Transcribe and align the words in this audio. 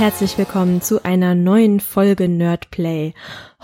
Herzlich 0.00 0.38
willkommen 0.38 0.80
zu 0.80 1.04
einer 1.04 1.34
neuen 1.34 1.78
Folge 1.78 2.26
Nerdplay. 2.26 3.12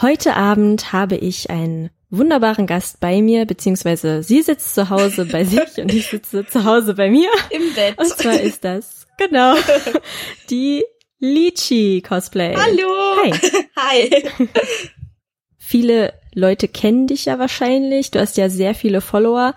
Heute 0.02 0.36
Abend 0.36 0.92
habe 0.92 1.16
ich 1.16 1.48
einen 1.48 1.88
wunderbaren 2.10 2.66
Gast 2.66 3.00
bei 3.00 3.22
mir, 3.22 3.46
beziehungsweise 3.46 4.22
sie 4.22 4.42
sitzt 4.42 4.74
zu 4.74 4.90
Hause 4.90 5.24
bei 5.24 5.44
sich 5.46 5.78
und 5.78 5.94
ich 5.94 6.08
sitze 6.08 6.44
zu 6.44 6.64
Hause 6.66 6.92
bei 6.92 7.08
mir. 7.08 7.30
Im 7.48 7.72
Bett. 7.74 7.96
Und 7.96 8.08
zwar 8.08 8.38
ist 8.38 8.64
das, 8.64 9.06
genau, 9.16 9.54
die 10.50 10.84
Lychee 11.20 12.02
Cosplay. 12.02 12.54
Hallo. 12.54 12.92
Hi. 13.24 13.32
Hi. 13.76 14.48
Viele 15.56 16.12
Leute 16.34 16.68
kennen 16.68 17.06
dich 17.06 17.24
ja 17.24 17.38
wahrscheinlich. 17.38 18.10
Du 18.10 18.20
hast 18.20 18.36
ja 18.36 18.50
sehr 18.50 18.74
viele 18.74 19.00
Follower. 19.00 19.54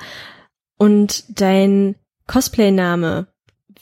Und 0.78 1.26
dein 1.28 1.96
Cosplay-Name, 2.28 3.28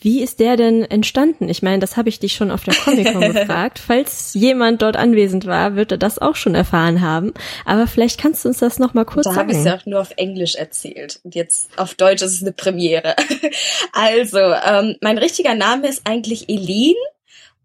wie 0.01 0.21
ist 0.21 0.39
der 0.39 0.57
denn 0.57 0.83
entstanden? 0.83 1.49
Ich 1.49 1.63
meine, 1.63 1.79
das 1.79 1.97
habe 1.97 2.09
ich 2.09 2.19
dich 2.19 2.33
schon 2.33 2.51
auf 2.51 2.63
der 2.63 2.75
Comic-Con 2.75 3.33
gefragt. 3.33 3.79
Falls 3.79 4.33
jemand 4.33 4.81
dort 4.81 4.95
anwesend 4.95 5.45
war, 5.45 5.75
wird 5.75 5.91
er 5.91 5.97
das 5.97 6.19
auch 6.19 6.35
schon 6.35 6.55
erfahren 6.55 7.01
haben. 7.01 7.33
Aber 7.65 7.87
vielleicht 7.87 8.19
kannst 8.19 8.45
du 8.45 8.49
uns 8.49 8.59
das 8.59 8.79
noch 8.79 8.93
mal 8.93 9.05
kurz 9.05 9.25
da 9.25 9.33
sagen. 9.33 9.49
Da 9.49 9.53
habe 9.55 9.61
ich 9.61 9.65
ja 9.65 9.77
auch 9.77 9.85
nur 9.85 10.01
auf 10.01 10.11
Englisch 10.17 10.55
erzählt. 10.55 11.19
Und 11.23 11.35
jetzt 11.35 11.69
auf 11.77 11.95
Deutsch 11.95 12.21
ist 12.21 12.33
es 12.33 12.41
eine 12.41 12.51
Premiere. 12.51 13.15
Also, 13.93 14.37
ähm, 14.37 14.95
mein 15.01 15.17
richtiger 15.17 15.55
Name 15.55 15.87
ist 15.87 16.01
eigentlich 16.05 16.49
Elin. 16.49 16.95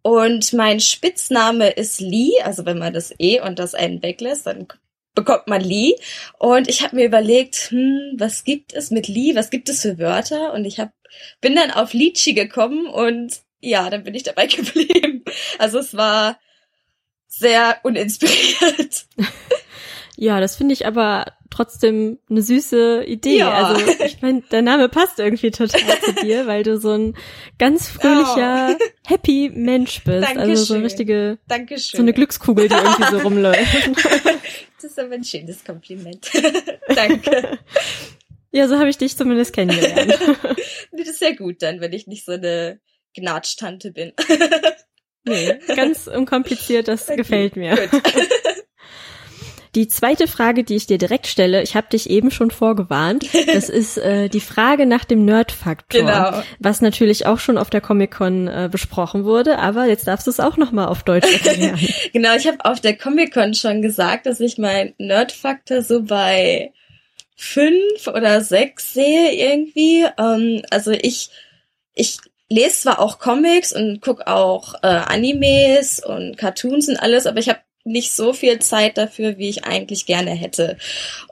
Und 0.03 0.53
mein 0.53 0.81
Spitzname 0.81 1.71
ist 1.71 2.01
Lee, 2.01 2.41
also 2.43 2.67
wenn 2.67 2.79
man 2.79 2.93
das 2.93 3.15
E 3.19 3.41
und 3.41 3.59
das 3.59 3.75
N 3.75 4.03
weglässt, 4.03 4.47
dann 4.47 4.67
bekommt 5.15 5.47
man 5.47 5.61
Lee. 5.61 5.95
Und 6.39 6.69
ich 6.69 6.83
habe 6.83 6.97
mir 6.97 7.07
überlegt, 7.07 7.71
hm, 7.71 8.15
was 8.19 8.45
gibt 8.45 8.73
es 8.73 8.91
mit 8.91 9.09
Lee? 9.09 9.35
Was 9.35 9.51
gibt 9.51 9.69
es 9.69 9.83
für 9.83 9.99
Wörter? 9.99 10.53
Und 10.53 10.65
ich 10.65 10.81
hab, 10.81 10.91
bin 11.41 11.57
dann 11.57 11.71
auf 11.71 11.93
Lychee 11.93 12.33
gekommen 12.33 12.87
und 12.87 13.41
ja, 13.61 13.91
dann 13.91 14.05
bin 14.05 14.15
ich 14.15 14.23
dabei 14.23 14.47
geblieben. 14.49 15.25
Also 15.59 15.79
es 15.79 15.97
war 15.97 16.39
sehr 17.27 17.79
uninspiriert. 17.83 19.07
Ja, 20.17 20.41
das 20.41 20.57
finde 20.57 20.75
ich 20.75 20.87
aber 20.87 21.25
trotzdem 21.51 22.19
eine 22.29 22.43
süße 22.43 23.05
Idee. 23.05 23.39
Ja. 23.39 23.51
Also 23.51 24.05
ich 24.05 24.21
meine, 24.23 24.43
der 24.51 24.63
Name 24.63 24.89
passt 24.89 25.19
irgendwie 25.19 25.51
total 25.51 26.01
zu 26.01 26.13
dir, 26.13 26.47
weil 26.47 26.63
du 26.63 26.79
so 26.79 26.93
ein 26.93 27.17
ganz 27.59 27.89
fröhlicher, 27.89 28.77
oh. 28.79 28.85
happy 29.07 29.51
Mensch 29.55 30.05
bist. 30.05 30.23
Dankeschön. 30.23 30.51
Also 30.51 30.65
so 30.65 30.75
eine 30.75 30.85
richtige, 30.85 31.39
Dankeschön. 31.49 31.97
so 31.97 32.03
eine 32.03 32.13
Glückskugel, 32.13 32.69
die 32.69 32.75
irgendwie 32.75 33.11
so 33.11 33.19
rumläuft. 33.19 33.91
Das 34.77 34.91
ist 34.91 34.99
aber 34.99 35.15
ein 35.15 35.25
schönes 35.25 35.65
Kompliment. 35.65 36.31
Danke. 36.95 37.59
Ja, 38.53 38.69
so 38.69 38.79
habe 38.79 38.91
ich 38.91 38.99
dich 38.99 39.17
zumindest 39.17 39.53
kennengelernt. 39.55 40.19
das 40.93 41.09
ist 41.09 41.19
sehr 41.19 41.35
gut 41.35 41.63
dann, 41.63 41.81
wenn 41.81 41.93
ich 41.93 42.07
nicht 42.07 42.25
so 42.25 42.33
eine 42.33 42.81
Gnatsch-Tante 43.15 43.93
bin. 43.93 44.13
Nee, 45.25 45.61
ganz 45.77 46.09
unkompliziert, 46.09 46.89
das 46.89 47.07
okay, 47.07 47.15
gefällt 47.17 47.55
mir. 47.55 47.77
Gut. 47.77 48.03
Die 49.77 49.87
zweite 49.87 50.27
Frage, 50.27 50.65
die 50.65 50.75
ich 50.75 50.87
dir 50.87 50.99
direkt 50.99 51.29
stelle, 51.29 51.63
ich 51.63 51.77
habe 51.77 51.87
dich 51.89 52.11
eben 52.11 52.33
schon 52.33 52.51
vorgewarnt, 52.51 53.27
das 53.47 53.69
ist 53.71 53.99
äh, 53.99 54.29
die 54.29 54.41
Frage 54.41 54.85
nach 54.85 55.05
dem 55.05 55.25
Nerd-Faktor, 55.25 56.01
Genau. 56.01 56.43
was 56.59 56.81
natürlich 56.83 57.25
auch 57.25 57.39
schon 57.39 57.57
auf 57.57 57.71
der 57.71 57.81
Comic-Con 57.81 58.49
äh, 58.49 58.69
besprochen 58.71 59.25
wurde, 59.25 59.61
aber 59.61 59.87
jetzt 59.87 60.09
darfst 60.09 60.27
du 60.27 60.31
es 60.33 60.41
auch 60.41 60.57
noch 60.57 60.73
mal 60.73 60.87
auf 60.87 61.05
Deutsch 61.05 61.33
erklären. 61.33 61.79
genau, 62.13 62.35
ich 62.35 62.49
habe 62.49 62.59
auf 62.65 62.81
der 62.81 62.99
Comic-Con 62.99 63.55
schon 63.55 63.81
gesagt, 63.81 64.27
dass 64.27 64.41
ich 64.41 64.59
mein 64.59 64.93
Nerd-Faktor 64.99 65.83
so 65.83 66.03
bei 66.03 66.73
fünf 67.37 68.07
oder 68.07 68.41
sechs 68.41 68.95
sehe 68.95 69.33
irgendwie. 69.33 70.07
Ähm, 70.19 70.63
also 70.71 70.91
ich, 70.93 71.31
ich 71.95 72.19
lese 72.49 72.83
zwar 72.83 73.01
auch 73.01 73.19
Comics 73.19 73.73
und 73.73 74.01
guck 74.01 74.27
auch 74.27 74.75
äh, 74.83 74.87
Animes 74.87 76.01
und 76.05 76.37
Cartoons 76.37 76.89
und 76.89 76.97
alles, 76.97 77.27
aber 77.27 77.39
ich 77.39 77.49
habe 77.49 77.61
nicht 77.85 78.13
so 78.13 78.33
viel 78.33 78.59
Zeit 78.61 78.99
dafür, 78.99 79.39
wie 79.39 79.49
ich 79.49 79.65
eigentlich 79.65 80.07
gerne 80.07 80.31
hätte. 80.31 80.77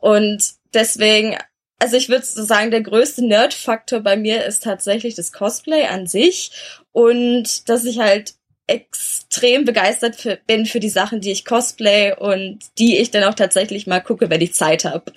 Und 0.00 0.42
deswegen, 0.74 1.36
also 1.78 1.96
ich 1.96 2.08
würde 2.08 2.26
so 2.26 2.42
sagen, 2.42 2.70
der 2.70 2.82
größte 2.82 3.24
Nerd-Faktor 3.24 4.00
bei 4.00 4.16
mir 4.16 4.44
ist 4.44 4.64
tatsächlich 4.64 5.14
das 5.14 5.32
Cosplay 5.32 5.84
an 5.84 6.06
sich 6.06 6.50
und 6.92 7.68
dass 7.68 7.84
ich 7.84 8.00
halt 8.00 8.34
extrem 8.66 9.64
begeistert 9.64 10.16
für, 10.16 10.38
bin 10.46 10.64
für 10.64 10.80
die 10.80 10.88
Sachen, 10.88 11.20
die 11.20 11.32
ich 11.32 11.44
cosplay 11.44 12.14
und 12.16 12.60
die 12.78 12.98
ich 12.98 13.10
dann 13.10 13.24
auch 13.24 13.34
tatsächlich 13.34 13.86
mal 13.86 14.00
gucke, 14.00 14.30
wenn 14.30 14.40
ich 14.40 14.54
Zeit 14.54 14.84
habe. 14.84 15.12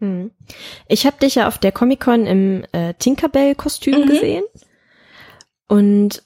Hm. 0.00 0.32
Ich 0.88 1.06
habe 1.06 1.16
dich 1.18 1.36
ja 1.36 1.46
auf 1.46 1.58
der 1.58 1.72
Comic-Con 1.72 2.26
im 2.26 2.64
äh, 2.72 2.94
Tinkerbell-Kostüm 2.94 4.00
Mhm. 4.00 4.06
gesehen. 4.06 4.44
Und 5.68 6.23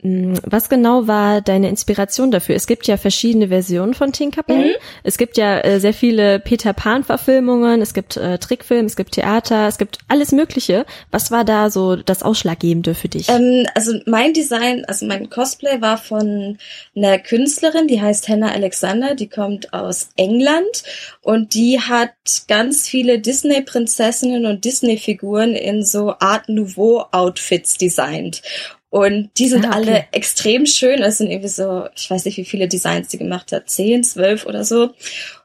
was 0.00 0.68
genau 0.68 1.08
war 1.08 1.40
deine 1.40 1.68
Inspiration 1.68 2.30
dafür? 2.30 2.54
Es 2.54 2.68
gibt 2.68 2.86
ja 2.86 2.96
verschiedene 2.96 3.48
Versionen 3.48 3.94
von 3.94 4.12
Tinkerbell. 4.12 4.66
Mhm. 4.68 4.76
Es 5.02 5.18
gibt 5.18 5.36
ja 5.36 5.58
äh, 5.58 5.80
sehr 5.80 5.92
viele 5.92 6.38
Peter 6.38 6.72
Pan-Verfilmungen, 6.72 7.82
es 7.82 7.94
gibt 7.94 8.16
äh, 8.16 8.38
Trickfilme, 8.38 8.86
es 8.86 8.94
gibt 8.94 9.12
Theater, 9.12 9.66
es 9.66 9.76
gibt 9.76 9.98
alles 10.06 10.30
Mögliche. 10.30 10.86
Was 11.10 11.32
war 11.32 11.44
da 11.44 11.68
so 11.68 11.96
das 11.96 12.22
Ausschlaggebende 12.22 12.94
für 12.94 13.08
dich? 13.08 13.28
Ähm, 13.28 13.66
also 13.74 13.98
mein 14.06 14.34
Design, 14.34 14.84
also 14.84 15.04
mein 15.04 15.30
Cosplay 15.30 15.80
war 15.80 15.98
von 15.98 16.58
einer 16.94 17.18
Künstlerin, 17.18 17.88
die 17.88 18.00
heißt 18.00 18.28
Hannah 18.28 18.52
Alexander, 18.52 19.16
die 19.16 19.28
kommt 19.28 19.72
aus 19.74 20.10
England 20.14 20.84
und 21.22 21.54
die 21.54 21.80
hat 21.80 22.12
ganz 22.46 22.88
viele 22.88 23.18
Disney-Prinzessinnen 23.18 24.46
und 24.46 24.64
Disney-Figuren 24.64 25.54
in 25.54 25.84
so 25.84 26.14
Art 26.20 26.48
Nouveau-Outfits 26.48 27.78
designt. 27.78 28.42
Und 28.90 29.30
die 29.38 29.48
sind 29.48 29.64
Ah, 29.66 29.68
okay. 29.68 29.76
alle 29.76 30.04
extrem 30.12 30.64
schön. 30.66 31.02
Es 31.02 31.18
sind 31.18 31.30
irgendwie 31.30 31.48
so, 31.48 31.86
ich 31.94 32.10
weiß 32.10 32.24
nicht, 32.24 32.38
wie 32.38 32.44
viele 32.44 32.68
Designs 32.68 33.08
die 33.08 33.18
gemacht 33.18 33.52
hat, 33.52 33.68
zehn, 33.68 34.02
zwölf 34.02 34.46
oder 34.46 34.64
so. 34.64 34.92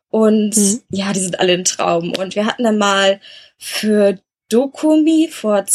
Und 0.09 0.56
Mhm. 0.56 0.81
ja, 0.92 1.12
die 1.12 1.20
sind 1.20 1.40
alle 1.40 1.54
ein 1.54 1.66
Traum. 1.66 2.14
Und 2.18 2.36
wir 2.36 2.46
hatten 2.46 2.64
dann 2.64 2.78
mal 2.78 3.20
für 3.58 4.20
Dokumi 4.50 5.28
vor 5.31 5.66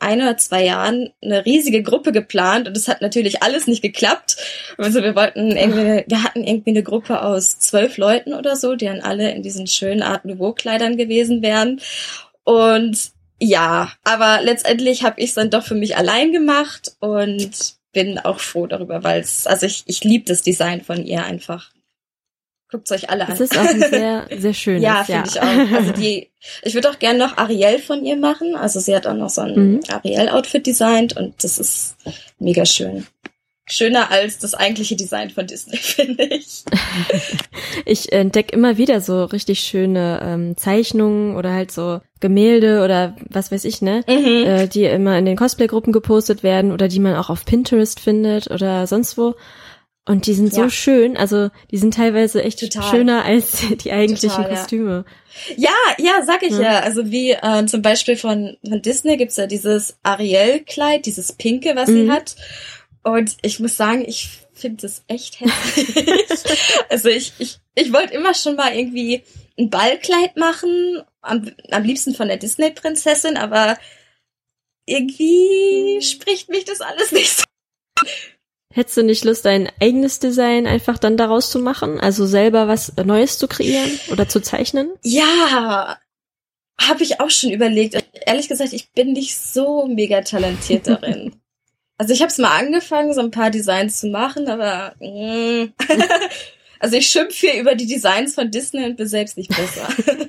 ein 0.00 0.20
oder 0.22 0.36
zwei 0.36 0.64
Jahren 0.64 1.10
eine 1.20 1.44
riesige 1.44 1.82
Gruppe 1.82 2.12
geplant 2.12 2.68
und 2.68 2.76
es 2.76 2.86
hat 2.86 3.00
natürlich 3.00 3.42
alles 3.42 3.66
nicht 3.66 3.82
geklappt. 3.82 4.36
Also 4.76 5.02
wir 5.02 5.16
wollten 5.16 5.50
irgendwie, 5.56 6.04
wir 6.06 6.22
hatten 6.22 6.44
irgendwie 6.44 6.70
eine 6.70 6.84
Gruppe 6.84 7.22
aus 7.22 7.58
zwölf 7.58 7.96
Leuten 7.96 8.32
oder 8.32 8.54
so, 8.54 8.76
die 8.76 8.84
dann 8.84 9.00
alle 9.00 9.32
in 9.32 9.42
diesen 9.42 9.66
schönen 9.66 10.02
Art 10.02 10.24
Nouveau 10.24 10.52
Kleidern 10.52 10.96
gewesen 10.96 11.42
wären. 11.42 11.80
Und 12.44 13.10
ja, 13.40 13.92
aber 14.04 14.40
letztendlich 14.42 15.02
habe 15.04 15.20
ich 15.20 15.30
es 15.30 15.34
dann 15.34 15.50
doch 15.50 15.64
für 15.64 15.74
mich 15.74 15.96
allein 15.96 16.32
gemacht 16.32 16.92
und 17.00 17.50
bin 17.92 18.18
auch 18.18 18.40
froh 18.40 18.66
darüber, 18.66 19.02
weil 19.04 19.20
es, 19.20 19.46
also 19.46 19.66
ich, 19.66 19.84
ich 19.86 20.04
liebe 20.04 20.24
das 20.26 20.42
Design 20.42 20.82
von 20.82 21.04
ihr 21.06 21.24
einfach. 21.24 21.70
Guckt's 22.70 22.92
euch 22.92 23.08
alle 23.08 23.24
Es 23.24 23.40
an. 23.40 23.44
ist 23.46 23.56
auch 23.58 23.62
ein 23.64 23.80
sehr, 23.80 24.26
sehr 24.38 24.52
schönes. 24.52 24.82
Ja, 24.82 25.02
finde 25.04 25.28
ich 25.30 25.40
auch. 25.40 25.72
Also 25.74 25.92
die, 25.92 26.28
ich 26.62 26.74
würde 26.74 26.90
auch 26.90 26.98
gerne 26.98 27.18
noch 27.18 27.38
Ariel 27.38 27.78
von 27.78 28.04
ihr 28.04 28.16
machen. 28.16 28.56
Also 28.56 28.78
sie 28.78 28.94
hat 28.94 29.06
auch 29.06 29.14
noch 29.14 29.30
so 29.30 29.40
ein 29.40 29.54
Mhm. 29.54 29.80
Ariel-Outfit 29.88 30.66
designt 30.66 31.16
und 31.16 31.42
das 31.42 31.58
ist 31.58 31.96
mega 32.38 32.66
schön. 32.66 33.06
Schöner 33.68 34.10
als 34.10 34.38
das 34.38 34.54
eigentliche 34.54 34.96
Design 34.96 35.30
von 35.30 35.46
Disney, 35.46 35.76
finde 35.78 36.24
ich. 36.24 36.64
Ich 37.84 38.12
entdecke 38.12 38.54
immer 38.54 38.76
wieder 38.76 39.00
so 39.00 39.24
richtig 39.24 39.60
schöne 39.60 40.20
ähm, 40.22 40.56
Zeichnungen 40.56 41.36
oder 41.36 41.52
halt 41.52 41.70
so 41.70 42.00
Gemälde 42.20 42.82
oder 42.84 43.16
was 43.28 43.50
weiß 43.52 43.64
ich, 43.64 43.82
ne? 43.82 44.04
Mhm. 44.08 44.44
Äh, 44.46 44.66
die 44.68 44.84
immer 44.84 45.16
in 45.18 45.24
den 45.24 45.36
Cosplay-Gruppen 45.36 45.92
gepostet 45.92 46.42
werden 46.42 46.72
oder 46.72 46.88
die 46.88 46.98
man 47.00 47.14
auch 47.16 47.30
auf 47.30 47.44
Pinterest 47.44 48.00
findet 48.00 48.50
oder 48.50 48.86
sonst 48.86 49.16
wo. 49.16 49.34
Und 50.06 50.26
die 50.26 50.34
sind 50.34 50.52
so 50.54 50.62
Ja. 50.62 50.70
schön, 50.70 51.16
also 51.18 51.50
die 51.70 51.76
sind 51.76 51.94
teilweise 51.94 52.42
echt 52.42 52.60
Total. 52.60 52.82
schöner 52.90 53.24
als 53.24 53.62
die 53.84 53.92
eigentlichen 53.92 54.36
Total, 54.36 54.50
ja. 54.50 54.56
Kostüme. 54.56 55.04
Ja, 55.56 55.70
ja, 55.98 56.22
sag 56.26 56.42
ich 56.42 56.52
Ja. 56.52 56.60
ja. 56.62 56.78
Also 56.80 57.10
wie 57.10 57.32
äh, 57.32 57.66
zum 57.66 57.82
Beispiel 57.82 58.16
von, 58.16 58.56
von 58.66 58.82
Disney 58.82 59.16
gibt's 59.18 59.36
ja 59.36 59.46
dieses 59.46 59.98
Ariel-Kleid, 60.02 61.06
dieses 61.06 61.32
Pinke, 61.32 61.72
was 61.76 61.88
sie 61.88 62.04
Mhm. 62.04 62.12
hat. 62.12 62.36
Und 63.08 63.36
ich 63.42 63.58
muss 63.58 63.76
sagen, 63.76 64.04
ich 64.06 64.28
finde 64.52 64.82
das 64.82 65.02
echt 65.08 65.40
hässlich. 65.40 66.26
also 66.90 67.08
ich, 67.08 67.32
ich, 67.38 67.58
ich 67.74 67.92
wollte 67.92 68.14
immer 68.14 68.34
schon 68.34 68.56
mal 68.56 68.76
irgendwie 68.76 69.22
ein 69.58 69.70
Ballkleid 69.70 70.36
machen, 70.36 71.02
am, 71.22 71.50
am 71.70 71.82
liebsten 71.84 72.14
von 72.14 72.28
der 72.28 72.36
Disney-Prinzessin, 72.36 73.36
aber 73.36 73.78
irgendwie 74.86 76.00
spricht 76.02 76.48
mich 76.50 76.64
das 76.64 76.80
alles 76.80 77.12
nicht 77.12 77.36
so. 77.36 77.44
Hättest 78.74 78.98
du 78.98 79.02
nicht 79.02 79.24
Lust, 79.24 79.44
dein 79.44 79.70
eigenes 79.80 80.20
Design 80.20 80.66
einfach 80.66 80.98
dann 80.98 81.16
daraus 81.16 81.50
zu 81.50 81.58
machen? 81.58 81.98
Also 81.98 82.26
selber 82.26 82.68
was 82.68 82.94
Neues 82.96 83.38
zu 83.38 83.48
kreieren 83.48 83.98
oder 84.10 84.28
zu 84.28 84.40
zeichnen? 84.40 84.92
Ja, 85.02 85.98
habe 86.80 87.02
ich 87.02 87.20
auch 87.20 87.30
schon 87.30 87.50
überlegt. 87.50 87.96
Ehrlich 88.26 88.48
gesagt, 88.48 88.72
ich 88.72 88.92
bin 88.92 89.14
nicht 89.14 89.36
so 89.36 89.86
mega 89.86 90.20
talentiert 90.20 90.86
darin. 90.86 91.40
Also 91.98 92.12
ich 92.12 92.20
habe 92.20 92.30
es 92.30 92.38
mal 92.38 92.56
angefangen, 92.56 93.12
so 93.12 93.20
ein 93.20 93.32
paar 93.32 93.50
Designs 93.50 94.00
zu 94.00 94.06
machen, 94.06 94.48
aber 94.48 94.94
mm, 95.00 95.72
also 96.78 96.96
ich 96.96 97.08
schimpfe 97.08 97.48
hier 97.48 97.60
über 97.60 97.74
die 97.74 97.86
Designs 97.86 98.34
von 98.34 98.50
Disney 98.50 98.84
und 98.84 98.96
bin 98.96 99.08
selbst 99.08 99.36
nicht 99.36 99.50
besser. 99.50 99.88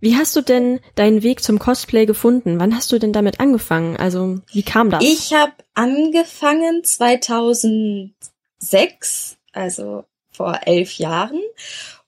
Wie 0.00 0.16
hast 0.16 0.34
du 0.34 0.40
denn 0.40 0.80
deinen 0.94 1.22
Weg 1.22 1.42
zum 1.42 1.58
Cosplay 1.58 2.06
gefunden? 2.06 2.58
Wann 2.58 2.74
hast 2.74 2.90
du 2.90 2.98
denn 2.98 3.12
damit 3.12 3.38
angefangen? 3.38 3.98
Also, 3.98 4.40
wie 4.52 4.62
kam 4.62 4.88
das? 4.88 5.04
Ich 5.04 5.34
habe 5.34 5.52
angefangen 5.74 6.82
2006, 6.82 9.36
also 9.52 10.04
vor 10.30 10.60
elf 10.64 10.94
Jahren. 10.94 11.42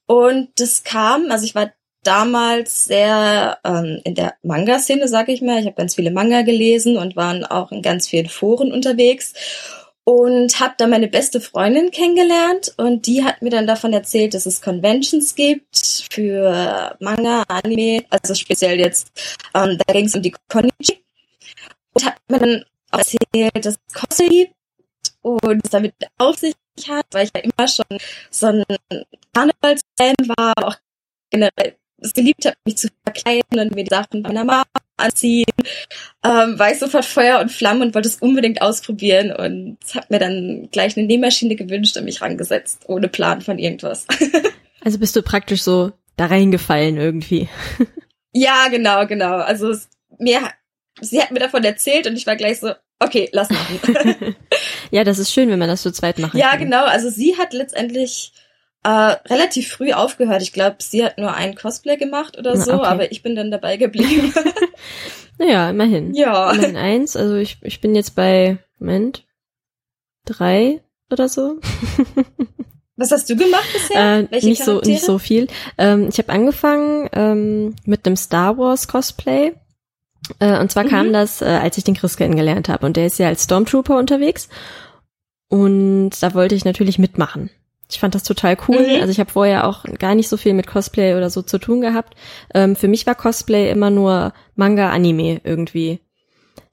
Und 0.07 0.49
das 0.57 0.85
kam, 0.85 1.31
also 1.31 1.45
ich 1.45 1.55
war 1.55 1.71
damals 2.03 2.85
sehr 2.85 3.59
ähm, 3.65 4.01
in 4.05 4.15
der 4.15 4.35
Manga-Szene, 4.43 5.09
sag 5.09 5.29
ich 5.29 5.43
mal. 5.43 5.61
Ich 5.61 5.67
habe 5.67 5.77
ganz 5.77 5.95
viele 5.95 6.11
Manga 6.11 6.43
gelesen 6.43 6.97
und 6.97 7.17
waren 7.17 7.45
auch 7.45 7.73
in 7.73 7.83
ganz 7.83 8.09
vielen 8.09 8.29
Foren 8.29 8.73
unterwegs 8.73 9.33
und 10.05 10.59
habe 10.59 10.75
da 10.79 10.87
meine 10.87 11.09
beste 11.09 11.41
Freundin 11.41 11.91
kennengelernt 11.91 12.75
und 12.77 13.07
die 13.07 13.25
hat 13.25 13.41
mir 13.41 13.51
dann 13.51 13.67
davon 13.67 13.93
erzählt, 13.93 14.35
dass 14.35 14.47
es 14.47 14.61
Conventions 14.61 15.35
gibt 15.35 16.07
für 16.11 16.97
Manga, 16.99 17.45
Anime, 17.49 18.05
also 18.11 18.35
speziell 18.35 18.81
jetzt, 18.81 19.13
ähm, 19.55 19.79
da 19.87 19.93
ging 19.93 20.07
es 20.07 20.15
um 20.15 20.23
die 20.23 20.35
Konichi 20.49 21.05
und 21.93 22.05
hat 22.05 22.17
mir 22.29 22.39
dann 22.41 22.65
auch 22.91 22.99
erzählt, 22.99 23.65
dass 23.65 23.75
es 23.75 23.95
Cosplay 23.95 24.29
gibt 24.29 24.55
und 25.23 25.65
es 25.65 25.71
damit 25.71 25.95
auf 26.19 26.37
sich 26.37 26.55
hat, 26.89 27.07
weil 27.13 27.27
ich 27.27 27.31
ja 27.35 27.43
immer 27.43 27.69
schon 27.69 27.87
so 28.31 28.47
ein 28.47 28.65
Karnevalsfan 29.33 30.15
war, 30.37 30.53
auch 30.57 30.77
generell 31.31 31.77
es 32.03 32.13
geliebt 32.13 32.45
habe, 32.45 32.57
mich 32.65 32.77
zu 32.77 32.89
verkleiden 33.05 33.59
und 33.59 33.75
mir 33.75 33.85
die 33.85 33.95
Sachen 33.95 34.23
meiner 34.23 34.45
Mama 34.45 34.65
anziehen, 34.97 35.47
ähm, 36.25 36.59
war 36.59 36.71
ich 36.71 36.79
sofort 36.79 37.05
Feuer 37.05 37.41
und 37.41 37.51
Flamme 37.51 37.85
und 37.85 37.95
wollte 37.95 38.09
es 38.09 38.17
unbedingt 38.17 38.63
ausprobieren 38.63 39.33
und 39.33 39.79
habe 39.95 40.07
mir 40.11 40.19
dann 40.19 40.69
gleich 40.71 40.97
eine 40.97 41.07
Nähmaschine 41.07 41.57
gewünscht 41.57 41.97
und 41.97 42.05
mich 42.05 42.21
rangesetzt, 42.21 42.85
ohne 42.87 43.09
Plan 43.09 43.41
von 43.41 43.59
irgendwas. 43.59 44.07
also 44.85 44.99
bist 44.99 45.17
du 45.17 45.23
praktisch 45.23 45.63
so 45.63 45.93
da 46.17 46.27
reingefallen 46.27 46.97
irgendwie. 46.97 47.49
ja, 48.33 48.69
genau, 48.69 49.07
genau. 49.07 49.37
Also 49.37 49.71
es, 49.71 49.89
mir, 50.19 50.41
sie 51.01 51.21
hat 51.21 51.31
mir 51.31 51.41
davon 51.41 51.65
erzählt 51.65 52.07
und 52.07 52.17
ich 52.17 52.27
war 52.27 52.37
gleich 52.37 52.61
so, 52.61 52.73
okay, 53.01 53.29
lass 53.33 53.51
machen. 53.51 54.37
ja, 54.91 55.05
das 55.05 55.19
ist 55.19 55.33
schön, 55.33 55.51
wenn 55.51 55.59
man 55.59 55.69
das 55.69 55.83
zu 55.83 55.93
zweit 55.93 56.19
machen 56.19 56.39
ja, 56.39 56.51
kann. 56.51 56.61
Ja, 56.61 56.65
genau. 56.65 56.85
Also 56.85 57.11
sie 57.11 57.37
hat 57.37 57.53
letztendlich 57.53 58.33
äh, 58.85 58.89
relativ 58.89 59.71
früh 59.71 59.93
aufgehört. 59.93 60.43
Ich 60.43 60.53
glaube, 60.53 60.77
sie 60.81 61.05
hat 61.05 61.19
nur 61.19 61.35
ein 61.35 61.55
Cosplay 61.55 61.97
gemacht 61.97 62.39
oder 62.39 62.57
so, 62.57 62.75
okay. 62.75 62.85
aber 62.85 63.13
ich 63.13 63.23
bin 63.23 63.37
dann 63.37 63.51
dabei 63.51 63.77
geblieben. 63.77 64.33
naja, 65.39 65.71
immerhin. 65.71 66.15
Ja. 66.15 66.51
Immerhin 66.51 66.77
eins. 66.77 67.17
Also 67.17 67.37
ich, 67.37 67.59
ich 67.63 67.81
bin 67.81 67.95
jetzt 67.95 68.17
bei, 68.17 68.59
Moment, 68.79 69.25
drei 70.25 70.81
oder 71.11 71.29
so. 71.29 71.61
Was 72.97 73.11
hast 73.11 73.31
du 73.31 73.37
gemacht 73.37 73.69
bisher? 73.73 74.19
Äh, 74.19 74.31
Welche 74.31 74.49
nicht 74.49 74.65
so 74.65 74.81
nicht 74.81 75.03
so 75.03 75.19
viel. 75.19 75.47
Ähm, 75.79 76.09
ich 76.09 76.19
habe 76.19 76.29
angefangen 76.31 77.09
ähm, 77.13 77.75
mit 77.85 78.07
einem 78.07 78.17
Star 78.17 78.59
Wars 78.59 78.87
Cosplay. 78.87 79.53
Äh, 80.39 80.61
und 80.61 80.71
zwar 80.71 80.85
mhm. 80.85 80.89
kam 80.89 81.13
das, 81.13 81.41
äh, 81.41 81.47
als 81.47 81.79
ich 81.79 81.85
den 81.85 81.95
Chris 81.95 82.17
kennengelernt 82.17 82.69
habe. 82.69 82.85
Und 82.85 82.97
der 82.97 83.07
ist 83.07 83.19
ja 83.19 83.29
als 83.29 83.45
Stormtrooper 83.45 83.97
unterwegs. 83.97 84.49
Und 85.49 86.11
da 86.21 86.35
wollte 86.35 86.55
ich 86.55 86.65
natürlich 86.65 86.99
mitmachen. 86.99 87.51
Ich 87.93 88.01
fand 88.01 88.15
das 88.15 88.23
total 88.23 88.57
cool. 88.69 88.81
Mhm. 88.81 89.01
Also 89.01 89.11
ich 89.11 89.21
habe 89.21 89.31
vorher 89.31 89.67
auch 89.67 89.85
gar 89.99 90.15
nicht 90.15 90.29
so 90.29 90.37
viel 90.37 90.55
mit 90.55 90.67
Cosplay 90.67 91.15
oder 91.15 91.31
so 91.31 91.43
zu 91.43 91.59
tun 91.59 91.81
gehabt. 91.81 92.15
Ähm, 92.55 92.77
für 92.77 92.89
mich 92.89 93.07
war 93.07 93.15
Cosplay 93.15 93.71
immer 93.71 93.91
nur 93.91 94.33
Manga, 94.57 94.91
Anime 94.91 95.41
irgendwie. 95.45 96.01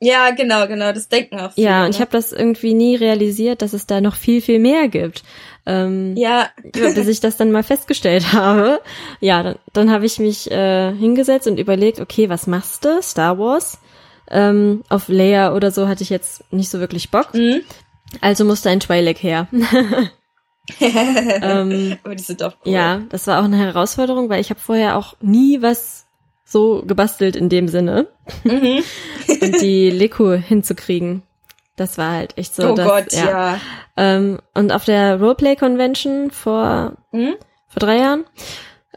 Ja, 0.02 0.32
genau, 0.32 0.66
genau, 0.68 0.94
das 0.94 1.10
denken 1.10 1.40
auch 1.40 1.52
viele. 1.52 1.68
Ja, 1.68 1.84
und 1.84 1.90
ich 1.90 1.98
ne? 1.98 2.02
habe 2.02 2.12
das 2.12 2.32
irgendwie 2.32 2.74
nie 2.74 2.96
realisiert, 2.96 3.62
dass 3.62 3.74
es 3.74 3.86
da 3.86 4.00
noch 4.00 4.16
viel, 4.16 4.42
viel 4.42 4.60
mehr 4.60 4.88
gibt. 4.88 5.24
Ähm, 5.66 6.16
ja. 6.16 6.50
bis 6.64 7.08
ich 7.08 7.20
das 7.20 7.36
dann 7.36 7.52
mal 7.52 7.64
festgestellt 7.64 8.34
habe. 8.34 8.80
Ja, 9.20 9.44
dann, 9.44 9.56
dann 9.74 9.92
habe 9.92 10.06
ich 10.06 10.20
mich 10.20 10.50
äh, 10.52 10.94
hingesetzt 10.94 11.48
und 11.48 11.60
überlegt, 11.60 12.00
okay, 12.00 12.30
was 12.30 12.48
machst 12.48 12.86
du? 12.86 13.02
Star 13.02 13.38
Wars. 13.38 13.80
Ähm, 14.32 14.84
auf 14.90 15.10
Leia 15.10 15.54
oder 15.54 15.72
so 15.72 15.88
hatte 15.88 16.04
ich 16.04 16.10
jetzt 16.10 16.44
nicht 16.54 16.70
so 16.70 16.80
wirklich 16.80 17.10
Bock. 17.10 17.34
Mhm. 17.34 17.62
Also 18.22 18.46
musste 18.46 18.70
ein 18.70 18.80
Twi'lek 18.80 19.18
her. 19.18 19.48
ähm, 20.80 21.98
Aber 22.04 22.16
die 22.16 22.24
sind 22.24 22.42
doch 22.42 22.56
cool. 22.66 22.72
Ja, 22.72 23.02
das 23.10 23.28
war 23.28 23.40
auch 23.40 23.46
eine 23.46 23.58
Herausforderung, 23.58 24.30
weil 24.30 24.42
ich 24.42 24.50
habe 24.50 24.60
vorher 24.60 24.98
auch 24.98 25.16
nie 25.22 25.62
was 25.62 26.06
so 26.46 26.84
gebastelt 26.86 27.36
in 27.36 27.50
dem 27.50 27.68
Sinne. 27.68 28.08
Mhm. 28.44 28.84
und 29.42 29.62
die 29.62 29.90
Leko 29.90 30.34
hinzukriegen. 30.34 31.24
Das 31.76 31.98
war 31.98 32.12
halt 32.12 32.38
echt 32.38 32.56
so. 32.56 32.72
Oh 32.72 32.76
dass, 32.76 32.88
Gott, 32.88 33.14
ja. 33.14 33.30
ja. 33.30 33.60
Ähm, 33.96 34.40
und 34.54 34.72
auf 34.74 34.86
der 34.86 35.20
Roleplay 35.20 35.56
Convention 35.56 36.30
vor, 36.32 36.98
mhm. 37.12 37.36
vor 37.68 37.80
drei 37.80 37.98
Jahren, 37.98 38.26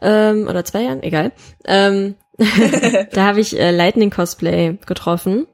ähm, 0.01 0.47
oder 0.49 0.65
zwei 0.65 0.83
Jahren, 0.83 1.01
egal, 1.01 1.31
ähm, 1.65 2.15
da 3.11 3.25
habe 3.25 3.39
ich 3.39 3.57
äh, 3.57 3.71
Lightning 3.71 4.09
Cosplay 4.09 4.77
getroffen. 4.85 5.47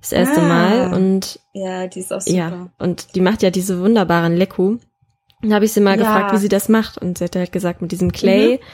Das 0.00 0.12
erste 0.12 0.40
ah. 0.40 0.48
Mal 0.48 0.94
und 0.94 1.38
ja, 1.52 1.86
die 1.86 2.00
ist 2.00 2.12
auch 2.12 2.22
super. 2.22 2.36
Ja, 2.36 2.68
und 2.78 3.14
die 3.14 3.20
macht 3.20 3.42
ja 3.42 3.50
diese 3.50 3.80
wunderbaren 3.80 4.34
Leku. 4.34 4.78
Dann 5.42 5.54
habe 5.54 5.64
ich 5.64 5.72
sie 5.72 5.80
mal 5.80 5.98
ja. 5.98 6.04
gefragt, 6.04 6.34
wie 6.34 6.38
sie 6.38 6.48
das 6.48 6.68
macht. 6.68 6.98
Und 6.98 7.18
sie 7.18 7.24
hat 7.24 7.36
halt 7.36 7.52
gesagt, 7.52 7.82
mit 7.82 7.92
diesem 7.92 8.12
Clay. 8.12 8.58
Mhm. 8.58 8.64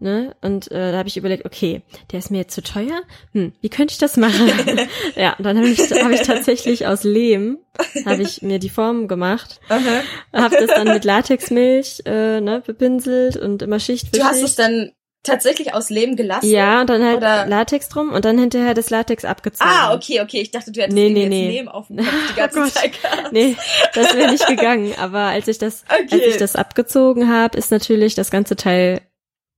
Ne? 0.00 0.36
Und 0.42 0.70
äh, 0.70 0.92
da 0.92 0.98
habe 0.98 1.08
ich 1.08 1.16
überlegt, 1.16 1.44
okay, 1.44 1.82
der 2.12 2.20
ist 2.20 2.30
mir 2.30 2.38
jetzt 2.38 2.54
zu 2.54 2.62
teuer. 2.62 3.02
Hm, 3.32 3.52
wie 3.60 3.68
könnte 3.68 3.92
ich 3.92 3.98
das 3.98 4.16
machen? 4.16 4.48
ja, 5.16 5.34
dann 5.40 5.56
habe 5.56 5.68
ich, 5.68 5.80
hab 5.90 6.12
ich 6.12 6.22
tatsächlich 6.22 6.86
aus 6.86 7.02
Lehm 7.02 7.58
habe 8.06 8.22
ich 8.22 8.42
mir 8.42 8.58
die 8.58 8.70
Form 8.70 9.08
gemacht, 9.08 9.60
habe 9.68 10.56
das 10.58 10.74
dann 10.74 10.88
mit 10.88 11.04
Latexmilch 11.04 12.02
äh, 12.06 12.40
ne, 12.40 12.62
bepinselt 12.64 13.36
und 13.36 13.62
immer 13.62 13.80
Schicht 13.80 14.06
für 14.06 14.12
Du 14.12 14.18
Schicht. 14.18 14.30
hast 14.30 14.42
es 14.42 14.56
dann 14.56 14.90
tatsächlich 15.28 15.74
aus 15.74 15.90
Lehm 15.90 16.16
gelassen? 16.16 16.48
Ja, 16.48 16.80
und 16.80 16.90
dann 16.90 17.04
halt 17.04 17.18
oder? 17.18 17.46
Latex 17.46 17.88
drum 17.88 18.12
und 18.12 18.24
dann 18.24 18.38
hinterher 18.38 18.74
das 18.74 18.90
Latex 18.90 19.24
abgezogen. 19.24 19.70
Ah, 19.70 19.94
okay, 19.94 20.20
okay. 20.20 20.40
Ich 20.40 20.50
dachte, 20.50 20.72
du 20.72 20.80
hättest 20.80 20.94
nee, 20.94 21.10
nee, 21.10 21.28
nee. 21.28 21.48
Lehm 21.48 21.68
auf 21.68 21.88
dem 21.88 21.96
Kopf 21.98 22.08
die 22.30 22.36
ganze 22.36 22.60
oh 22.60 22.66
Zeit 22.66 23.00
gehabt. 23.00 23.32
Nee, 23.32 23.56
das 23.94 24.14
wäre 24.14 24.30
nicht 24.30 24.46
gegangen. 24.46 24.94
Aber 24.98 25.20
als 25.20 25.48
ich 25.48 25.58
das, 25.58 25.84
okay. 25.88 26.08
als 26.10 26.22
ich 26.22 26.36
das 26.36 26.56
abgezogen 26.56 27.32
habe, 27.32 27.56
ist 27.56 27.70
natürlich 27.70 28.14
das 28.14 28.30
ganze 28.30 28.56
Teil 28.56 29.00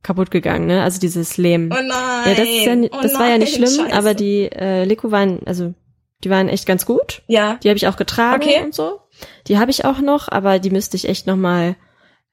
kaputt 0.03 0.31
gegangen, 0.31 0.67
ne? 0.67 0.83
Also 0.83 0.99
dieses 1.01 1.37
Lehm. 1.37 1.71
Oh 1.73 1.83
nein. 1.83 1.89
Ja, 2.27 2.35
das, 2.35 2.49
ist 2.49 2.65
ja, 2.65 2.77
das 3.03 3.15
oh 3.15 3.19
war 3.19 3.29
ja 3.29 3.39
nicht 3.39 3.55
schlimm, 3.55 3.69
Scheiße. 3.69 3.93
aber 3.93 4.15
die 4.15 4.51
äh, 4.51 4.85
Leko 4.85 5.11
waren, 5.11 5.41
also 5.47 5.75
die 6.25 6.31
waren 6.31 6.49
echt 6.49 6.67
ganz 6.67 6.87
gut. 6.87 7.23
Ja. 7.27 7.59
Die 7.63 7.69
habe 7.69 7.77
ich 7.77 7.87
auch 7.87 7.97
getragen 7.97 8.43
okay. 8.43 8.63
und 8.65 8.75
so. 8.75 9.01
Die 9.47 9.59
habe 9.59 9.71
ich 9.71 9.85
auch 9.85 10.01
noch, 10.01 10.29
aber 10.29 10.59
die 10.59 10.71
müsste 10.71 10.97
ich 10.97 11.09
echt 11.09 11.27
noch 11.27 11.37
mal 11.37 11.77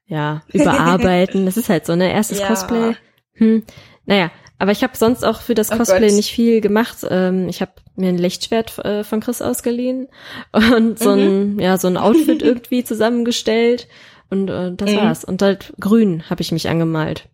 ja 0.06 0.42
überarbeiten. 0.52 1.44
das 1.46 1.56
ist 1.56 1.68
halt 1.68 1.86
so 1.86 1.94
ne 1.94 2.12
erstes 2.12 2.40
ja. 2.40 2.46
Cosplay. 2.46 2.96
Hm. 3.38 3.62
Naja, 4.06 4.30
aber 4.58 4.72
ich 4.72 4.82
habe 4.82 4.96
sonst 4.96 5.24
auch 5.24 5.40
für 5.40 5.54
das 5.54 5.70
Oh 5.72 5.76
Cosplay 5.76 6.08
Gott. 6.08 6.16
nicht 6.16 6.30
viel 6.30 6.60
gemacht. 6.60 6.98
Ähm, 7.08 7.48
ich 7.48 7.60
habe 7.60 7.72
mir 7.96 8.08
ein 8.08 8.18
Lichtschwert 8.18 8.78
äh, 8.84 9.04
von 9.04 9.20
Chris 9.20 9.40
ausgeliehen 9.42 10.08
und 10.52 10.98
so 10.98 11.10
ein 11.12 11.58
ja 11.60 11.78
so 11.78 11.88
ein 11.88 11.96
Outfit 11.96 12.42
irgendwie 12.42 12.84
zusammengestellt 12.84 13.86
und 14.30 14.48
äh, 14.50 14.72
das 14.74 14.90
Mhm. 14.92 14.96
war's. 14.96 15.24
Und 15.24 15.42
halt 15.42 15.72
grün 15.80 16.28
habe 16.28 16.42
ich 16.42 16.52
mich 16.52 16.68
angemalt. 16.68 17.28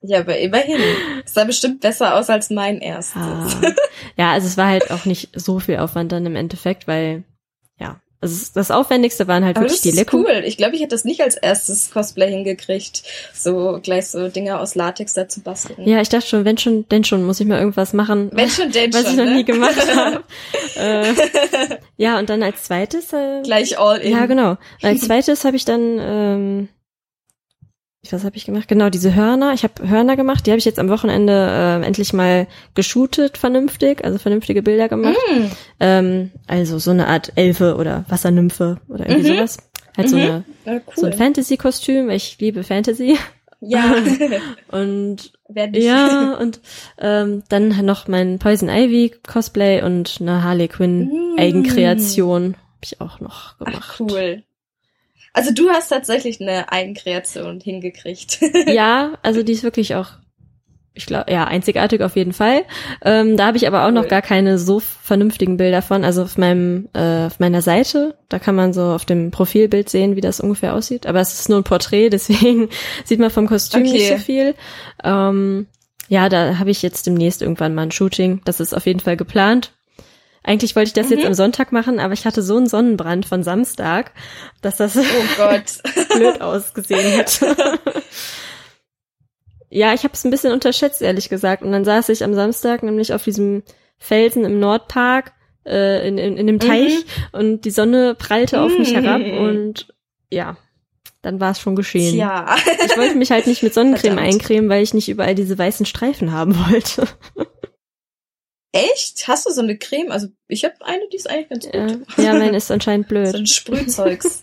Ja, 0.00 0.20
aber 0.20 0.38
immerhin. 0.38 0.80
Es 1.24 1.34
sah 1.34 1.44
bestimmt 1.44 1.80
besser 1.80 2.14
aus 2.16 2.30
als 2.30 2.50
mein 2.50 2.78
erstes. 2.78 3.20
Ah. 3.20 3.48
ja, 4.16 4.32
also 4.32 4.46
es 4.46 4.56
war 4.56 4.68
halt 4.68 4.90
auch 4.92 5.04
nicht 5.06 5.30
so 5.34 5.58
viel 5.58 5.78
Aufwand 5.78 6.12
dann 6.12 6.24
im 6.24 6.36
Endeffekt, 6.36 6.86
weil 6.86 7.24
ja, 7.80 8.00
also 8.20 8.46
das 8.54 8.70
Aufwendigste 8.70 9.28
waren 9.28 9.44
halt 9.44 9.56
Aber 9.56 9.64
wirklich 9.66 9.80
das 9.80 9.82
die 9.82 9.88
ist 9.90 9.96
Leku. 9.96 10.18
cool. 10.18 10.42
Ich 10.44 10.56
glaube, 10.56 10.74
ich 10.74 10.80
hätte 10.80 10.94
das 10.94 11.04
nicht 11.04 11.20
als 11.22 11.36
erstes 11.36 11.90
Cosplay 11.92 12.28
hingekriegt, 12.30 13.02
so 13.32 13.78
gleich 13.82 14.08
so 14.08 14.28
Dinge 14.28 14.58
aus 14.58 14.74
Latex 14.74 15.14
da 15.14 15.28
zu 15.28 15.40
basteln. 15.40 15.88
Ja, 15.88 16.00
ich 16.00 16.08
dachte 16.08 16.26
schon, 16.26 16.44
wenn 16.44 16.58
schon, 16.58 16.88
denn 16.88 17.04
schon, 17.04 17.24
muss 17.24 17.38
ich 17.40 17.46
mal 17.46 17.58
irgendwas 17.60 17.92
machen, 17.92 18.30
Wenn 18.32 18.48
schon, 18.50 18.72
denn 18.72 18.92
was 18.94 19.02
schon, 19.02 19.10
ich 19.12 19.16
noch 19.18 19.24
ne? 19.26 19.34
nie 19.36 19.44
gemacht 19.44 19.76
habe. 19.96 20.24
äh, 20.76 21.14
ja, 21.96 22.18
und 22.18 22.28
dann 22.28 22.42
als 22.42 22.64
zweites, 22.64 23.12
äh, 23.12 23.42
Gleich 23.42 23.78
all 23.78 23.98
in. 23.98 24.12
ja 24.12 24.26
genau, 24.26 24.56
als 24.82 25.02
zweites 25.02 25.44
habe 25.44 25.56
ich 25.56 25.64
dann, 25.64 25.98
ähm, 26.00 26.68
was 28.10 28.24
habe 28.24 28.36
ich 28.36 28.44
gemacht? 28.46 28.68
Genau, 28.68 28.88
diese 28.90 29.14
Hörner. 29.14 29.52
Ich 29.54 29.64
habe 29.64 29.88
Hörner 29.88 30.16
gemacht. 30.16 30.46
Die 30.46 30.50
habe 30.50 30.58
ich 30.58 30.64
jetzt 30.64 30.78
am 30.78 30.88
Wochenende 30.88 31.32
äh, 31.32 31.86
endlich 31.86 32.12
mal 32.12 32.46
geshootet, 32.74 33.36
vernünftig, 33.38 34.04
also 34.04 34.18
vernünftige 34.18 34.62
Bilder 34.62 34.88
gemacht. 34.88 35.16
Mm. 35.34 35.44
Ähm, 35.80 36.30
also 36.46 36.78
so 36.78 36.90
eine 36.92 37.08
Art 37.08 37.32
Elfe 37.36 37.76
oder 37.76 38.04
Wassernymphe 38.08 38.78
oder 38.88 39.08
irgendwie 39.08 39.30
Mhm. 39.32 39.36
sowas. 39.36 39.56
Halt 39.96 40.08
so, 40.08 40.16
Mhm. 40.16 40.22
eine, 40.22 40.44
Ja, 40.64 40.72
cool. 40.74 40.82
so 40.94 41.06
ein 41.06 41.12
Fantasy-Kostüm, 41.12 42.08
ich 42.10 42.38
liebe 42.40 42.62
Fantasy. 42.62 43.18
ja. 43.60 43.94
Und 44.70 45.32
ja, 45.74 46.34
und 46.40 46.60
ähm, 46.98 47.42
dann 47.48 47.84
noch 47.84 48.06
mein 48.06 48.38
Poison 48.38 48.68
Ivy 48.68 49.12
Cosplay 49.26 49.82
und 49.82 50.18
eine 50.20 50.44
Harley 50.44 50.68
Quinn 50.68 51.08
Mm. 51.08 51.38
Eigenkreation 51.38 52.54
habe 52.54 52.84
ich 52.84 53.00
auch 53.00 53.18
noch 53.20 53.58
gemacht. 53.58 53.76
Ach, 53.82 54.00
cool. 54.00 54.42
Also 55.34 55.52
du 55.52 55.68
hast 55.68 55.88
tatsächlich 55.88 56.40
eine 56.40 56.70
Eigenkreation 56.72 57.60
hingekriegt. 57.60 58.38
Ja, 58.66 59.12
also 59.22 59.42
die 59.42 59.52
ist 59.52 59.62
wirklich 59.62 59.94
auch, 59.94 60.08
ich 60.94 61.06
glaube, 61.06 61.30
ja, 61.30 61.44
einzigartig 61.44 62.02
auf 62.02 62.16
jeden 62.16 62.32
Fall. 62.32 62.62
Ähm, 63.04 63.36
da 63.36 63.46
habe 63.46 63.56
ich 63.56 63.66
aber 63.68 63.86
auch 63.86 63.92
noch 63.92 64.02
Cool. 64.02 64.08
gar 64.08 64.22
keine 64.22 64.58
so 64.58 64.80
vernünftigen 64.80 65.56
Bilder 65.56 65.80
von. 65.80 66.04
Also 66.04 66.22
auf 66.22 66.36
meinem, 66.38 66.88
äh, 66.92 67.26
auf 67.26 67.38
meiner 67.38 67.62
Seite, 67.62 68.16
da 68.28 68.38
kann 68.40 68.56
man 68.56 68.72
so 68.72 68.82
auf 68.82 69.04
dem 69.04 69.30
Profilbild 69.30 69.88
sehen, 69.88 70.16
wie 70.16 70.20
das 70.20 70.40
ungefähr 70.40 70.74
aussieht. 70.74 71.06
Aber 71.06 71.20
es 71.20 71.34
ist 71.38 71.48
nur 71.48 71.58
ein 71.60 71.64
Porträt, 71.64 72.08
deswegen 72.12 72.68
sieht 73.04 73.20
man 73.20 73.30
vom 73.30 73.46
Kostüm 73.46 73.82
nicht 73.82 73.94
Okay. 73.94 74.16
so 74.16 74.22
viel. 74.24 74.54
Ähm, 75.04 75.66
Ja, 76.08 76.28
da 76.28 76.58
habe 76.58 76.70
ich 76.70 76.82
jetzt 76.82 77.06
demnächst 77.06 77.42
irgendwann 77.42 77.74
mal 77.74 77.82
ein 77.82 77.90
Shooting. 77.92 78.40
Das 78.44 78.58
ist 78.60 78.74
auf 78.74 78.86
jeden 78.86 79.00
Fall 79.00 79.16
geplant. 79.16 79.72
Eigentlich 80.48 80.74
wollte 80.74 80.88
ich 80.88 80.94
das 80.94 81.10
mhm. 81.10 81.18
jetzt 81.18 81.26
am 81.26 81.34
Sonntag 81.34 81.72
machen, 81.72 82.00
aber 82.00 82.14
ich 82.14 82.24
hatte 82.24 82.40
so 82.40 82.56
einen 82.56 82.68
Sonnenbrand 82.68 83.26
von 83.26 83.42
Samstag, 83.42 84.12
dass 84.62 84.78
das 84.78 84.96
oh 84.96 85.02
Gott. 85.36 85.82
blöd 86.14 86.40
ausgesehen 86.40 87.18
hätte. 87.18 87.54
ja, 89.68 89.92
ich 89.92 90.04
habe 90.04 90.14
es 90.14 90.24
ein 90.24 90.30
bisschen 90.30 90.54
unterschätzt, 90.54 91.02
ehrlich 91.02 91.28
gesagt. 91.28 91.62
Und 91.62 91.72
dann 91.72 91.84
saß 91.84 92.08
ich 92.08 92.24
am 92.24 92.32
Samstag 92.32 92.82
nämlich 92.82 93.12
auf 93.12 93.22
diesem 93.24 93.62
Felsen 93.98 94.46
im 94.46 94.58
Nordpark 94.58 95.32
äh, 95.66 96.08
in, 96.08 96.16
in, 96.16 96.38
in 96.38 96.46
dem 96.46 96.60
Teich 96.60 96.94
mhm. 96.94 97.38
und 97.38 97.66
die 97.66 97.70
Sonne 97.70 98.14
prallte 98.14 98.62
auf 98.62 98.72
mich 98.78 98.94
herab 98.94 99.20
mhm. 99.20 99.36
und 99.36 99.94
ja, 100.30 100.56
dann 101.20 101.40
war 101.40 101.50
es 101.50 101.60
schon 101.60 101.76
geschehen. 101.76 102.16
Ja. 102.16 102.56
ich 102.86 102.96
wollte 102.96 103.16
mich 103.16 103.30
halt 103.30 103.46
nicht 103.46 103.62
mit 103.62 103.74
Sonnencreme 103.74 104.14
Verdammt. 104.14 104.34
eincremen, 104.34 104.70
weil 104.70 104.82
ich 104.82 104.94
nicht 104.94 105.10
überall 105.10 105.34
diese 105.34 105.58
weißen 105.58 105.84
Streifen 105.84 106.32
haben 106.32 106.56
wollte. 106.70 107.06
Echt? 108.72 109.26
Hast 109.28 109.46
du 109.46 109.50
so 109.50 109.62
eine 109.62 109.78
Creme? 109.78 110.10
Also 110.12 110.28
ich 110.46 110.64
habe 110.64 110.74
eine, 110.82 111.08
die 111.10 111.16
ist 111.16 111.28
eigentlich 111.28 111.48
ganz 111.48 111.64
gut. 111.64 111.74
Ja, 112.18 112.24
ja 112.24 112.34
meine 112.34 112.56
ist 112.56 112.70
anscheinend 112.70 113.08
blöd. 113.10 113.28
So 113.28 113.38
ein 113.38 113.46
Sprühzeugs. 113.46 114.42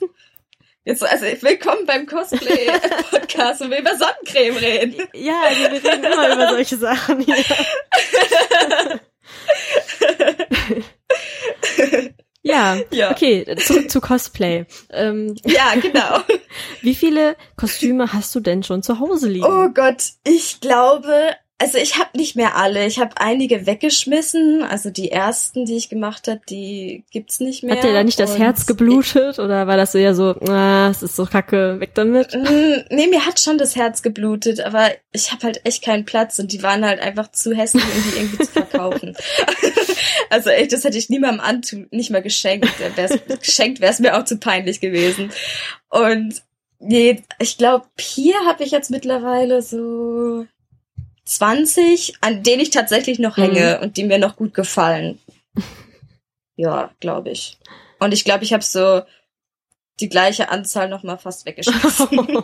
Jetzt, 0.83 1.03
also 1.03 1.25
willkommen 1.41 1.85
beim 1.85 2.05
Cosplay-Podcast 2.05 3.61
und 3.61 3.71
wir 3.71 3.79
über 3.79 3.97
Sonnencreme 3.97 4.57
reden. 4.57 5.07
Ja, 5.13 5.41
also 5.43 5.61
wir 5.61 5.83
reden 5.83 6.03
immer 6.03 6.33
über 6.33 6.49
solche 6.49 6.77
Sachen 6.77 7.21
hier. 7.21 7.35
ja, 12.43 12.77
ja, 12.91 13.11
okay, 13.11 13.55
zurück 13.57 13.89
zu 13.89 13.99
Cosplay. 13.99 14.65
Ähm, 14.91 15.35
ja, 15.43 15.73
genau. 15.75 16.19
Wie 16.81 16.93
viele 16.93 17.35
Kostüme 17.57 18.13
hast 18.13 18.35
du 18.35 18.39
denn 18.39 18.61
schon 18.61 18.83
zu 18.83 18.99
Hause 18.99 19.27
liegen? 19.27 19.45
Oh 19.45 19.69
Gott, 19.69 20.11
ich 20.23 20.59
glaube 20.61 21.35
also 21.57 21.77
ich 21.77 21.97
habe 21.97 22.17
nicht 22.17 22.35
mehr 22.35 22.57
alle. 22.57 22.85
Ich 22.85 22.99
habe 22.99 23.15
einige 23.15 23.65
weggeschmissen. 23.65 24.61
Also 24.61 24.89
die 24.89 25.09
ersten, 25.11 25.65
die 25.65 25.77
ich 25.77 25.87
gemacht 25.87 26.27
habe, 26.27 26.41
die 26.49 27.05
gibt's 27.11 27.39
nicht 27.39 27.63
mehr. 27.63 27.77
Hat 27.77 27.83
dir 27.83 27.93
da 27.93 28.03
nicht 28.03 28.19
das 28.19 28.37
Herz 28.37 28.65
geblutet 28.65 29.39
oder 29.39 29.65
war 29.65 29.77
das 29.77 29.93
so 29.93 29.97
ja 29.97 30.13
so, 30.13 30.35
ah, 30.49 30.89
es 30.89 31.01
ist 31.01 31.15
so 31.15 31.25
kacke, 31.25 31.79
weg 31.79 31.91
damit? 31.93 32.37
Nee, 32.89 33.07
mir 33.07 33.25
hat 33.25 33.39
schon 33.39 33.57
das 33.57 33.77
Herz 33.77 34.01
geblutet, 34.01 34.59
aber 34.59 34.89
ich 35.13 35.31
habe 35.31 35.43
halt 35.43 35.65
echt 35.65 35.81
keinen 35.81 36.03
Platz 36.03 36.39
und 36.39 36.51
die 36.51 36.61
waren 36.61 36.83
halt 36.83 36.99
einfach 36.99 37.31
zu 37.31 37.55
hässlich, 37.55 37.83
um 37.83 38.03
die 38.03 38.17
irgendwie 38.17 38.43
zu 38.43 38.51
verkaufen. 38.51 39.15
also 40.29 40.49
echt, 40.49 40.73
das 40.73 40.83
hätte 40.83 40.97
ich 40.97 41.09
niemandem 41.09 41.39
antun, 41.39 41.87
nicht 41.91 42.11
mal 42.11 42.21
geschenkt. 42.21 42.67
Wär's, 42.95 43.17
geschenkt 43.41 43.79
wäre 43.79 43.93
es 43.93 43.99
mir 43.99 44.17
auch 44.17 44.25
zu 44.25 44.37
peinlich 44.37 44.81
gewesen. 44.81 45.31
Und 45.89 46.43
nee, 46.79 47.23
ich 47.39 47.57
glaube, 47.57 47.85
hier 47.97 48.35
habe 48.45 48.65
ich 48.65 48.71
jetzt 48.71 48.91
mittlerweile 48.91 49.61
so 49.61 50.45
20, 51.25 52.15
an 52.21 52.43
denen 52.43 52.61
ich 52.61 52.69
tatsächlich 52.69 53.19
noch 53.19 53.37
hänge 53.37 53.77
mhm. 53.77 53.83
und 53.83 53.97
die 53.97 54.03
mir 54.03 54.19
noch 54.19 54.35
gut 54.35 54.53
gefallen. 54.53 55.19
ja, 56.55 56.91
glaube 56.99 57.31
ich. 57.31 57.57
Und 57.99 58.13
ich 58.13 58.23
glaube, 58.23 58.43
ich 58.43 58.53
habe 58.53 58.63
so 58.63 59.01
die 59.99 60.09
gleiche 60.09 60.49
Anzahl 60.49 60.89
noch 60.89 61.03
mal 61.03 61.17
fast 61.17 61.45
weggeschmissen. 61.45 62.09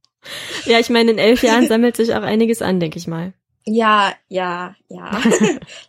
ja, 0.66 0.78
ich 0.78 0.90
meine, 0.90 1.10
in 1.10 1.18
elf 1.18 1.42
Jahren 1.42 1.68
sammelt 1.68 1.96
sich 1.96 2.14
auch 2.14 2.22
einiges 2.22 2.62
an, 2.62 2.80
denke 2.80 2.98
ich 2.98 3.06
mal. 3.06 3.32
Ja, 3.64 4.12
ja, 4.28 4.76
ja. 4.88 5.20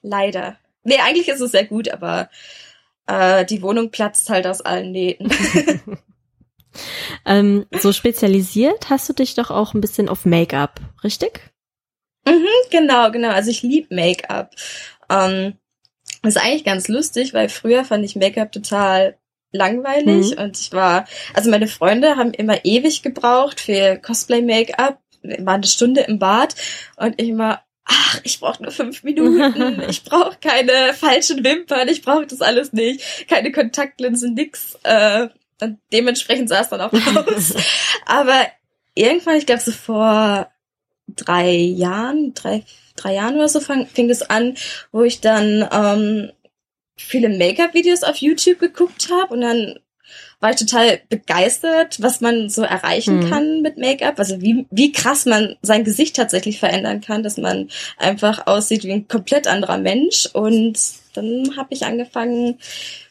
Leider. 0.02 0.58
Nee, 0.84 0.98
eigentlich 1.04 1.28
ist 1.28 1.42
es 1.42 1.52
sehr 1.52 1.66
gut, 1.66 1.90
aber 1.90 2.30
äh, 3.06 3.46
die 3.46 3.62
Wohnung 3.62 3.92
platzt 3.92 4.30
halt 4.30 4.48
aus 4.48 4.62
allen 4.62 4.92
Nähten. 4.92 5.32
ähm, 7.26 7.66
so 7.80 7.92
spezialisiert 7.94 8.90
hast 8.90 9.08
du 9.10 9.14
dich 9.14 9.36
doch 9.36 9.52
auch 9.52 9.74
ein 9.74 9.82
bisschen 9.82 10.10
auf 10.10 10.26
Make-up, 10.26 10.82
richtig? 11.04 11.52
Mhm, 12.28 12.70
genau, 12.70 13.12
genau. 13.12 13.30
Also 13.30 13.52
ich 13.52 13.64
lieb 13.64 13.92
Make-up. 13.92 14.52
Ähm, 15.10 15.54
das 16.24 16.36
ist 16.36 16.42
eigentlich 16.42 16.66
ganz 16.66 16.88
lustig, 16.88 17.34
weil 17.34 17.50
früher 17.50 17.86
fand 17.86 18.04
ich 18.04 18.16
Make-up 18.16 18.52
total 18.52 19.18
langweilig 19.52 20.32
mhm. 20.32 20.44
und 20.44 20.60
ich 20.60 20.72
war, 20.74 21.06
also 21.34 21.50
meine 21.50 21.68
Freunde 21.68 22.18
haben 22.18 22.34
immer 22.34 22.66
ewig 22.66 23.02
gebraucht 23.02 23.62
für 23.62 23.98
Cosplay-Make-up, 23.98 25.00
war 25.40 25.54
eine 25.56 25.68
Stunde 25.68 26.02
im 26.02 26.20
Bad 26.20 26.56
und 26.98 27.20
ich 27.22 27.30
immer, 27.30 27.62
ach, 27.86 28.20
ich 28.24 28.40
brauche 28.40 28.62
nur 28.62 28.72
fünf 28.72 29.04
Minuten, 29.04 29.82
ich 29.90 30.04
brauche 30.04 30.38
keine 30.40 30.94
falschen 30.94 31.44
Wimpern, 31.44 31.88
ich 31.88 32.02
brauche 32.02 32.28
das 32.28 32.42
alles 32.42 32.74
nicht, 32.74 33.28
keine 33.28 33.52
Kontaktlinsen, 33.52 34.34
nix. 34.34 34.78
Äh, 34.84 35.30
und 35.60 35.80
dementsprechend 35.92 36.50
sah 36.50 36.62
es 36.62 36.70
dann 36.70 36.82
auch 36.82 36.94
aus. 37.28 37.56
Aber 38.06 38.46
irgendwann, 38.94 39.38
ich 39.38 39.46
glaube 39.46 39.62
so 39.62 39.72
vor 39.72 40.52
drei 41.08 41.52
Jahren, 41.52 42.34
drei, 42.34 42.64
drei 42.96 43.16
Jahren 43.16 43.36
oder 43.36 43.50
so 43.50 43.60
fang, 43.60 43.88
fing 43.88 44.10
es 44.10 44.22
an, 44.22 44.56
wo 44.92 45.04
ich 45.04 45.22
dann 45.22 45.68
ähm, 45.72 46.32
viele 46.98 47.30
Make-up-Videos 47.30 48.04
auf 48.04 48.18
YouTube 48.18 48.60
geguckt 48.60 49.10
habe 49.12 49.34
und 49.34 49.42
dann 49.42 49.80
war 50.40 50.52
ich 50.52 50.58
total 50.58 51.00
begeistert, 51.10 52.02
was 52.02 52.22
man 52.22 52.50
so 52.50 52.62
erreichen 52.62 53.22
mhm. 53.22 53.30
kann 53.30 53.62
mit 53.62 53.78
Make-up. 53.78 54.20
Also 54.20 54.40
wie, 54.42 54.68
wie 54.70 54.92
krass 54.92 55.26
man 55.26 55.56
sein 55.62 55.84
Gesicht 55.84 56.16
tatsächlich 56.16 56.60
verändern 56.60 57.02
kann, 57.02 57.24
dass 57.24 57.38
man 57.38 57.70
einfach 57.98 58.46
aussieht 58.46 58.84
wie 58.84 58.92
ein 58.92 59.08
komplett 59.08 59.48
anderer 59.48 59.80
Mensch. 59.80 60.30
Und 60.34 60.78
dann 61.16 61.58
habe 61.58 61.70
ich 61.72 61.86
angefangen, 61.86 62.60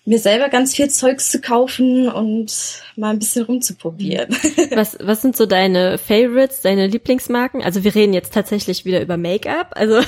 mir 0.04 0.20
selber 0.20 0.48
ganz 0.48 0.74
viel 0.76 0.88
Zeugs 0.88 1.30
zu 1.32 1.40
kaufen 1.40 2.08
und 2.08 2.80
mal 2.94 3.10
ein 3.10 3.18
bisschen 3.18 3.44
rumzuprobieren. 3.44 4.28
Was, 4.70 4.96
was 5.00 5.20
sind 5.22 5.36
so 5.36 5.46
deine 5.46 5.98
Favorites, 5.98 6.60
deine 6.60 6.86
Lieblingsmarken? 6.86 7.62
Also 7.62 7.82
wir 7.82 7.92
reden 7.94 8.12
jetzt 8.14 8.32
tatsächlich 8.32 8.84
wieder 8.84 9.00
über 9.00 9.16
Make-up, 9.16 9.72
also. 9.74 9.96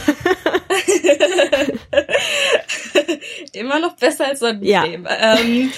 Immer 3.53 3.81
noch 3.81 3.97
besser 3.97 4.27
als 4.27 4.41
Sonnencreme. 4.41 5.05
Ja. 5.05 5.39
Ähm, 5.39 5.73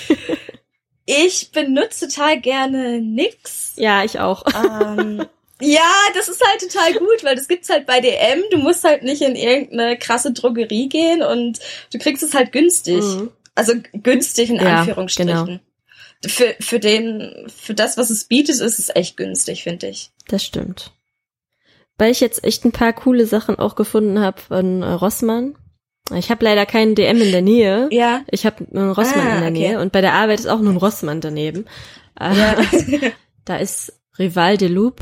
ich 1.10 1.50
benutze 1.50 2.08
total 2.08 2.40
gerne 2.40 3.00
NYX. 3.00 3.74
Ja, 3.76 4.04
ich 4.04 4.18
auch. 4.18 4.44
Ähm, 4.54 5.26
ja, 5.62 5.92
das 6.14 6.28
ist 6.28 6.42
halt 6.42 6.60
total 6.60 6.94
gut, 6.94 7.22
weil 7.22 7.36
das 7.36 7.46
gibt's 7.46 7.68
halt 7.68 7.86
bei 7.86 8.00
DM. 8.00 8.42
Du 8.50 8.56
musst 8.56 8.82
halt 8.84 9.02
nicht 9.02 9.20
in 9.20 9.36
irgendeine 9.36 9.98
krasse 9.98 10.32
Drogerie 10.32 10.88
gehen 10.88 11.22
und 11.22 11.58
du 11.92 11.98
kriegst 11.98 12.22
es 12.22 12.34
halt 12.34 12.52
günstig. 12.52 13.02
Mhm. 13.02 13.30
Also 13.54 13.74
günstig 13.92 14.50
in 14.50 14.56
ja, 14.56 14.80
Anführungsstrichen. 14.80 15.46
Genau. 15.46 15.60
Für, 16.26 16.54
für 16.60 16.80
den, 16.80 17.46
für 17.54 17.74
das, 17.74 17.98
was 17.98 18.10
es 18.10 18.24
bietet, 18.24 18.60
ist 18.60 18.78
es 18.78 18.94
echt 18.94 19.16
günstig, 19.16 19.62
finde 19.64 19.88
ich. 19.88 20.10
Das 20.28 20.44
stimmt. 20.44 20.92
Weil 21.98 22.12
ich 22.12 22.20
jetzt 22.20 22.44
echt 22.44 22.64
ein 22.64 22.72
paar 22.72 22.94
coole 22.94 23.26
Sachen 23.26 23.58
auch 23.58 23.74
gefunden 23.74 24.20
habe 24.20 24.40
von 24.40 24.82
äh, 24.82 24.92
Rossmann. 24.92 25.56
Ich 26.14 26.30
habe 26.30 26.44
leider 26.44 26.66
keinen 26.66 26.94
DM 26.94 27.20
in 27.20 27.32
der 27.32 27.42
Nähe. 27.42 27.88
Ja. 27.92 28.22
Ich 28.30 28.44
habe 28.44 28.66
einen 28.74 28.90
Rossmann 28.90 29.26
ah, 29.26 29.34
in 29.36 29.40
der 29.42 29.50
Nähe 29.50 29.80
und 29.80 29.92
bei 29.92 30.00
der 30.00 30.14
Arbeit 30.14 30.40
ist 30.40 30.48
auch 30.48 30.60
nur 30.60 30.72
ein 30.72 30.78
Rossmann 30.78 31.20
daneben. 31.20 31.66
Ja. 32.20 32.56
da 33.44 33.56
ist 33.56 33.92
Rival 34.18 34.56
de 34.56 34.68
Loup. 34.68 35.00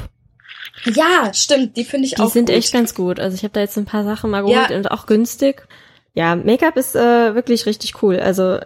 Ja, 0.84 1.32
stimmt, 1.32 1.76
die 1.76 1.84
finde 1.84 2.06
ich 2.06 2.14
die 2.14 2.20
auch. 2.20 2.26
Die 2.26 2.32
sind 2.32 2.46
gut. 2.46 2.56
echt 2.56 2.72
ganz 2.72 2.94
gut. 2.94 3.18
Also 3.20 3.34
ich 3.34 3.42
habe 3.42 3.52
da 3.52 3.60
jetzt 3.60 3.76
ein 3.76 3.84
paar 3.84 4.04
Sachen 4.04 4.30
mal 4.30 4.42
geholt 4.42 4.70
ja. 4.70 4.76
und 4.76 4.90
auch 4.90 5.06
günstig. 5.06 5.66
Ja, 6.14 6.36
Make-up 6.36 6.76
ist 6.76 6.94
äh, 6.94 7.34
wirklich 7.34 7.66
richtig 7.66 8.02
cool. 8.02 8.18
Also 8.20 8.58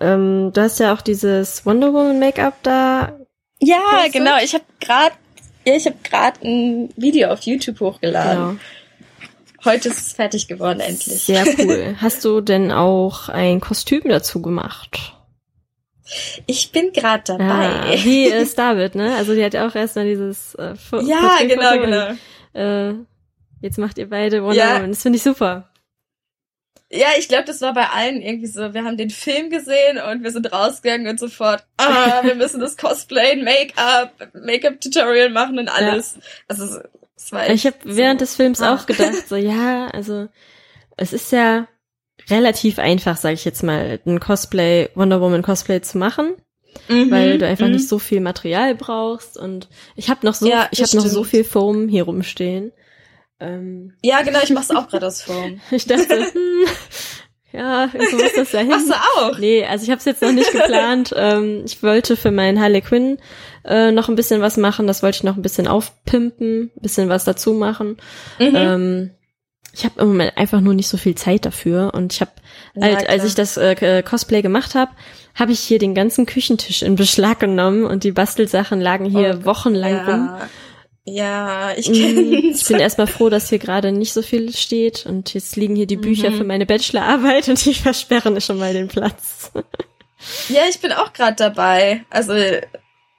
ähm, 0.00 0.52
du 0.52 0.60
hast 0.60 0.78
ja 0.78 0.94
auch 0.94 1.00
dieses 1.00 1.66
Wonder 1.66 1.92
Woman 1.92 2.18
Make-up 2.18 2.62
da. 2.62 3.18
Ja, 3.60 4.06
genau. 4.12 4.36
Ich 4.42 4.54
habe 4.54 4.64
gerade, 4.80 5.14
ja, 5.66 5.74
ich 5.74 5.86
habe 5.86 5.96
gerade 6.02 6.46
ein 6.46 6.90
Video 6.96 7.30
auf 7.30 7.42
YouTube 7.42 7.80
hochgeladen. 7.80 8.50
Genau. 8.50 8.60
Heute 9.64 9.88
ist 9.88 9.98
es 9.98 10.12
fertig 10.12 10.48
geworden, 10.48 10.80
endlich. 10.80 11.22
Sehr 11.22 11.44
cool. 11.58 11.96
Hast 12.00 12.24
du 12.24 12.40
denn 12.40 12.70
auch 12.70 13.28
ein 13.28 13.60
Kostüm 13.60 14.02
dazu 14.08 14.40
gemacht? 14.40 15.14
Ich 16.46 16.72
bin 16.72 16.92
gerade 16.92 17.24
dabei. 17.26 17.44
Ah, 17.44 17.92
wie 17.96 18.26
ist 18.26 18.58
David, 18.58 18.94
ne? 18.94 19.14
Also 19.16 19.34
die 19.34 19.44
hat 19.44 19.54
ja 19.54 19.66
auch 19.68 19.74
erstmal 19.74 20.06
dieses 20.06 20.54
äh, 20.54 20.70
F 20.70 20.92
Ja, 21.02 21.38
genau, 21.42 21.78
genau. 21.78 22.14
äh, 22.54 22.94
jetzt 23.60 23.78
macht 23.78 23.98
ihr 23.98 24.08
beide 24.08 24.42
Wonder 24.42 24.56
ja. 24.56 24.76
Woman. 24.76 24.92
Das 24.92 25.02
finde 25.02 25.16
ich 25.16 25.22
super. 25.22 25.68
Ja, 26.90 27.08
ich 27.18 27.28
glaube, 27.28 27.44
das 27.44 27.60
war 27.60 27.74
bei 27.74 27.90
allen 27.90 28.22
irgendwie 28.22 28.46
so. 28.46 28.72
Wir 28.72 28.84
haben 28.84 28.96
den 28.96 29.10
Film 29.10 29.50
gesehen 29.50 29.98
und 29.98 30.22
wir 30.22 30.30
sind 30.30 30.50
rausgegangen 30.50 31.06
und 31.06 31.20
sofort, 31.20 31.66
ah, 31.76 32.22
wir 32.22 32.34
müssen 32.34 32.60
das 32.60 32.78
Cosplay, 32.78 33.36
Make-up, 33.36 34.12
Make-up-Tutorial 34.32 35.28
machen 35.28 35.58
und 35.58 35.68
alles. 35.68 36.14
Ja. 36.14 36.22
Also 36.48 36.78
Ich 37.48 37.66
habe 37.66 37.76
so, 37.84 37.96
während 37.96 38.20
des 38.20 38.36
Films 38.36 38.60
ah. 38.60 38.74
auch 38.74 38.86
gedacht, 38.86 39.28
so 39.28 39.36
ja, 39.36 39.88
also 39.88 40.28
es 40.96 41.12
ist 41.12 41.32
ja 41.32 41.66
relativ 42.28 42.78
einfach, 42.78 43.16
sage 43.16 43.34
ich 43.34 43.44
jetzt 43.44 43.62
mal, 43.62 44.00
ein 44.06 44.20
Cosplay, 44.20 44.90
Wonder 44.94 45.20
Woman 45.20 45.42
Cosplay 45.42 45.80
zu 45.80 45.98
machen. 45.98 46.34
Mhm, 46.88 47.10
weil 47.10 47.38
du 47.38 47.46
einfach 47.46 47.66
mhm. 47.66 47.72
nicht 47.72 47.88
so 47.88 47.98
viel 47.98 48.20
Material 48.20 48.74
brauchst 48.74 49.36
und 49.36 49.68
ich 49.96 50.10
habe 50.10 50.24
noch 50.24 50.34
so 50.34 50.46
ja, 50.46 50.68
ich 50.70 50.82
habe 50.82 50.96
noch 50.96 51.06
so 51.06 51.24
viel 51.24 51.42
Foam 51.42 51.88
hier 51.88 52.04
rumstehen. 52.04 52.72
Ähm, 53.40 53.94
ja, 54.02 54.22
genau, 54.22 54.40
ich 54.42 54.50
mach's 54.50 54.70
auch 54.70 54.88
gerade 54.88 55.06
aus 55.06 55.22
Foam. 55.22 55.60
ich 55.70 55.86
dachte, 55.86 56.32
hm, 56.32 56.66
ja, 57.52 57.88
so 57.92 58.16
muss 58.16 58.32
das 58.36 58.52
ja 58.52 58.60
hin. 58.60 58.68
Machst 58.68 58.88
du 58.90 58.94
auch? 58.94 59.38
Nee, 59.38 59.64
also 59.64 59.84
ich 59.84 59.90
habe 59.90 59.98
es 59.98 60.04
jetzt 60.04 60.22
noch 60.22 60.32
nicht 60.32 60.52
geplant. 60.52 61.12
ähm, 61.16 61.62
ich 61.64 61.82
wollte 61.82 62.16
für 62.16 62.30
meinen 62.30 62.60
Harley 62.60 62.80
Quinn 62.82 63.18
äh, 63.64 63.90
noch 63.90 64.08
ein 64.08 64.16
bisschen 64.16 64.40
was 64.40 64.56
machen. 64.56 64.86
Das 64.86 65.02
wollte 65.02 65.16
ich 65.16 65.24
noch 65.24 65.36
ein 65.36 65.42
bisschen 65.42 65.66
aufpimpen, 65.66 66.64
ein 66.76 66.80
bisschen 66.82 67.08
was 67.08 67.24
dazu 67.24 67.52
machen. 67.54 67.96
Mhm. 68.38 68.54
Ähm, 68.54 69.10
Ich 69.72 69.84
habe 69.84 70.00
im 70.00 70.08
Moment 70.08 70.36
einfach 70.36 70.60
nur 70.60 70.74
nicht 70.74 70.88
so 70.88 70.96
viel 70.96 71.14
Zeit 71.14 71.44
dafür 71.46 71.92
und 71.94 72.12
ich 72.12 72.20
habe, 72.20 72.32
Ja, 72.74 72.82
halt, 72.86 73.08
als 73.08 73.24
ich 73.24 73.34
das 73.34 73.56
äh, 73.56 74.02
Cosplay 74.02 74.42
gemacht 74.42 74.74
habe, 74.74 74.90
habe 75.34 75.52
ich 75.52 75.60
hier 75.60 75.78
den 75.78 75.94
ganzen 75.94 76.26
Küchentisch 76.26 76.82
in 76.82 76.96
Beschlag 76.96 77.38
genommen 77.40 77.84
und 77.84 78.02
die 78.04 78.10
Bastelsachen 78.12 78.80
lagen 78.80 79.04
hier 79.04 79.38
Oh, 79.42 79.44
wochenlang 79.44 79.96
rum. 80.08 80.30
Ja. 81.12 81.72
Ich 81.76 81.88
Mm, 81.88 81.92
kenn's. 81.92 82.62
Ich 82.62 82.68
bin 82.68 82.78
erstmal 82.78 83.06
froh, 83.06 83.28
dass 83.28 83.48
hier 83.48 83.58
gerade 83.58 83.92
nicht 83.92 84.12
so 84.12 84.22
viel 84.22 84.52
steht 84.54 85.06
und 85.06 85.32
jetzt 85.34 85.56
liegen 85.56 85.74
hier 85.76 85.86
die 85.86 85.96
Bücher 85.96 86.30
Mhm. 86.30 86.36
für 86.38 86.44
meine 86.44 86.66
Bachelorarbeit 86.66 87.48
und 87.48 87.64
die 87.64 87.74
versperren 87.74 88.40
schon 88.40 88.58
mal 88.58 88.72
den 88.72 88.88
Platz. 88.88 89.50
Ja, 90.48 90.62
ich 90.68 90.80
bin 90.80 90.92
auch 90.92 91.12
gerade 91.12 91.36
dabei. 91.36 92.04
Also 92.10 92.34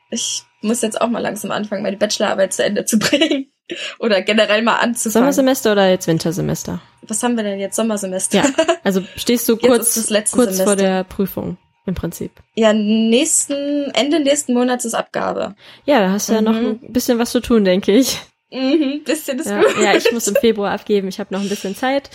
ich 0.10 0.44
muss 0.62 0.82
jetzt 0.82 1.00
auch 1.00 1.08
mal 1.10 1.20
langsam 1.20 1.52
anfangen, 1.52 1.84
meine 1.84 1.98
Bachelorarbeit 1.98 2.54
zu 2.54 2.64
Ende 2.64 2.86
zu 2.86 3.00
bringen. 3.00 3.52
Oder 4.00 4.22
generell 4.24 4.64
mal 4.64 4.78
anzufangen. 4.78 5.14
Sommersemester 5.32 5.74
oder 5.74 5.90
jetzt 5.90 6.08
Wintersemester? 6.08 6.82
Was 7.04 7.22
haben 7.22 7.38
wir 7.38 7.44
denn 7.44 7.60
jetzt? 7.60 7.76
Sommersemester? 7.76 8.40
Ja, 8.40 8.46
also 8.84 9.04
stehst 9.16 9.48
du 9.48 9.58
kurz, 9.58 9.90
ist 9.90 9.98
das 9.98 10.10
letzte 10.10 10.36
kurz 10.38 10.48
vor 10.58 10.66
Semester. 10.70 10.76
der 10.76 11.04
Prüfung 11.04 11.58
im 11.90 11.96
Prinzip. 11.96 12.32
Ja, 12.56 12.72
nächsten, 12.74 13.92
Ende 13.94 14.20
nächsten 14.22 14.54
Monats 14.54 14.86
ist 14.86 14.94
Abgabe. 14.94 15.56
Ja, 15.86 16.00
da 16.00 16.12
hast 16.12 16.30
du 16.30 16.34
ja 16.34 16.42
noch 16.42 16.54
Mhm. 16.54 16.80
ein 16.82 16.94
bisschen 16.94 17.20
was 17.20 17.32
zu 17.32 17.42
tun, 17.42 17.66
denke 17.66 17.92
ich. 17.92 18.18
Mhm, 18.52 19.04
bisschen 19.04 19.38
ist 19.40 19.48
Ja, 19.50 19.62
gut. 19.62 19.78
ja, 19.84 19.96
ich 19.96 20.12
muss 20.12 20.28
im 20.28 20.36
Februar 20.36 20.72
abgeben. 20.72 21.08
Ich 21.10 21.20
habe 21.20 21.34
noch 21.34 21.42
ein 21.42 21.50
bisschen 21.50 21.76
Zeit, 21.76 22.10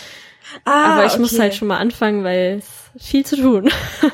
ah, 0.65 0.95
aber 0.95 1.07
ich 1.07 1.19
muss 1.19 1.33
okay. 1.33 1.43
halt 1.43 1.55
schon 1.55 1.69
mal 1.69 1.79
anfangen, 1.79 2.25
weil 2.25 2.61
es 2.97 3.05
viel 3.07 3.25
zu 3.27 3.37
tun. 3.37 3.71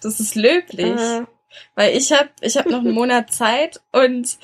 Das 0.00 0.20
ist 0.20 0.36
löblich. 0.36 0.86
Äh, 1.00 1.22
Weil 1.74 1.96
ich 1.96 2.12
habe 2.12 2.28
ich 2.40 2.56
hab 2.56 2.66
noch 2.66 2.78
einen 2.78 2.92
Monat 2.92 3.32
Zeit 3.32 3.80
und 3.90 4.38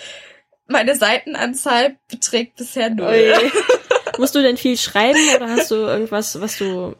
meine 0.66 0.96
Seitenanzahl 0.96 1.96
beträgt 2.10 2.56
bisher 2.56 2.90
null. 2.90 3.34
Musst 4.18 4.34
du 4.34 4.42
denn 4.42 4.56
viel 4.56 4.76
schreiben 4.76 5.20
oder 5.36 5.48
hast 5.48 5.70
du 5.70 5.76
irgendwas, 5.76 6.40
was 6.40 6.58
du 6.58 6.96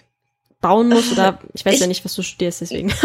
bauen 0.64 0.88
musst? 0.88 1.12
Oder 1.12 1.38
ich 1.54 1.64
weiß 1.64 1.75
Ich- 1.75 1.80
ja 1.80 1.87
nicht, 1.87 2.04
was 2.04 2.14
du 2.14 2.23
studierst, 2.23 2.61
deswegen. 2.62 2.92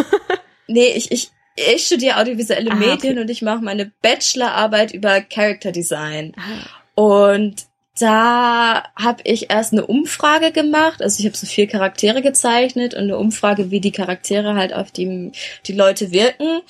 Nee, 0.71 0.89
ich, 0.95 1.11
ich, 1.11 1.31
ich 1.55 1.87
studiere 1.87 2.17
audiovisuelle 2.17 2.69
Ah, 2.69 2.75
Medien 2.75 3.13
okay. 3.13 3.19
und 3.21 3.29
ich 3.31 3.41
mache 3.41 3.63
meine 3.63 3.91
Bachelorarbeit 4.03 4.93
über 4.93 5.19
Character 5.21 5.71
Design. 5.71 6.33
Ah, 6.37 7.01
Und 7.01 7.65
da 7.99 8.83
habe 8.95 9.21
ich 9.23 9.49
erst 9.49 9.73
eine 9.73 9.87
Umfrage 9.87 10.51
gemacht. 10.51 11.01
Also 11.01 11.19
ich 11.19 11.25
habe 11.25 11.35
so 11.35 11.47
vier 11.47 11.65
Charaktere 11.67 12.21
gezeichnet 12.21 12.93
und 12.93 13.01
eine 13.01 13.17
Umfrage, 13.17 13.71
wie 13.71 13.81
die 13.81 13.91
Charaktere 13.91 14.53
halt 14.53 14.73
auf 14.73 14.91
die, 14.91 15.31
die 15.65 15.73
Leute 15.73 16.11
wirken. 16.11 16.61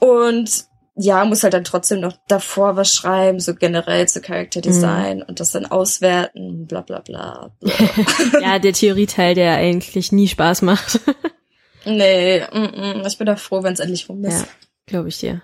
Und 0.00 0.64
ja, 0.94 1.24
muss 1.24 1.42
halt 1.42 1.54
dann 1.54 1.64
trotzdem 1.64 2.00
noch 2.00 2.14
davor 2.28 2.76
was 2.76 2.94
schreiben, 2.94 3.40
so 3.40 3.54
generell 3.54 4.06
zu 4.08 4.20
Character 4.20 4.60
Design 4.60 5.22
und 5.22 5.40
das 5.40 5.52
dann 5.52 5.64
auswerten, 5.64 6.66
bla 6.66 6.82
bla 6.82 7.00
bla. 7.00 7.56
Ja, 8.40 8.58
der 8.58 8.72
Theorieteil, 8.72 9.34
der 9.34 9.54
eigentlich 9.54 10.12
nie 10.12 10.28
Spaß 10.28 10.62
macht. 10.62 11.00
nee, 11.86 12.42
mm, 12.52 13.00
mm, 13.00 13.06
ich 13.06 13.16
bin 13.16 13.26
doch 13.26 13.38
froh, 13.38 13.62
wenn 13.62 13.72
es 13.72 13.80
endlich 13.80 14.08
rum 14.08 14.22
ist. 14.24 14.40
Ja, 14.42 14.46
glaube 14.86 15.08
ich 15.08 15.18
dir. 15.18 15.42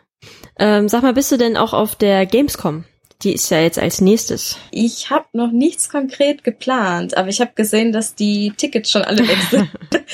Ähm, 0.59 0.89
sag 0.89 1.03
mal, 1.03 1.15
bist 1.15 1.33
du 1.33 1.39
denn 1.39 1.57
auch 1.57 1.73
auf 1.73 1.97
der 1.97 2.27
Gamescom? 2.27 2.85
Die 3.23 3.33
ist 3.33 3.51
ja 3.51 3.61
jetzt 3.61 3.79
als 3.79 4.01
nächstes. 4.01 4.59
Ich 4.71 5.11
habe 5.11 5.27
noch 5.33 5.51
nichts 5.51 5.89
konkret 5.89 6.45
geplant, 6.45 7.17
aber 7.17 7.29
ich 7.29 7.41
habe 7.41 7.53
gesehen, 7.55 7.93
dass 7.93 8.15
die 8.15 8.53
Tickets 8.57 8.91
schon 8.91 9.03
alle 9.03 9.27
weg 9.27 9.39
sind. 9.51 9.71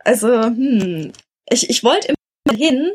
also, 0.00 0.28
hm, 0.28 1.12
ich, 1.48 1.70
ich 1.70 1.82
wollte 1.82 2.14
immer 2.44 2.56
hin, 2.56 2.92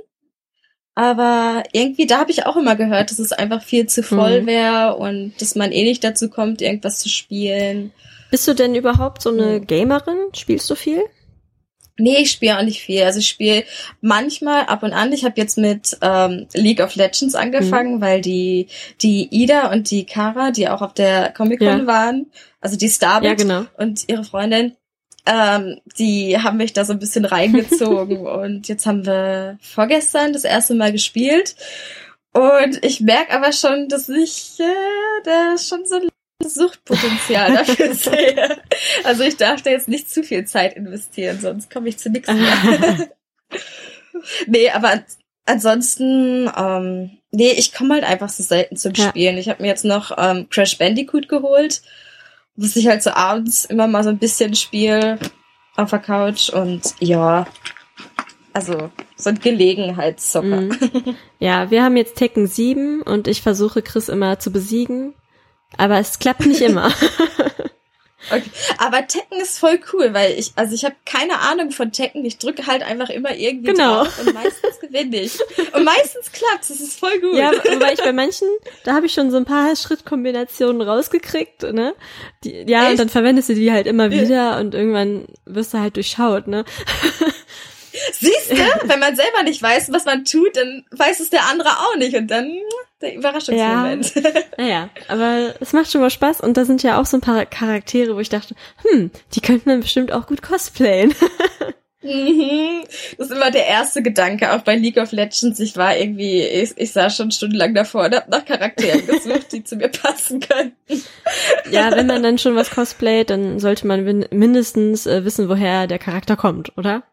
aber 1.00 1.64
irgendwie, 1.72 2.08
da 2.08 2.18
habe 2.20 2.30
ich 2.32 2.46
auch 2.46 2.58
immer 2.58 2.76
gehört, 2.76 3.10
dass 3.10 3.20
es 3.20 3.32
einfach 3.32 3.64
viel 3.64 3.88
zu 3.88 4.04
voll 4.04 4.42
Mhm. 4.42 4.46
wäre 4.48 4.96
und 4.98 5.34
dass 5.40 5.56
man 5.56 5.72
eh 5.72 5.86
nicht 5.86 6.04
dazu 6.04 6.30
kommt, 6.30 6.62
irgendwas 6.62 7.00
zu 7.00 7.08
spielen. 7.08 7.94
Bist 8.32 8.46
du 8.50 8.54
denn 8.54 8.76
überhaupt 8.76 9.22
so 9.22 9.30
eine. 9.32 9.62
Gamerin? 9.62 10.18
Spielst 10.36 10.70
du 10.70 10.76
viel? 10.76 11.02
Nee, 11.98 12.18
ich 12.20 12.32
spiele 12.32 12.58
auch 12.58 12.64
nicht 12.64 12.82
viel. 12.82 13.04
Also 13.04 13.20
ich 13.20 13.28
spiele 13.28 13.64
manchmal 14.02 14.66
ab 14.66 14.84
und 14.84 14.92
an. 14.94 15.12
Ich 15.14 15.24
habe 15.26 15.36
jetzt 15.38 15.58
mit 15.58 15.98
ähm, 16.02 16.48
League 16.54 16.82
of 16.82 16.96
Legends 16.96 17.34
angefangen, 17.36 18.00
weil 18.02 18.20
die 18.22 18.68
die 19.02 19.28
Ida 19.32 19.72
und 19.72 19.90
die 19.92 20.06
Kara, 20.06 20.52
die 20.52 20.68
auch 20.70 20.82
auf 20.82 20.94
der 20.94 21.30
Comic 21.32 21.60
Con 21.60 21.68
Ja. 21.80 21.88
waren, 21.88 22.28
also 22.62 22.78
die 22.78 22.90
Starbit 22.90 23.30
Ja, 23.30 23.36
genau. 23.36 23.66
und 23.78 24.08
ihre 24.08 24.24
Freundin, 24.24 24.76
ähm, 25.26 25.80
die 25.98 26.38
haben 26.42 26.58
mich 26.58 26.74
da 26.74 26.86
so 26.86 26.94
ein 26.94 27.00
bisschen 27.00 27.26
reingezogen 27.26 28.18
und 28.28 28.68
jetzt 28.68 28.86
haben 28.86 29.06
wir 29.06 29.58
vorgestern 29.62 30.34
das 30.34 30.44
erste 30.44 30.76
Mal 30.76 30.92
gespielt 30.92 31.56
und 32.34 32.84
ich 32.86 33.02
merke 33.02 33.34
aber 33.34 33.52
schon, 33.52 33.88
dass 33.90 34.08
ich 34.10 34.60
äh, 34.60 35.24
da 35.24 35.58
schon 35.58 35.86
so 35.86 35.96
ein 35.96 36.10
Suchtpotenzial 36.48 37.54
dafür 37.54 37.94
sehe. 37.96 38.58
Also 39.04 39.24
ich 39.24 39.36
darf 39.38 39.62
da 39.62 39.72
jetzt 39.72 39.90
nicht 39.90 40.10
zu 40.10 40.24
viel 40.24 40.46
Zeit 40.46 40.76
investieren, 40.76 41.40
sonst 41.42 41.70
komme 41.72 41.90
ich 41.90 41.98
zu 41.98 42.10
nichts 42.10 42.32
mehr. 42.32 43.10
nee, 44.48 44.70
aber 44.70 44.90
an- 44.92 45.06
ansonsten, 45.46 46.50
ähm, 46.56 47.12
nee, 47.32 47.52
ich 47.52 47.74
komme 47.74 47.96
halt 47.96 48.04
einfach 48.04 48.30
so 48.30 48.44
selten 48.44 48.78
zum 48.78 48.94
Ja. 48.94 49.10
Spielen. 49.10 49.38
Ich 49.38 49.50
habe 49.50 49.62
mir 49.62 49.68
jetzt 49.70 49.86
noch 49.86 50.12
ähm, 50.18 50.48
Crash 50.50 50.78
Bandicoot 50.78 51.28
geholt, 51.28 51.82
was 52.60 52.76
ich 52.76 52.88
halt 52.88 53.04
so 53.04 53.12
abends 53.12 53.66
immer 53.66 53.88
mal 53.88 54.04
so 54.04 54.10
ein 54.10 54.18
bisschen 54.18 54.54
spiele 54.56 55.18
auf 55.76 55.90
der 55.90 56.00
Couch 56.00 56.50
und 56.50 56.82
ja, 57.00 57.48
also 58.54 58.92
so 59.16 59.30
ein 59.30 59.40
Gelegenheitszocker. 59.40 60.62
Mhm. 60.62 61.16
Ja, 61.42 61.72
wir 61.72 61.84
haben 61.84 61.96
jetzt 61.96 62.18
Tekken 62.18 62.48
7 62.48 63.02
und 63.02 63.30
ich 63.30 63.42
versuche 63.42 63.82
Chris 63.82 64.10
immer 64.10 64.40
zu 64.40 64.52
besiegen, 64.52 65.14
aber 65.78 65.98
es 65.98 66.20
klappt 66.20 66.46
nicht 66.46 66.60
immer. 66.60 66.92
Okay. 68.32 68.44
Aber 68.78 69.08
Tekken 69.08 69.40
ist 69.40 69.60
voll 69.60 69.80
cool, 69.94 70.14
weil 70.14 70.38
ich, 70.38 70.52
also 70.56 70.76
ich 70.76 70.84
habe 70.84 70.96
keine 71.06 71.40
Ahnung 71.40 71.72
von 71.72 71.92
Tekken. 71.92 72.26
Ich 72.26 72.38
drücke 72.38 72.68
halt 72.68 72.84
einfach 72.84 73.10
immer 73.10 73.34
irgendwie 73.36 73.72
Genau. 73.72 74.04
drauf 74.04 74.20
und 74.20 74.34
meistens 74.34 74.80
gewinne 74.82 75.22
ich. 75.22 75.40
Und 75.74 75.84
meistens 75.86 76.32
klappt's. 76.32 76.68
Das 76.68 76.82
ist 76.82 77.00
voll 77.00 77.18
gut. 77.22 77.36
ja, 77.36 77.52
wobei 77.52 77.94
ich 77.94 78.00
bei 78.04 78.12
manchen, 78.14 78.48
da 78.84 78.94
habe 78.94 79.06
ich 79.06 79.14
schon 79.14 79.32
so 79.32 79.38
ein 79.38 79.46
paar 79.46 79.74
Schrittkombinationen 79.76 80.82
rausgekriegt, 80.82 81.64
ne? 81.74 81.96
Die, 82.44 82.66
ja, 82.68 82.84
Echt? 82.84 82.92
und 82.92 83.00
dann 83.00 83.10
verwendest 83.10 83.50
du 83.50 83.56
die 83.56 83.72
halt 83.72 83.88
immer 83.88 84.08
Ja. 84.12 84.22
wieder 84.22 84.58
und 84.60 84.76
irgendwann 84.76 85.26
wirst 85.46 85.74
du 85.74 85.80
halt 85.80 85.96
durchschaut, 85.96 86.48
ne? 86.48 86.66
Siehst 88.20 88.52
du, 88.52 88.56
wenn 88.90 89.00
man 89.00 89.16
selber 89.16 89.44
nicht 89.44 89.62
weiß, 89.62 89.92
was 89.92 90.06
man 90.06 90.26
tut, 90.26 90.56
dann 90.58 90.86
weiß 90.92 91.20
es 91.20 91.30
der 91.30 91.46
andere 91.50 91.70
auch 91.70 91.96
nicht. 91.98 92.16
Und 92.16 92.28
dann 92.28 92.52
der 93.02 93.16
Überraschungsmoment. 93.16 94.14
Naja, 94.58 94.90
aber 95.08 95.54
es 95.62 95.72
macht 95.72 95.90
schon 95.92 96.02
mal 96.02 96.10
Spaß 96.10 96.42
und 96.42 96.58
da 96.58 96.66
sind 96.66 96.84
ja 96.84 97.00
auch 97.00 97.06
so 97.06 97.16
ein 97.18 97.22
paar 97.22 97.46
Charaktere, 97.46 98.16
wo 98.16 98.20
ich 98.20 98.28
dachte, 98.30 98.56
hm, 98.90 99.10
die 99.34 99.42
könnten 99.42 99.70
man 99.70 99.80
bestimmt 99.80 100.12
auch 100.12 100.28
gut 100.28 100.42
cosplayen. 100.42 101.14
Mhm. 102.02 102.84
Das 103.18 103.28
ist 103.28 103.36
immer 103.36 103.52
der 103.52 103.68
erste 103.68 104.02
Gedanke, 104.02 104.54
auch 104.54 104.62
bei 104.62 104.78
League 104.78 104.96
of 104.96 105.12
Legends. 105.12 105.60
Ich 105.60 105.76
war 105.76 105.98
irgendwie, 105.98 106.42
ich, 106.44 106.72
ich 106.78 106.94
saß 106.94 107.14
schon 107.18 107.30
stundenlang 107.30 107.74
davor 107.74 108.06
und 108.06 108.16
hab 108.16 108.30
nach 108.30 108.46
Charakteren 108.46 109.06
gesucht, 109.06 109.52
die 109.52 109.66
zu 109.66 109.76
mir 109.76 109.90
passen 109.90 110.40
können. 110.40 110.72
ja, 111.70 111.92
wenn 111.94 112.08
man 112.08 112.24
dann 112.24 112.38
schon 112.38 112.56
was 112.56 112.70
cosplayt, 112.74 113.30
dann 113.30 113.60
sollte 113.60 113.86
man 113.86 114.06
min- 114.06 114.26
mindestens 114.32 115.08
äh, 115.08 115.26
wissen, 115.26 115.50
woher 115.50 115.88
der 115.88 116.00
Charakter 116.00 116.38
kommt, 116.38 116.72
oder? 116.78 117.04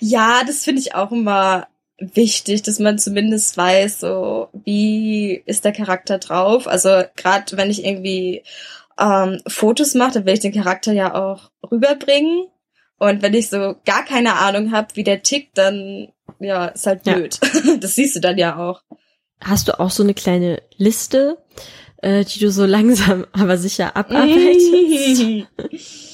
Ja, 0.00 0.42
das 0.46 0.64
finde 0.64 0.80
ich 0.80 0.94
auch 0.94 1.12
immer 1.12 1.66
wichtig, 1.98 2.62
dass 2.62 2.78
man 2.78 2.98
zumindest 2.98 3.56
weiß, 3.56 4.00
so 4.00 4.48
wie 4.64 5.42
ist 5.46 5.64
der 5.64 5.72
Charakter 5.72 6.18
drauf. 6.18 6.66
Also 6.66 7.02
gerade 7.16 7.56
wenn 7.56 7.70
ich 7.70 7.84
irgendwie 7.84 8.42
ähm, 8.98 9.40
Fotos 9.46 9.94
mache, 9.94 10.12
dann 10.12 10.26
will 10.26 10.34
ich 10.34 10.40
den 10.40 10.54
Charakter 10.54 10.92
ja 10.92 11.14
auch 11.14 11.50
rüberbringen. 11.70 12.46
Und 12.98 13.22
wenn 13.22 13.34
ich 13.34 13.48
so 13.48 13.76
gar 13.84 14.04
keine 14.04 14.34
Ahnung 14.36 14.72
habe, 14.72 14.88
wie 14.94 15.04
der 15.04 15.22
tickt, 15.22 15.56
dann 15.56 16.08
ja, 16.38 16.66
ist 16.66 16.86
halt 16.86 17.06
Ja. 17.06 17.14
blöd. 17.14 17.38
Das 17.80 17.94
siehst 17.94 18.16
du 18.16 18.20
dann 18.20 18.38
ja 18.38 18.56
auch. 18.56 18.82
Hast 19.42 19.68
du 19.68 19.78
auch 19.80 19.90
so 19.90 20.02
eine 20.02 20.14
kleine 20.14 20.62
Liste, 20.76 21.38
äh, 21.98 22.24
die 22.24 22.38
du 22.40 22.50
so 22.50 22.64
langsam, 22.66 23.26
aber 23.32 23.58
sicher 23.58 23.96
abarbeitest? 23.96 25.46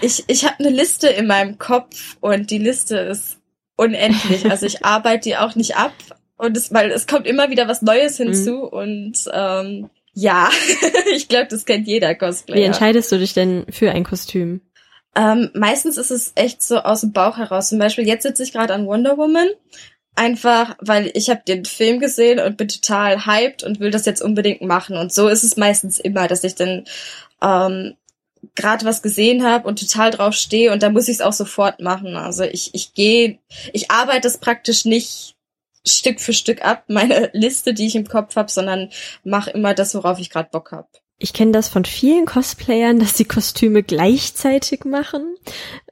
Ich, 0.00 0.24
ich 0.26 0.44
habe 0.44 0.56
eine 0.58 0.70
Liste 0.70 1.08
in 1.08 1.26
meinem 1.26 1.58
Kopf 1.58 2.16
und 2.20 2.50
die 2.50 2.58
Liste 2.58 2.98
ist 2.98 3.38
unendlich. 3.76 4.50
Also 4.50 4.66
ich 4.66 4.84
arbeite 4.84 5.28
die 5.28 5.36
auch 5.36 5.54
nicht 5.54 5.76
ab 5.76 5.92
und 6.36 6.56
es, 6.56 6.72
weil 6.72 6.90
es 6.90 7.06
kommt 7.06 7.26
immer 7.26 7.50
wieder 7.50 7.68
was 7.68 7.82
Neues 7.82 8.16
hinzu 8.16 8.64
und 8.64 9.18
ähm, 9.32 9.90
ja, 10.12 10.50
ich 11.14 11.28
glaube, 11.28 11.48
das 11.48 11.66
kennt 11.66 11.86
jeder 11.86 12.10
Wie 12.10 12.18
Cosplayer. 12.18 12.66
entscheidest 12.66 13.12
du 13.12 13.18
dich 13.18 13.34
denn 13.34 13.66
für 13.70 13.92
ein 13.92 14.04
Kostüm? 14.04 14.62
Ähm, 15.14 15.50
meistens 15.54 15.96
ist 15.96 16.10
es 16.10 16.32
echt 16.34 16.62
so 16.62 16.78
aus 16.78 17.00
dem 17.00 17.12
Bauch 17.12 17.38
heraus. 17.38 17.68
Zum 17.68 17.78
Beispiel 17.78 18.06
jetzt 18.06 18.22
sitze 18.22 18.42
ich 18.42 18.52
gerade 18.52 18.74
an 18.74 18.86
Wonder 18.86 19.16
Woman. 19.16 19.48
Einfach, 20.14 20.76
weil 20.80 21.10
ich 21.12 21.28
habe 21.28 21.42
den 21.46 21.66
Film 21.66 22.00
gesehen 22.00 22.38
und 22.38 22.56
bin 22.56 22.68
total 22.68 23.26
hyped 23.26 23.62
und 23.62 23.80
will 23.80 23.90
das 23.90 24.06
jetzt 24.06 24.22
unbedingt 24.22 24.62
machen. 24.62 24.96
Und 24.96 25.12
so 25.12 25.28
ist 25.28 25.44
es 25.44 25.58
meistens 25.58 25.98
immer, 25.98 26.26
dass 26.28 26.44
ich 26.44 26.54
dann 26.54 26.84
ähm, 27.42 27.94
gerade 28.54 28.84
was 28.84 29.02
gesehen 29.02 29.44
habe 29.44 29.66
und 29.66 29.80
total 29.80 30.10
drauf 30.10 30.34
stehe 30.34 30.72
und 30.72 30.82
da 30.82 30.90
muss 30.90 31.08
ich 31.08 31.16
es 31.16 31.20
auch 31.20 31.32
sofort 31.32 31.80
machen. 31.80 32.16
Also 32.16 32.44
ich, 32.44 32.74
ich 32.74 32.94
gehe, 32.94 33.38
ich 33.72 33.90
arbeite 33.90 34.28
es 34.28 34.38
praktisch 34.38 34.84
nicht 34.84 35.36
Stück 35.86 36.20
für 36.20 36.32
Stück 36.32 36.64
ab, 36.64 36.84
meine 36.88 37.30
Liste, 37.32 37.74
die 37.74 37.86
ich 37.86 37.96
im 37.96 38.08
Kopf 38.08 38.36
habe, 38.36 38.50
sondern 38.50 38.90
mache 39.24 39.50
immer 39.50 39.74
das, 39.74 39.94
worauf 39.94 40.18
ich 40.18 40.30
gerade 40.30 40.50
Bock 40.50 40.72
habe. 40.72 40.88
ich 41.18 41.32
kenne 41.32 41.52
das 41.52 41.68
von 41.68 41.84
vielen 41.84 42.26
Cosplayern, 42.26 42.98
dass 43.00 43.14
die 43.14 43.24
Kostüme 43.24 43.82
gleichzeitig 43.82 44.84
machen. 44.84 45.36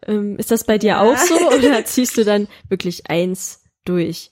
Ähm, 0.06 0.36
ist 0.38 0.50
das 0.50 0.64
bei 0.64 0.78
dir 0.78 0.88
ja. 0.88 1.02
auch 1.02 1.16
so 1.16 1.34
oder 1.56 1.84
ziehst 1.84 2.16
du 2.16 2.24
dann 2.24 2.48
wirklich 2.68 3.10
eins 3.10 3.62
durch? 3.84 4.30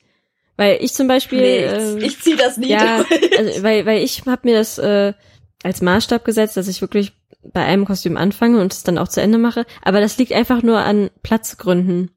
Weil 0.56 0.78
ich 0.82 0.92
zum 0.92 1.08
Beispiel, 1.08 1.40
nee, 1.40 1.64
äh, 1.64 1.98
ich 2.04 2.20
zieh 2.20 2.36
das 2.36 2.58
nie 2.58 2.68
ja, 2.68 3.02
durch. 3.02 3.38
Also, 3.38 3.62
weil 3.62 3.86
weil 3.86 4.02
ich 4.02 4.22
habe 4.26 4.42
mir 4.44 4.54
das 4.54 4.78
äh, 4.78 5.14
als 5.62 5.80
Maßstab 5.80 6.24
gesetzt, 6.24 6.56
dass 6.56 6.68
ich 6.68 6.80
wirklich 6.80 7.12
bei 7.42 7.64
einem 7.64 7.84
Kostüm 7.84 8.16
anfange 8.16 8.60
und 8.60 8.72
es 8.72 8.82
dann 8.82 8.98
auch 8.98 9.08
zu 9.08 9.20
Ende 9.20 9.38
mache. 9.38 9.66
Aber 9.82 10.00
das 10.00 10.18
liegt 10.18 10.32
einfach 10.32 10.62
nur 10.62 10.78
an 10.78 11.10
Platzgründen. 11.22 12.10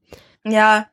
Ja, 0.44 0.88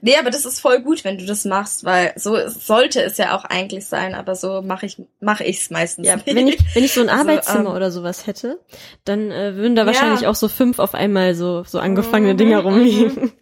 Nee, 0.00 0.16
aber 0.18 0.30
das 0.30 0.46
ist 0.46 0.60
voll 0.60 0.80
gut, 0.80 1.04
wenn 1.04 1.18
du 1.18 1.26
das 1.26 1.44
machst, 1.44 1.84
weil 1.84 2.14
so 2.16 2.36
sollte 2.48 3.02
es 3.02 3.18
ja 3.18 3.36
auch 3.36 3.44
eigentlich 3.44 3.84
sein, 3.86 4.14
aber 4.14 4.34
so 4.34 4.62
mache 4.62 4.86
ich 4.86 4.96
mache 5.20 5.44
ich's 5.44 5.70
meistens. 5.70 6.06
Ja, 6.06 6.16
nicht. 6.16 6.26
wenn 6.26 6.48
ich 6.48 6.58
wenn 6.72 6.84
ich 6.84 6.92
so 6.92 7.02
ein 7.02 7.08
also, 7.10 7.20
Arbeitszimmer 7.20 7.70
ähm, 7.70 7.76
oder 7.76 7.90
sowas 7.90 8.26
hätte, 8.26 8.58
dann 9.04 9.30
äh, 9.30 9.56
würden 9.56 9.76
da 9.76 9.84
wahrscheinlich 9.84 10.22
ja. 10.22 10.30
auch 10.30 10.34
so 10.34 10.48
fünf 10.48 10.78
auf 10.78 10.94
einmal 10.94 11.34
so 11.34 11.64
so 11.64 11.80
angefangene 11.80 12.32
mhm, 12.32 12.38
Dinger 12.38 12.60
rumliegen. 12.60 13.32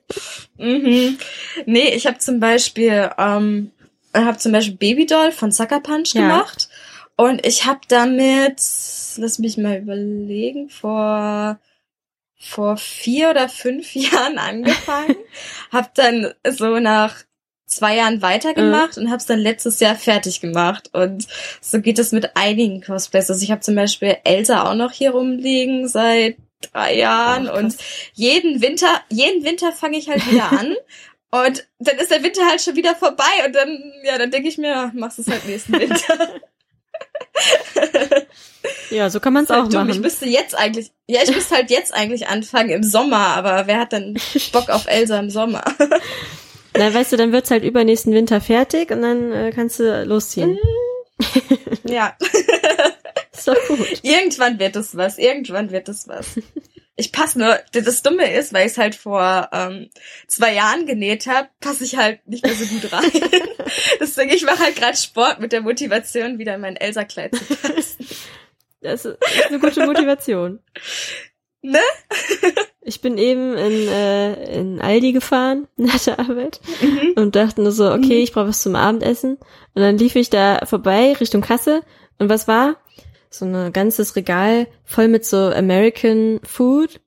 Mhm. 0.59 1.19
Nee, 1.65 1.95
ich 1.95 2.07
habe 2.07 2.19
zum 2.19 2.41
Beispiel 2.41 3.11
ähm, 3.19 3.71
habe 4.13 4.39
zum 4.39 4.53
Beispiel 4.53 4.77
Babydoll 4.77 5.31
von 5.31 5.53
Sucker 5.53 5.81
Punch 5.81 6.15
ja. 6.15 6.23
gemacht 6.23 6.69
und 7.23 7.47
ich 7.47 7.67
habe 7.67 7.81
damit, 7.89 8.61
lass 9.17 9.39
mich 9.39 9.57
mal 9.57 9.79
überlegen, 9.79 10.69
vor 10.69 11.59
vor 12.45 12.77
vier 12.77 13.31
oder 13.31 13.49
fünf 13.49 13.95
Jahren 13.95 14.39
angefangen, 14.39 15.15
hab 15.71 15.95
dann 15.95 16.35
so 16.49 16.81
nach 16.81 17.15
zwei 17.67 17.97
Jahren 17.97 18.21
weitergemacht 18.21 18.97
mhm. 18.97 19.05
und 19.05 19.11
hab's 19.11 19.27
dann 19.27 19.39
letztes 19.39 19.79
Jahr 19.79 19.95
fertig 19.95 20.41
gemacht. 20.41 20.91
Und 20.93 21.29
so 21.61 21.81
geht 21.81 22.01
es 22.01 22.11
mit 22.11 22.37
einigen 22.37 22.83
Cosplays. 22.83 23.31
Also 23.31 23.43
ich 23.43 23.53
habe 23.53 23.61
zum 23.61 23.77
Beispiel 23.77 24.17
Elsa 24.25 24.65
auch 24.69 24.75
noch 24.75 24.91
hier 24.91 25.13
rumliegen 25.13 25.87
seit 25.89 26.37
drei 26.73 26.97
Jahren 26.97 27.49
oh, 27.49 27.57
und 27.57 27.77
jeden 28.13 28.61
Winter, 28.61 29.01
jeden 29.09 29.45
Winter 29.45 29.73
fange 29.73 29.97
ich 29.97 30.09
halt 30.09 30.29
wieder 30.31 30.51
an. 30.53 30.75
Und 31.35 31.67
dann 31.79 31.97
ist 31.97 32.11
der 32.11 32.23
Winter 32.23 32.47
halt 32.47 32.61
schon 32.61 32.77
wieder 32.77 32.95
vorbei 32.95 33.25
und 33.47 33.55
dann, 33.55 33.83
ja, 34.05 34.19
dann 34.19 34.31
denke 34.31 34.51
ich 34.51 34.59
mir, 34.59 34.93
machst 34.95 35.17
du 35.17 35.23
es 35.23 35.29
halt 35.29 35.47
nächsten 35.47 35.73
Winter. 35.73 36.29
Ja, 38.91 39.11
so 39.11 39.21
kann 39.21 39.33
man 39.33 39.45
es 39.45 39.51
auch 39.51 39.69
dumm. 39.69 39.87
machen. 39.87 39.91
Ich 39.91 40.01
müsste 40.01 40.27
jetzt 40.27 40.57
eigentlich, 40.57 40.93
ja, 41.07 41.21
ich 41.23 41.35
müsste 41.35 41.55
halt 41.55 41.71
jetzt 41.71 41.95
eigentlich 41.95 42.29
anfangen 42.29 42.71
im 42.71 42.83
Sommer, 42.83 43.19
aber 43.19 43.67
wer 43.67 43.81
hat 43.81 43.93
denn 43.93 44.19
Bock 44.53 44.69
auf 44.69 44.87
Elsa 44.87 45.19
im 45.19 45.31
Sommer? 45.31 45.65
Na, 46.77 46.93
weißt 46.93 47.13
du, 47.13 47.17
dann 47.17 47.33
wird's 47.33 47.51
halt 47.51 47.65
übernächsten 47.65 48.15
Winter 48.15 48.41
fertig 48.41 48.91
und 48.91 49.03
dann 49.03 49.33
äh, 49.33 49.53
kannst 49.55 49.79
du 49.81 50.05
losziehen. 50.05 50.59
ja. 51.85 52.17
ist 53.33 53.49
doch 53.49 53.57
gut. 53.69 54.01
Irgendwann 54.03 54.59
wird 54.59 54.77
es 54.77 54.97
was, 54.97 55.19
irgendwann 55.19 55.71
wird 55.71 55.89
es 55.89 56.09
was. 56.09 56.27
Ich 56.97 57.11
passe 57.11 57.39
nur, 57.39 57.59
das 57.73 58.03
Dumme 58.03 58.33
ist, 58.35 58.53
weil 58.53 58.67
ich 58.67 58.73
es 58.73 58.79
halt 58.79 58.95
vor 58.95 59.49
ähm, 59.53 59.89
zwei 60.27 60.55
Jahren 60.55 60.85
genäht 60.85 61.27
habe, 61.27 61.49
passe 61.61 61.85
ich 61.85 61.97
halt 61.97 62.27
nicht 62.29 62.45
mehr 62.45 62.55
so 62.55 62.67
gut 62.67 62.93
rein. 62.93 63.11
Deswegen, 64.01 64.31
ich 64.31 64.45
mache 64.45 64.61
halt 64.61 64.77
gerade 64.77 64.97
Sport 64.97 65.41
mit 65.41 65.53
der 65.53 65.63
Motivation, 65.63 66.39
wieder 66.39 66.57
in 66.57 66.61
mein 66.61 66.77
Elsa-Kleid 66.77 67.35
zu 67.35 67.45
passen. 67.45 68.07
Das 68.85 69.05
ist 69.05 69.17
eine 69.47 69.61
gute 69.61 69.87
Motivation. 69.87 70.59
Ne? 71.63 71.79
ich 72.81 73.01
bin 73.01 73.17
eben 73.17 73.57
in, 73.57 73.89
äh, 73.89 74.59
in 74.59 74.81
Aldi 74.81 75.13
gefahren 75.13 75.69
nach 75.77 76.01
der 76.01 76.19
Arbeit 76.19 76.61
mhm. 76.81 77.13
und 77.15 77.37
dachte 77.37 77.63
nur 77.63 77.71
so, 77.71 77.93
okay, 77.93 78.17
mhm. 78.17 78.25
ich 78.25 78.33
brauche 78.33 78.49
was 78.49 78.63
zum 78.63 78.75
Abendessen. 78.75 79.37
Und 79.75 79.83
dann 79.83 79.97
lief 79.97 80.17
ich 80.17 80.31
da 80.31 80.67
vorbei 80.67 81.13
Richtung 81.13 81.41
Kasse 81.41 81.83
und 82.19 82.29
was 82.29 82.49
war? 82.49 82.77
So 83.33 83.45
ein 83.47 83.73
ganzes 83.73 84.15
Regal 84.17 84.67
voll 84.85 85.09
mit 85.09 85.25
so 85.25 85.49
American 85.49 86.41
Food. 86.45 87.01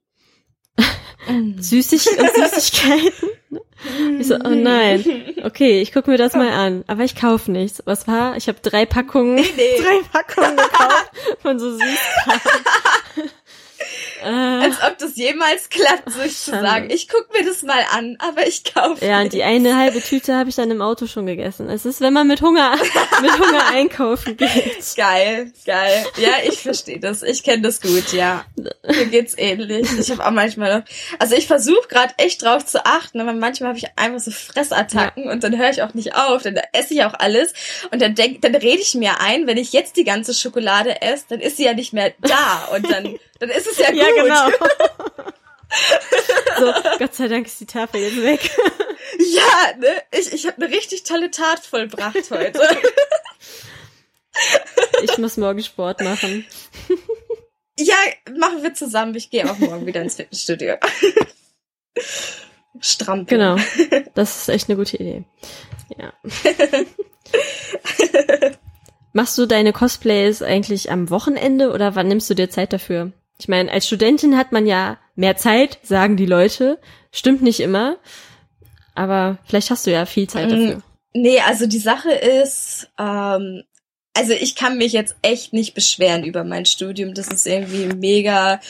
Mm. 1.28 1.58
Süßig 1.58 2.06
und 2.18 2.34
Süßigkeiten. 2.34 3.30
Ich 4.18 4.26
so, 4.26 4.36
oh 4.36 4.48
nein. 4.48 5.04
Okay, 5.44 5.80
ich 5.80 5.92
guck 5.92 6.06
mir 6.08 6.16
das 6.16 6.32
mal 6.32 6.50
an. 6.50 6.82
Aber 6.86 7.04
ich 7.04 7.14
kauf 7.14 7.46
nichts. 7.46 7.82
Was 7.84 8.08
war? 8.08 8.36
Ich 8.36 8.48
habe 8.48 8.58
drei 8.60 8.86
Packungen, 8.86 9.34
nee, 9.34 9.44
nee. 9.54 9.78
drei 9.80 10.00
Packungen 10.10 10.56
gekauft 10.56 11.10
von 11.40 11.58
so 11.58 11.72
Süßigkeiten. 11.72 13.30
Äh, 14.22 14.28
Als 14.28 14.76
ob 14.82 14.98
das 14.98 15.16
jemals 15.16 15.68
klappt, 15.68 16.10
sich 16.12 16.36
zu 16.38 16.50
sagen, 16.50 16.90
ich 16.90 17.08
guck 17.08 17.32
mir 17.32 17.44
das 17.44 17.62
mal 17.62 17.84
an, 17.92 18.16
aber 18.18 18.46
ich 18.46 18.64
kaufe 18.64 19.04
Ja, 19.04 19.20
und 19.20 19.32
die 19.32 19.42
eine 19.42 19.76
halbe 19.76 20.00
Tüte 20.00 20.34
habe 20.34 20.48
ich 20.48 20.56
dann 20.56 20.70
im 20.70 20.82
Auto 20.82 21.06
schon 21.06 21.26
gegessen. 21.26 21.68
Es 21.68 21.84
ist, 21.84 22.00
wenn 22.00 22.12
man 22.12 22.26
mit 22.26 22.40
Hunger, 22.40 22.76
mit 23.22 23.38
Hunger 23.38 23.66
einkaufen 23.72 24.36
geht. 24.36 24.96
Geil, 24.96 25.52
geil. 25.64 26.06
Ja, 26.16 26.32
ich 26.48 26.60
verstehe 26.60 27.00
das. 27.00 27.22
Ich 27.22 27.42
kenne 27.42 27.62
das 27.62 27.80
gut, 27.80 28.12
ja. 28.12 28.44
Mir 28.86 29.06
geht's 29.06 29.34
ähnlich. 29.36 29.86
Ich 29.98 30.10
habe 30.10 30.24
auch 30.24 30.30
manchmal 30.30 30.78
noch, 30.78 30.84
also 31.18 31.34
ich 31.34 31.46
versuche 31.46 31.88
gerade 31.88 32.14
echt 32.18 32.42
drauf 32.42 32.64
zu 32.64 32.84
achten, 32.84 33.20
aber 33.20 33.32
manchmal 33.32 33.68
habe 33.68 33.78
ich 33.78 33.86
einfach 33.96 34.20
so 34.20 34.30
Fressattacken 34.30 35.24
ja. 35.24 35.32
und 35.32 35.42
dann 35.44 35.56
höre 35.56 35.70
ich 35.70 35.82
auch 35.82 35.94
nicht 35.94 36.14
auf, 36.14 36.42
dann 36.42 36.58
esse 36.72 36.94
ich 36.94 37.04
auch 37.04 37.14
alles 37.14 37.52
und 37.90 38.00
dann 38.00 38.14
denk, 38.14 38.42
dann 38.42 38.54
rede 38.54 38.80
ich 38.80 38.94
mir 38.94 39.20
ein, 39.20 39.46
wenn 39.46 39.58
ich 39.58 39.72
jetzt 39.72 39.96
die 39.96 40.04
ganze 40.04 40.34
Schokolade 40.34 41.02
esse, 41.02 41.24
dann 41.28 41.40
ist 41.40 41.56
sie 41.56 41.64
ja 41.64 41.74
nicht 41.74 41.92
mehr 41.92 42.12
da 42.20 42.68
und 42.74 42.90
dann 42.90 43.18
dann 43.38 43.50
ist 43.50 43.66
es 43.66 43.78
ja 43.78 43.90
gut. 43.90 43.98
Ja, 43.98 44.10
genau. 44.10 44.50
so, 46.58 46.72
Gott 46.98 47.14
sei 47.14 47.28
Dank 47.28 47.46
ist 47.46 47.60
die 47.60 47.66
Tafel 47.66 48.00
jetzt 48.00 48.22
weg. 48.22 48.50
ja, 49.18 49.76
ne? 49.78 50.02
Ich, 50.12 50.32
ich 50.32 50.46
habe 50.46 50.64
eine 50.64 50.74
richtig 50.74 51.04
tolle 51.04 51.30
Tat 51.30 51.60
vollbracht 51.60 52.30
heute. 52.30 52.62
ich 55.02 55.18
muss 55.18 55.36
morgen 55.36 55.62
Sport 55.62 56.00
machen. 56.00 56.46
ja, 57.78 57.96
machen 58.36 58.62
wir 58.62 58.74
zusammen. 58.74 59.14
Ich 59.14 59.30
gehe 59.30 59.50
auch 59.50 59.58
morgen 59.58 59.86
wieder 59.86 60.02
ins 60.02 60.16
Fitnessstudio. 60.16 60.76
Strampeln. 62.80 63.40
Genau. 63.40 63.56
Das 64.14 64.36
ist 64.36 64.48
echt 64.48 64.68
eine 64.68 64.76
gute 64.76 64.96
Idee. 64.96 65.24
Ja. 65.98 66.12
Machst 69.12 69.38
du 69.38 69.46
deine 69.46 69.72
Cosplays 69.72 70.42
eigentlich 70.42 70.90
am 70.90 71.08
Wochenende 71.08 71.72
oder 71.72 71.94
wann 71.94 72.08
nimmst 72.08 72.28
du 72.28 72.34
dir 72.34 72.50
Zeit 72.50 72.74
dafür? 72.74 73.12
Ich 73.38 73.48
meine, 73.48 73.70
als 73.70 73.86
Studentin 73.86 74.36
hat 74.36 74.52
man 74.52 74.66
ja 74.66 74.98
mehr 75.14 75.36
Zeit, 75.36 75.78
sagen 75.82 76.16
die 76.16 76.26
Leute. 76.26 76.78
Stimmt 77.12 77.42
nicht 77.42 77.60
immer. 77.60 77.96
Aber 78.94 79.38
vielleicht 79.44 79.70
hast 79.70 79.86
du 79.86 79.92
ja 79.92 80.06
viel 80.06 80.28
Zeit 80.28 80.48
mm, 80.48 80.50
dafür. 80.50 80.82
Nee, 81.12 81.40
also 81.40 81.66
die 81.66 81.78
Sache 81.78 82.12
ist, 82.12 82.88
ähm, 82.98 83.62
also 84.14 84.32
ich 84.32 84.54
kann 84.54 84.78
mich 84.78 84.92
jetzt 84.92 85.16
echt 85.22 85.52
nicht 85.52 85.74
beschweren 85.74 86.24
über 86.24 86.44
mein 86.44 86.64
Studium, 86.64 87.12
dass 87.14 87.30
es 87.30 87.44
irgendwie 87.44 87.94
mega 87.94 88.60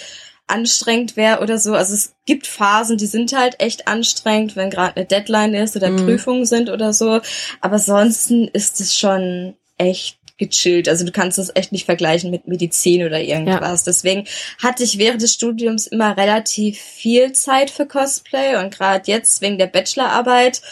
anstrengend 0.48 1.16
wäre 1.16 1.40
oder 1.40 1.58
so. 1.58 1.74
Also 1.74 1.94
es 1.94 2.14
gibt 2.24 2.46
Phasen, 2.46 2.98
die 2.98 3.06
sind 3.06 3.32
halt 3.32 3.60
echt 3.60 3.88
anstrengend, 3.88 4.56
wenn 4.56 4.70
gerade 4.70 4.96
eine 4.96 5.06
Deadline 5.06 5.54
ist 5.54 5.76
oder 5.76 5.90
mm. 5.90 6.04
Prüfungen 6.04 6.46
sind 6.46 6.70
oder 6.70 6.92
so. 6.92 7.20
Aber 7.60 7.74
ansonsten 7.74 8.48
ist 8.48 8.80
es 8.80 8.96
schon 8.96 9.56
echt 9.78 10.18
gechillt. 10.38 10.88
Also 10.88 11.04
du 11.04 11.12
kannst 11.12 11.38
das 11.38 11.54
echt 11.54 11.72
nicht 11.72 11.86
vergleichen 11.86 12.30
mit 12.30 12.46
Medizin 12.46 13.04
oder 13.04 13.20
irgendwas. 13.20 13.80
Ja. 13.80 13.90
Deswegen 13.90 14.26
hatte 14.62 14.84
ich 14.84 14.98
während 14.98 15.22
des 15.22 15.34
Studiums 15.34 15.86
immer 15.86 16.16
relativ 16.16 16.78
viel 16.78 17.32
Zeit 17.32 17.70
für 17.70 17.86
Cosplay 17.86 18.56
und 18.56 18.74
gerade 18.74 19.10
jetzt 19.10 19.40
wegen 19.40 19.58
der 19.58 19.66
Bachelorarbeit, 19.66 20.62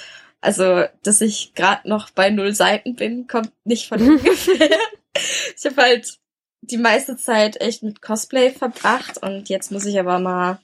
also 0.41 0.85
dass 1.03 1.21
ich 1.21 1.55
gerade 1.55 1.89
noch 1.89 2.11
bei 2.11 2.31
null 2.31 2.55
Seiten 2.55 2.95
bin, 2.95 3.27
kommt 3.27 3.53
nicht 3.65 3.89
von 3.89 4.01
ungefähr. 4.09 4.79
ich 5.57 5.65
habe 5.65 5.83
halt 5.83 6.19
die 6.61 6.79
meiste 6.79 7.17
Zeit 7.17 7.61
echt 7.61 7.83
mit 7.83 8.01
Cosplay 8.01 8.51
verbracht 8.51 9.19
und 9.23 9.49
jetzt 9.49 9.71
muss 9.71 9.87
ich 9.87 9.99
aber 9.99 10.19
mal 10.19 10.59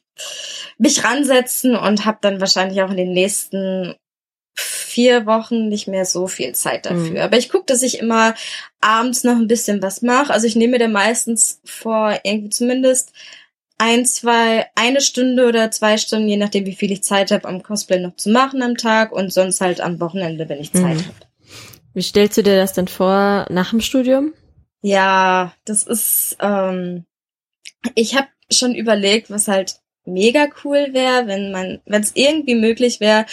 mich 0.79 1.05
ransetzen 1.05 1.77
und 1.77 2.05
habe 2.05 2.19
dann 2.21 2.41
wahrscheinlich 2.41 2.83
auch 2.83 2.91
in 2.91 2.97
den 2.97 3.13
nächsten 3.13 3.95
vier 5.01 5.25
Wochen 5.25 5.69
nicht 5.69 5.89
mehr 5.89 6.05
so 6.05 6.27
viel 6.27 6.55
Zeit 6.55 6.85
dafür. 6.85 7.11
Mhm. 7.11 7.17
Aber 7.17 7.39
ich 7.39 7.49
gucke, 7.49 7.65
dass 7.65 7.83
ich 7.83 8.01
immer 8.01 8.35
abends 8.83 9.25
noch 9.25 9.37
ein 9.37 9.49
bisschen 9.49 9.81
was 9.83 10.03
mache. 10.03 10.31
Also 10.31 10.47
ich 10.47 10.57
nehme 10.57 10.73
mir 10.73 10.79
dann 10.79 10.93
meistens 10.93 11.61
vor, 11.65 12.21
irgendwie 12.23 12.51
zumindest 12.51 13.13
ein, 13.79 14.05
zwei, 14.05 14.67
eine 14.75 15.01
Stunde 15.01 15.49
oder 15.49 15.71
zwei 15.71 15.97
Stunden, 15.97 16.29
je 16.29 16.37
nachdem, 16.37 16.67
wie 16.67 16.75
viel 16.75 16.93
ich 16.93 17.03
Zeit 17.03 17.31
habe, 17.31 17.49
am 17.49 17.63
Cosplay 17.63 17.99
noch 17.99 18.17
zu 18.17 18.29
machen 18.29 18.63
am 18.63 18.77
Tag 18.77 19.11
und 19.11 19.33
sonst 19.33 19.63
halt 19.63 19.81
am 19.81 20.01
Wochenende, 20.01 20.51
wenn 20.51 20.61
ich 20.61 20.73
Zeit 20.73 20.97
mhm. 20.97 21.07
habe. 21.07 21.17
Wie 21.95 22.03
stellst 22.03 22.37
du 22.37 22.43
dir 22.43 22.57
das 22.57 22.75
denn 22.75 22.89
vor 22.89 23.47
nach 23.49 23.71
dem 23.71 23.81
Studium? 23.81 24.35
Ja, 24.83 25.55
das 25.65 25.85
ist, 25.85 26.37
ähm, 26.41 27.07
ich 27.95 28.17
habe 28.17 28.29
schon 28.51 28.75
überlegt, 28.75 29.31
was 29.31 29.49
halt 29.49 29.77
mega 30.05 30.49
cool 30.63 30.89
wäre, 30.93 31.27
wenn 31.27 31.51
man, 31.51 31.81
wenn 31.87 32.03
es 32.03 32.13
irgendwie 32.15 32.55
möglich 32.55 33.01
wäre, 33.01 33.25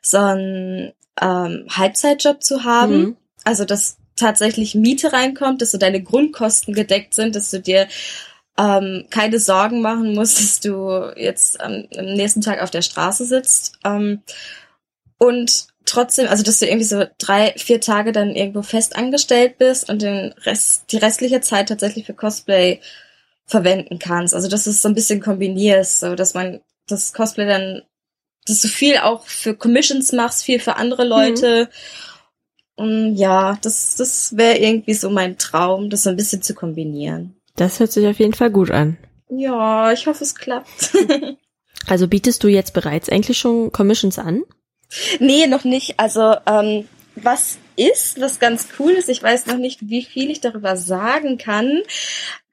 so 0.00 0.18
einen 0.18 0.92
ähm, 1.22 1.66
Halbzeitjob 1.70 2.42
zu 2.42 2.64
haben. 2.64 2.98
Mhm. 2.98 3.16
Also 3.44 3.64
dass 3.64 3.96
tatsächlich 4.16 4.74
Miete 4.74 5.12
reinkommt, 5.12 5.62
dass 5.62 5.70
so 5.70 5.78
deine 5.78 6.02
Grundkosten 6.02 6.74
gedeckt 6.74 7.14
sind, 7.14 7.34
dass 7.34 7.50
du 7.50 7.60
dir 7.60 7.88
ähm, 8.58 9.06
keine 9.10 9.38
Sorgen 9.38 9.80
machen 9.80 10.14
musst, 10.14 10.38
dass 10.40 10.60
du 10.60 11.12
jetzt 11.16 11.60
am, 11.60 11.86
am 11.96 12.04
nächsten 12.14 12.40
Tag 12.40 12.62
auf 12.62 12.70
der 12.70 12.82
Straße 12.82 13.24
sitzt. 13.24 13.78
Ähm, 13.84 14.22
und 15.18 15.66
trotzdem, 15.84 16.28
also 16.28 16.42
dass 16.42 16.58
du 16.58 16.66
irgendwie 16.66 16.84
so 16.84 17.04
drei, 17.18 17.54
vier 17.56 17.80
Tage 17.80 18.12
dann 18.12 18.34
irgendwo 18.34 18.62
fest 18.62 18.96
angestellt 18.96 19.58
bist 19.58 19.88
und 19.88 20.02
den 20.02 20.32
Rest, 20.44 20.90
die 20.90 20.98
restliche 20.98 21.40
Zeit 21.40 21.68
tatsächlich 21.68 22.06
für 22.06 22.14
Cosplay 22.14 22.80
verwenden 23.46 23.98
kannst. 23.98 24.34
Also 24.34 24.48
dass 24.48 24.64
du 24.64 24.70
es 24.70 24.82
so 24.82 24.88
ein 24.88 24.94
bisschen 24.94 25.20
kombinierst, 25.20 26.00
so 26.00 26.14
dass 26.14 26.34
man 26.34 26.60
das 26.88 27.12
Cosplay 27.12 27.46
dann, 27.46 27.82
dass 28.46 28.60
du 28.60 28.68
viel 28.68 28.98
auch 28.98 29.24
für 29.26 29.54
Commissions 29.54 30.12
machst, 30.12 30.44
viel 30.44 30.58
für 30.58 30.76
andere 30.76 31.04
Leute. 31.04 31.68
Mhm. 32.76 32.84
Und 32.84 33.16
ja, 33.16 33.58
das, 33.62 33.96
das 33.96 34.36
wäre 34.36 34.58
irgendwie 34.58 34.94
so 34.94 35.10
mein 35.10 35.38
Traum, 35.38 35.90
das 35.90 36.04
so 36.04 36.10
ein 36.10 36.16
bisschen 36.16 36.42
zu 36.42 36.54
kombinieren. 36.54 37.36
Das 37.56 37.80
hört 37.80 37.92
sich 37.92 38.06
auf 38.06 38.18
jeden 38.18 38.34
Fall 38.34 38.50
gut 38.50 38.70
an. 38.70 38.96
Ja, 39.28 39.92
ich 39.92 40.06
hoffe, 40.06 40.24
es 40.24 40.34
klappt. 40.34 40.96
also 41.86 42.08
bietest 42.08 42.42
du 42.42 42.48
jetzt 42.48 42.72
bereits 42.72 43.08
eigentlich 43.08 43.38
schon 43.38 43.72
Commissions 43.72 44.18
an? 44.18 44.42
Nee, 45.20 45.46
noch 45.46 45.64
nicht. 45.64 45.98
Also, 46.00 46.34
ähm, 46.46 46.88
was 47.14 47.58
ist, 47.76 48.20
was 48.20 48.38
ganz 48.38 48.68
cool 48.78 48.92
ist, 48.92 49.08
ich 49.08 49.22
weiß 49.22 49.46
noch 49.46 49.56
nicht, 49.56 49.80
wie 49.82 50.02
viel 50.02 50.30
ich 50.30 50.40
darüber 50.40 50.76
sagen 50.76 51.38
kann, 51.38 51.82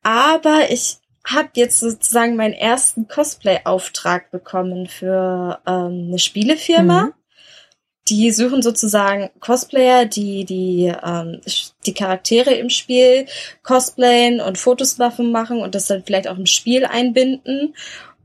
aber 0.04 0.70
ich 0.70 0.99
habe 1.26 1.50
jetzt 1.56 1.80
sozusagen 1.80 2.36
meinen 2.36 2.54
ersten 2.54 3.08
Cosplay-Auftrag 3.08 4.32
bekommen 4.32 4.88
für 4.88 5.60
ähm, 5.66 6.08
eine 6.08 6.20
Spielefirma. 6.20 7.04
Mhm. 7.04 7.14
Die 8.08 8.32
suchen 8.32 8.64
sozusagen 8.64 9.30
Cosplayer, 9.40 10.06
die 10.06 10.44
die 10.44 10.92
ähm, 11.04 11.42
die 11.86 11.94
Charaktere 11.94 12.56
im 12.56 12.70
Spiel 12.70 13.28
cosplayen 13.62 14.42
und 14.42 14.58
Fotos 14.58 14.96
davon 14.96 15.32
machen 15.32 15.62
und 15.62 15.76
das 15.76 15.86
dann 15.86 16.04
vielleicht 16.04 16.28
auch 16.28 16.38
im 16.38 16.48
Spiel 16.48 16.86
einbinden. 16.86 17.76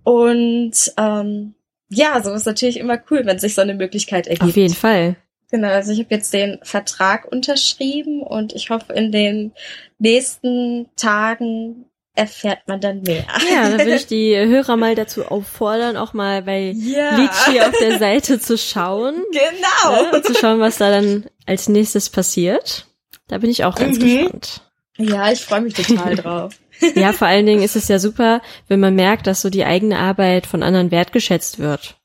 Und 0.02 0.72
ähm, 0.96 1.54
ja, 1.90 2.22
so 2.22 2.32
ist 2.32 2.46
natürlich 2.46 2.78
immer 2.78 2.98
cool, 3.10 3.26
wenn 3.26 3.38
sich 3.38 3.54
so 3.54 3.60
eine 3.60 3.74
Möglichkeit 3.74 4.26
ergibt. 4.26 4.48
Auf 4.48 4.56
jeden 4.56 4.74
Fall. 4.74 5.16
Genau, 5.50 5.68
also 5.68 5.92
ich 5.92 6.00
habe 6.00 6.14
jetzt 6.14 6.32
den 6.32 6.58
Vertrag 6.62 7.30
unterschrieben 7.30 8.22
und 8.22 8.54
ich 8.54 8.70
hoffe, 8.70 8.92
in 8.92 9.12
den 9.12 9.52
nächsten 9.98 10.88
Tagen 10.96 11.84
erfährt 12.14 12.66
man 12.66 12.80
dann 12.80 13.02
mehr. 13.02 13.26
Ja, 13.50 13.68
dann 13.68 13.78
würde 13.78 13.94
ich 13.96 14.06
die 14.08 14.36
Hörer 14.36 14.76
mal 14.76 14.94
dazu 14.94 15.26
auffordern, 15.26 15.96
auch 15.96 16.12
mal 16.12 16.42
bei 16.42 16.72
ja. 16.76 17.16
Litchi 17.16 17.60
auf 17.60 17.76
der 17.78 17.98
Seite 17.98 18.40
zu 18.40 18.56
schauen. 18.56 19.16
Genau. 19.32 20.02
Ja, 20.02 20.10
und 20.10 20.24
zu 20.24 20.34
schauen, 20.34 20.60
was 20.60 20.78
da 20.78 20.90
dann 20.90 21.26
als 21.46 21.68
nächstes 21.68 22.10
passiert. 22.10 22.86
Da 23.28 23.38
bin 23.38 23.50
ich 23.50 23.64
auch 23.64 23.74
ganz 23.74 23.98
mhm. 23.98 24.02
gespannt. 24.02 24.60
Ja, 24.96 25.32
ich 25.32 25.40
freue 25.40 25.62
mich 25.62 25.74
total 25.74 26.14
drauf. 26.16 26.54
ja, 26.94 27.12
vor 27.12 27.26
allen 27.26 27.46
Dingen 27.46 27.62
ist 27.62 27.76
es 27.76 27.88
ja 27.88 27.98
super, 27.98 28.42
wenn 28.68 28.80
man 28.80 28.94
merkt, 28.94 29.26
dass 29.26 29.42
so 29.42 29.50
die 29.50 29.64
eigene 29.64 29.98
Arbeit 29.98 30.46
von 30.46 30.62
anderen 30.62 30.90
wertgeschätzt 30.90 31.58
wird. 31.58 31.96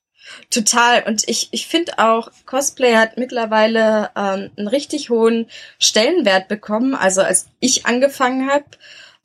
Total. 0.49 1.03
Und 1.03 1.27
ich, 1.27 1.49
ich 1.51 1.67
finde 1.67 1.93
auch, 1.99 2.31
Cosplay 2.45 2.95
hat 2.95 3.17
mittlerweile 3.17 4.09
ähm, 4.15 4.49
einen 4.57 4.67
richtig 4.67 5.09
hohen 5.09 5.47
Stellenwert 5.77 6.47
bekommen. 6.47 6.95
Also 6.95 7.21
als 7.21 7.47
ich 7.59 7.85
angefangen 7.85 8.49
habe, 8.49 8.65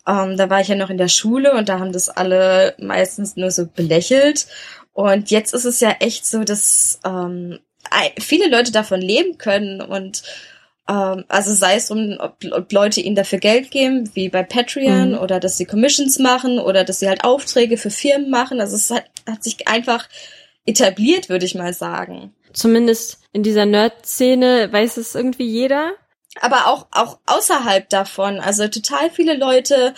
ähm, 0.06 0.36
da 0.36 0.50
war 0.50 0.60
ich 0.60 0.68
ja 0.68 0.74
noch 0.74 0.90
in 0.90 0.98
der 0.98 1.08
Schule 1.08 1.52
und 1.52 1.68
da 1.68 1.78
haben 1.78 1.92
das 1.92 2.08
alle 2.08 2.74
meistens 2.78 3.36
nur 3.36 3.50
so 3.50 3.66
belächelt. 3.66 4.46
Und 4.92 5.30
jetzt 5.30 5.54
ist 5.54 5.64
es 5.64 5.80
ja 5.80 5.96
echt 6.00 6.26
so, 6.26 6.44
dass 6.44 7.00
ähm, 7.04 7.58
viele 8.18 8.48
Leute 8.48 8.72
davon 8.72 9.00
leben 9.00 9.38
können 9.38 9.80
und 9.80 10.22
ähm, 10.88 11.24
also 11.28 11.52
sei 11.52 11.76
es 11.76 11.88
drum, 11.88 12.16
ob, 12.18 12.36
ob 12.50 12.72
Leute 12.72 13.00
ihnen 13.00 13.16
dafür 13.16 13.38
Geld 13.38 13.70
geben, 13.70 14.10
wie 14.14 14.28
bei 14.28 14.42
Patreon, 14.42 15.12
mhm. 15.12 15.18
oder 15.18 15.40
dass 15.40 15.56
sie 15.56 15.64
Commissions 15.64 16.18
machen 16.18 16.58
oder 16.58 16.84
dass 16.84 17.00
sie 17.00 17.08
halt 17.08 17.24
Aufträge 17.24 17.76
für 17.76 17.90
Firmen 17.90 18.30
machen. 18.30 18.60
Also 18.60 18.76
es 18.76 18.90
hat, 18.90 19.04
hat 19.28 19.42
sich 19.42 19.66
einfach 19.66 20.08
etabliert, 20.66 21.28
würde 21.28 21.46
ich 21.46 21.54
mal 21.54 21.72
sagen. 21.72 22.32
Zumindest 22.52 23.18
in 23.32 23.42
dieser 23.42 23.66
Nerd-Szene 23.66 24.68
weiß 24.70 24.96
es 24.98 25.14
irgendwie 25.14 25.46
jeder. 25.46 25.92
Aber 26.40 26.66
auch, 26.66 26.86
auch 26.90 27.18
außerhalb 27.26 27.88
davon. 27.88 28.40
Also 28.40 28.68
total 28.68 29.10
viele 29.10 29.36
Leute 29.36 29.94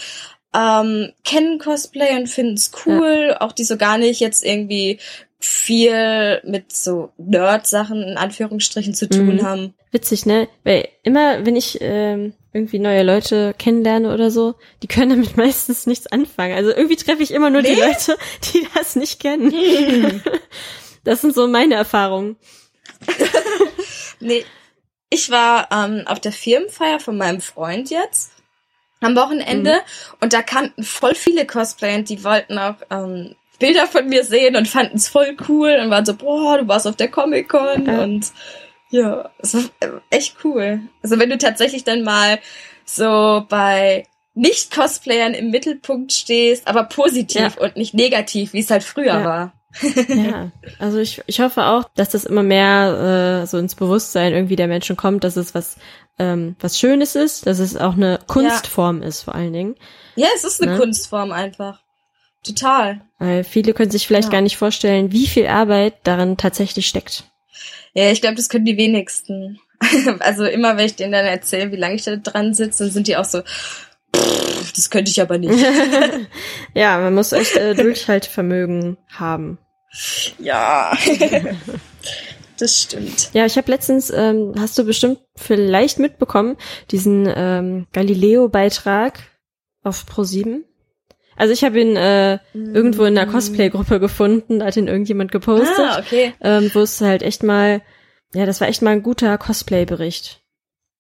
ähm, 0.55 1.13
kennen 1.25 1.59
Cosplay 1.59 2.17
und 2.17 2.29
finden 2.29 2.55
es 2.55 2.71
cool, 2.87 3.29
ja. 3.31 3.41
auch 3.41 3.53
die 3.53 3.65
so 3.65 3.77
gar 3.77 3.99
nicht 3.99 4.21
jetzt 4.21 4.45
irgendwie 4.45 4.99
viel 5.39 6.41
mit 6.45 6.73
so 6.73 7.13
Nerd-Sachen 7.19 8.03
in 8.03 8.17
Anführungsstrichen 8.17 8.95
zu 8.95 9.09
tun 9.09 9.37
mhm. 9.37 9.43
haben. 9.43 9.75
Witzig, 9.91 10.25
ne? 10.27 10.49
Weil 10.65 10.89
immer, 11.03 11.45
wenn 11.45 11.57
ich 11.57 11.79
ähm, 11.81 12.35
irgendwie 12.53 12.79
neue 12.79 13.03
Leute 13.03 13.55
kennenlerne 13.59 14.13
oder 14.13 14.31
so, 14.31 14.55
die 14.83 14.89
können 14.89 15.11
damit 15.11 15.37
meistens 15.37 15.87
nichts 15.87 16.07
anfangen. 16.07 16.57
Also 16.57 16.71
irgendwie 16.71 16.97
treffe 16.97 17.23
ich 17.23 17.33
immer 17.33 17.51
nur 17.51 17.63
nee? 17.63 17.75
die 17.75 17.81
Leute, 17.81 18.17
die 18.55 18.67
das 18.75 18.97
nicht 18.97 19.21
kennen. 19.21 19.49
Mhm. 19.49 20.23
Das 21.05 21.21
sind 21.21 21.37
so 21.37 21.47
meine 21.47 21.77
Erfahrungen. 21.77 22.35
nee, 24.19 24.45
ich 25.17 25.31
war 25.31 25.69
ähm, 25.73 26.03
auf 26.07 26.21
der 26.21 26.33
Firmenfeier 26.33 27.01
von 27.01 27.17
meinem 27.17 27.41
Freund 27.41 27.89
jetzt 27.89 28.33
am 29.01 29.17
Wochenende 29.17 29.73
mhm. 29.73 30.17
und 30.21 30.35
da 30.35 30.43
kannten 30.43 30.85
voll 30.85 31.15
viele 31.15 31.47
Cosplayer 31.47 31.97
und 31.97 32.09
die 32.11 32.23
wollten 32.23 32.59
auch 32.59 32.77
ähm, 32.91 33.35
Bilder 33.59 33.87
von 33.87 34.07
mir 34.07 34.25
sehen 34.25 34.57
und 34.57 34.69
fanden 34.69 34.97
es 34.97 35.09
voll 35.09 35.35
cool 35.49 35.79
und 35.83 35.89
waren 35.89 36.05
so, 36.05 36.15
boah, 36.15 36.59
du 36.59 36.69
warst 36.69 36.87
auf 36.87 36.97
der 36.97 37.11
Comic-Con 37.11 37.87
ja. 37.87 38.03
und 38.03 38.31
ja, 38.91 39.31
es 39.39 39.55
war 39.55 39.63
echt 40.11 40.37
cool. 40.45 40.81
Also 41.03 41.19
wenn 41.19 41.31
du 41.31 41.39
tatsächlich 41.39 41.85
dann 41.85 42.03
mal 42.03 42.39
so 42.85 43.47
bei 43.49 44.07
Nicht-Cosplayern 44.35 45.33
im 45.33 45.51
Mittelpunkt 45.51 46.13
stehst, 46.13 46.69
aber 46.69 46.85
positiv 46.85 47.57
ja. 47.57 47.63
und 47.63 47.77
nicht 47.77 47.95
negativ, 47.95 48.53
wie 48.53 48.61
es 48.61 48.71
halt 48.71 48.85
früher 48.85 49.07
ja. 49.07 49.25
war. 49.25 49.53
Ja, 50.09 50.51
also 50.79 50.99
ich, 50.99 51.23
ich 51.27 51.41
hoffe 51.41 51.65
auch, 51.65 51.85
dass 51.95 52.11
das 52.11 52.25
immer 52.25 52.43
mehr 52.43 53.43
äh, 53.43 53.47
so 53.47 53.59
ins 53.59 53.75
Bewusstsein 53.75 54.33
irgendwie 54.33 54.57
der 54.57 54.69
Menschen 54.69 54.97
kommt, 54.97 55.25
dass 55.25 55.37
es 55.37 55.55
was 55.55 55.77
ähm, 56.19 56.57
was 56.61 56.79
Schönes 56.79 57.15
ist, 57.15 57.47
dass 57.47 57.59
es 57.59 57.77
auch 57.77 57.95
eine 57.95 58.19
Kunstform 58.27 59.03
ist 59.03 59.23
vor 59.23 59.35
allen 59.35 59.53
Dingen. 59.53 59.75
Ja, 60.15 60.29
es 60.35 60.45
ist 60.45 60.63
eine 60.63 60.73
ne? 60.73 60.79
Kunstform 60.79 61.33
einfach. 61.33 61.81
Total. 62.43 63.03
Weil 63.19 63.45
viele 63.45 63.75
können 63.75 63.91
sich 63.91 64.07
vielleicht 64.07 64.29
ja. 64.29 64.33
gar 64.33 64.41
nicht 64.41 64.57
vorstellen, 64.57 65.13
wie 65.13 65.27
viel 65.27 65.47
Arbeit 65.47 65.95
darin 66.05 66.37
tatsächlich 66.37 66.87
steckt. 66.87 67.25
Ja, 67.93 68.11
ich 68.11 68.21
glaube, 68.21 68.37
das 68.37 68.49
können 68.49 68.65
die 68.65 68.77
wenigsten. 68.77 69.61
also 70.21 70.45
immer, 70.45 70.77
wenn 70.77 70.87
ich 70.87 70.97
denen 70.97 71.13
dann 71.13 71.27
erzähle, 71.27 71.73
wie 71.73 71.77
lange 71.77 71.97
ich 71.97 72.05
da 72.05 72.17
dran 72.17 72.55
sitze, 72.55 72.85
dann 72.85 72.93
sind 72.93 73.09
die 73.09 73.17
auch 73.17 73.25
so, 73.25 73.43
das 74.13 74.91
könnte 74.91 75.11
ich 75.11 75.21
aber 75.21 75.39
nicht. 75.39 75.65
ja, 76.75 76.99
man 76.99 77.15
muss 77.15 77.33
echt 77.33 77.57
äh, 77.57 77.75
Durchhaltevermögen 77.75 78.97
haben. 79.09 79.59
Ja. 80.39 80.97
das 82.59 82.83
stimmt. 82.83 83.31
Ja, 83.33 83.47
ich 83.47 83.57
habe 83.57 83.71
letztens, 83.71 84.11
ähm, 84.11 84.55
hast 84.59 84.79
du 84.79 84.85
bestimmt 84.85 85.19
vielleicht 85.37 85.99
mitbekommen, 85.99 86.57
diesen 86.91 87.31
ähm, 87.35 87.87
Galileo-Beitrag 87.93 89.21
auf 89.83 90.05
Pro7. 90.09 90.63
Also 91.37 91.53
ich 91.53 91.65
habe 91.65 91.81
ihn 91.81 91.97
äh, 91.97 92.39
mm. 92.55 92.75
irgendwo 92.75 93.05
in 93.05 93.17
einer 93.17 93.31
Cosplay-Gruppe 93.31 94.01
gefunden, 94.01 94.61
da 94.61 94.67
hat 94.67 94.77
ihn 94.77 94.89
irgendjemand 94.89 95.33
gepostet, 95.33 95.79
ah, 95.79 95.99
okay. 95.99 96.33
ähm, 96.41 96.71
wo 96.73 96.81
es 96.81 97.01
halt 97.01 97.23
echt 97.23 97.43
mal, 97.43 97.83
ja, 98.35 98.47
das 98.47 98.61
war 98.61 98.69
echt 98.69 98.81
mal 98.81 98.93
ein 98.93 99.03
guter 99.03 99.37
Cosplay-Bericht 99.37 100.41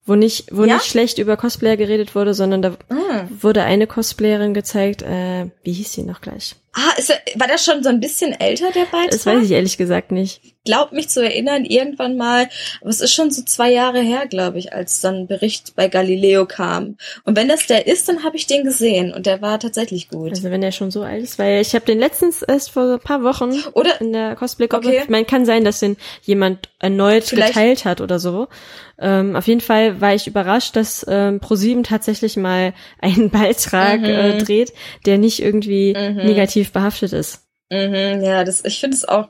wo 0.06 0.14
nicht, 0.14 0.56
wo 0.56 0.64
ja? 0.64 0.74
nicht 0.74 0.86
schlecht 0.86 1.18
über 1.18 1.36
Cosplayer 1.36 1.76
geredet 1.76 2.14
wurde, 2.14 2.32
sondern 2.32 2.62
da 2.62 2.76
ah. 2.88 3.26
wurde 3.28 3.64
eine 3.64 3.88
Cosplayerin 3.88 4.54
gezeigt, 4.54 5.02
äh, 5.02 5.50
wie 5.64 5.72
hieß 5.72 5.92
sie 5.92 6.04
noch 6.04 6.20
gleich? 6.20 6.54
Ah, 6.78 6.92
ist 6.98 7.08
er, 7.08 7.18
war 7.36 7.48
das 7.48 7.64
schon 7.64 7.82
so 7.82 7.88
ein 7.88 8.00
bisschen 8.00 8.38
älter, 8.38 8.70
der 8.70 8.84
Beitrag? 8.84 9.10
Das 9.10 9.24
weiß 9.24 9.44
ich 9.44 9.50
ehrlich 9.50 9.78
gesagt 9.78 10.12
nicht. 10.12 10.42
Glaub 10.66 10.92
mich 10.92 11.08
zu 11.08 11.22
erinnern, 11.22 11.64
irgendwann 11.64 12.18
mal, 12.18 12.50
aber 12.82 12.90
es 12.90 13.00
ist 13.00 13.14
schon 13.14 13.30
so 13.30 13.42
zwei 13.44 13.72
Jahre 13.72 14.00
her, 14.00 14.26
glaube 14.26 14.58
ich, 14.58 14.74
als 14.74 15.00
dann 15.00 15.20
ein 15.20 15.26
Bericht 15.26 15.74
bei 15.74 15.88
Galileo 15.88 16.44
kam. 16.44 16.98
Und 17.24 17.34
wenn 17.34 17.48
das 17.48 17.66
der 17.66 17.86
ist, 17.86 18.10
dann 18.10 18.24
habe 18.24 18.36
ich 18.36 18.46
den 18.46 18.64
gesehen 18.64 19.14
und 19.14 19.24
der 19.24 19.40
war 19.40 19.58
tatsächlich 19.58 20.10
gut. 20.10 20.32
Also 20.32 20.50
wenn 20.50 20.60
der 20.60 20.72
schon 20.72 20.90
so 20.90 21.02
alt 21.02 21.22
ist, 21.22 21.38
weil 21.38 21.62
ich 21.62 21.74
habe 21.74 21.86
den 21.86 21.98
letztens 21.98 22.42
erst 22.42 22.72
vor 22.72 22.94
ein 22.94 23.00
paar 23.00 23.22
Wochen 23.22 23.54
oder 23.72 23.98
in 24.02 24.12
der 24.12 24.36
Cosplay-Gruppe. 24.36 24.88
Okay. 24.88 25.00
Ich 25.04 25.08
meine, 25.08 25.24
kann 25.24 25.46
sein, 25.46 25.64
dass 25.64 25.80
den 25.80 25.96
jemand 26.24 26.68
erneut 26.78 27.24
Vielleicht. 27.24 27.54
geteilt 27.54 27.84
hat 27.86 28.02
oder 28.02 28.18
so. 28.18 28.48
Ähm, 28.98 29.36
auf 29.36 29.46
jeden 29.46 29.60
Fall 29.60 30.00
war 30.00 30.14
ich 30.14 30.26
überrascht, 30.26 30.74
dass 30.74 31.04
ähm, 31.08 31.38
ProSieben 31.40 31.84
tatsächlich 31.84 32.36
mal 32.36 32.72
einen 32.98 33.30
Beitrag 33.30 34.02
äh, 34.02 34.32
mhm. 34.32 34.38
äh, 34.38 34.38
dreht, 34.38 34.72
der 35.04 35.18
nicht 35.18 35.42
irgendwie 35.42 35.94
mhm. 35.94 36.16
negativ 36.16 36.65
behaftet 36.72 37.12
ist. 37.12 37.42
Mhm, 37.70 38.22
ja, 38.22 38.44
das, 38.44 38.64
ich 38.64 38.78
finde 38.80 38.96
es 38.96 39.04
auch 39.06 39.28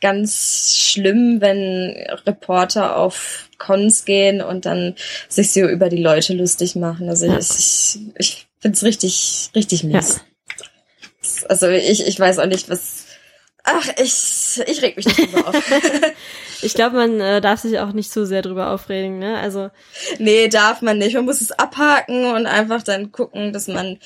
ganz 0.00 0.76
schlimm, 0.76 1.40
wenn 1.40 1.94
Reporter 2.26 2.96
auf 2.96 3.48
Cons 3.58 4.04
gehen 4.04 4.40
und 4.40 4.64
dann 4.64 4.94
sich 5.28 5.52
so 5.52 5.60
über 5.60 5.88
die 5.88 6.02
Leute 6.02 6.34
lustig 6.34 6.74
machen. 6.74 7.08
Also 7.08 7.26
ja. 7.26 7.38
ich, 7.38 7.98
ich 8.18 8.46
finde 8.58 8.76
es 8.76 8.82
richtig, 8.82 9.50
richtig 9.54 9.84
mies. 9.84 10.16
Ja. 10.16 10.66
Also 11.48 11.68
ich, 11.68 12.06
ich 12.06 12.18
weiß 12.18 12.38
auch 12.38 12.46
nicht, 12.46 12.68
was. 12.68 13.04
Ach, 13.62 13.88
ich, 13.98 14.60
ich 14.66 14.82
reg 14.82 14.96
mich 14.96 15.06
nicht 15.06 15.18
drüber 15.18 15.48
auf. 15.48 15.54
Ich 16.62 16.74
glaube, 16.74 16.96
man 16.96 17.20
äh, 17.20 17.40
darf 17.40 17.60
sich 17.60 17.78
auch 17.78 17.92
nicht 17.92 18.12
zu 18.12 18.26
sehr 18.26 18.42
drüber 18.42 18.70
aufregen, 18.70 19.18
ne? 19.18 19.38
Also. 19.38 19.70
Nee, 20.18 20.48
darf 20.48 20.82
man 20.82 20.98
nicht. 20.98 21.14
Man 21.14 21.24
muss 21.24 21.40
es 21.40 21.52
abhaken 21.52 22.26
und 22.26 22.44
einfach 22.46 22.82
dann 22.82 23.12
gucken, 23.12 23.54
dass 23.54 23.66
man 23.66 23.98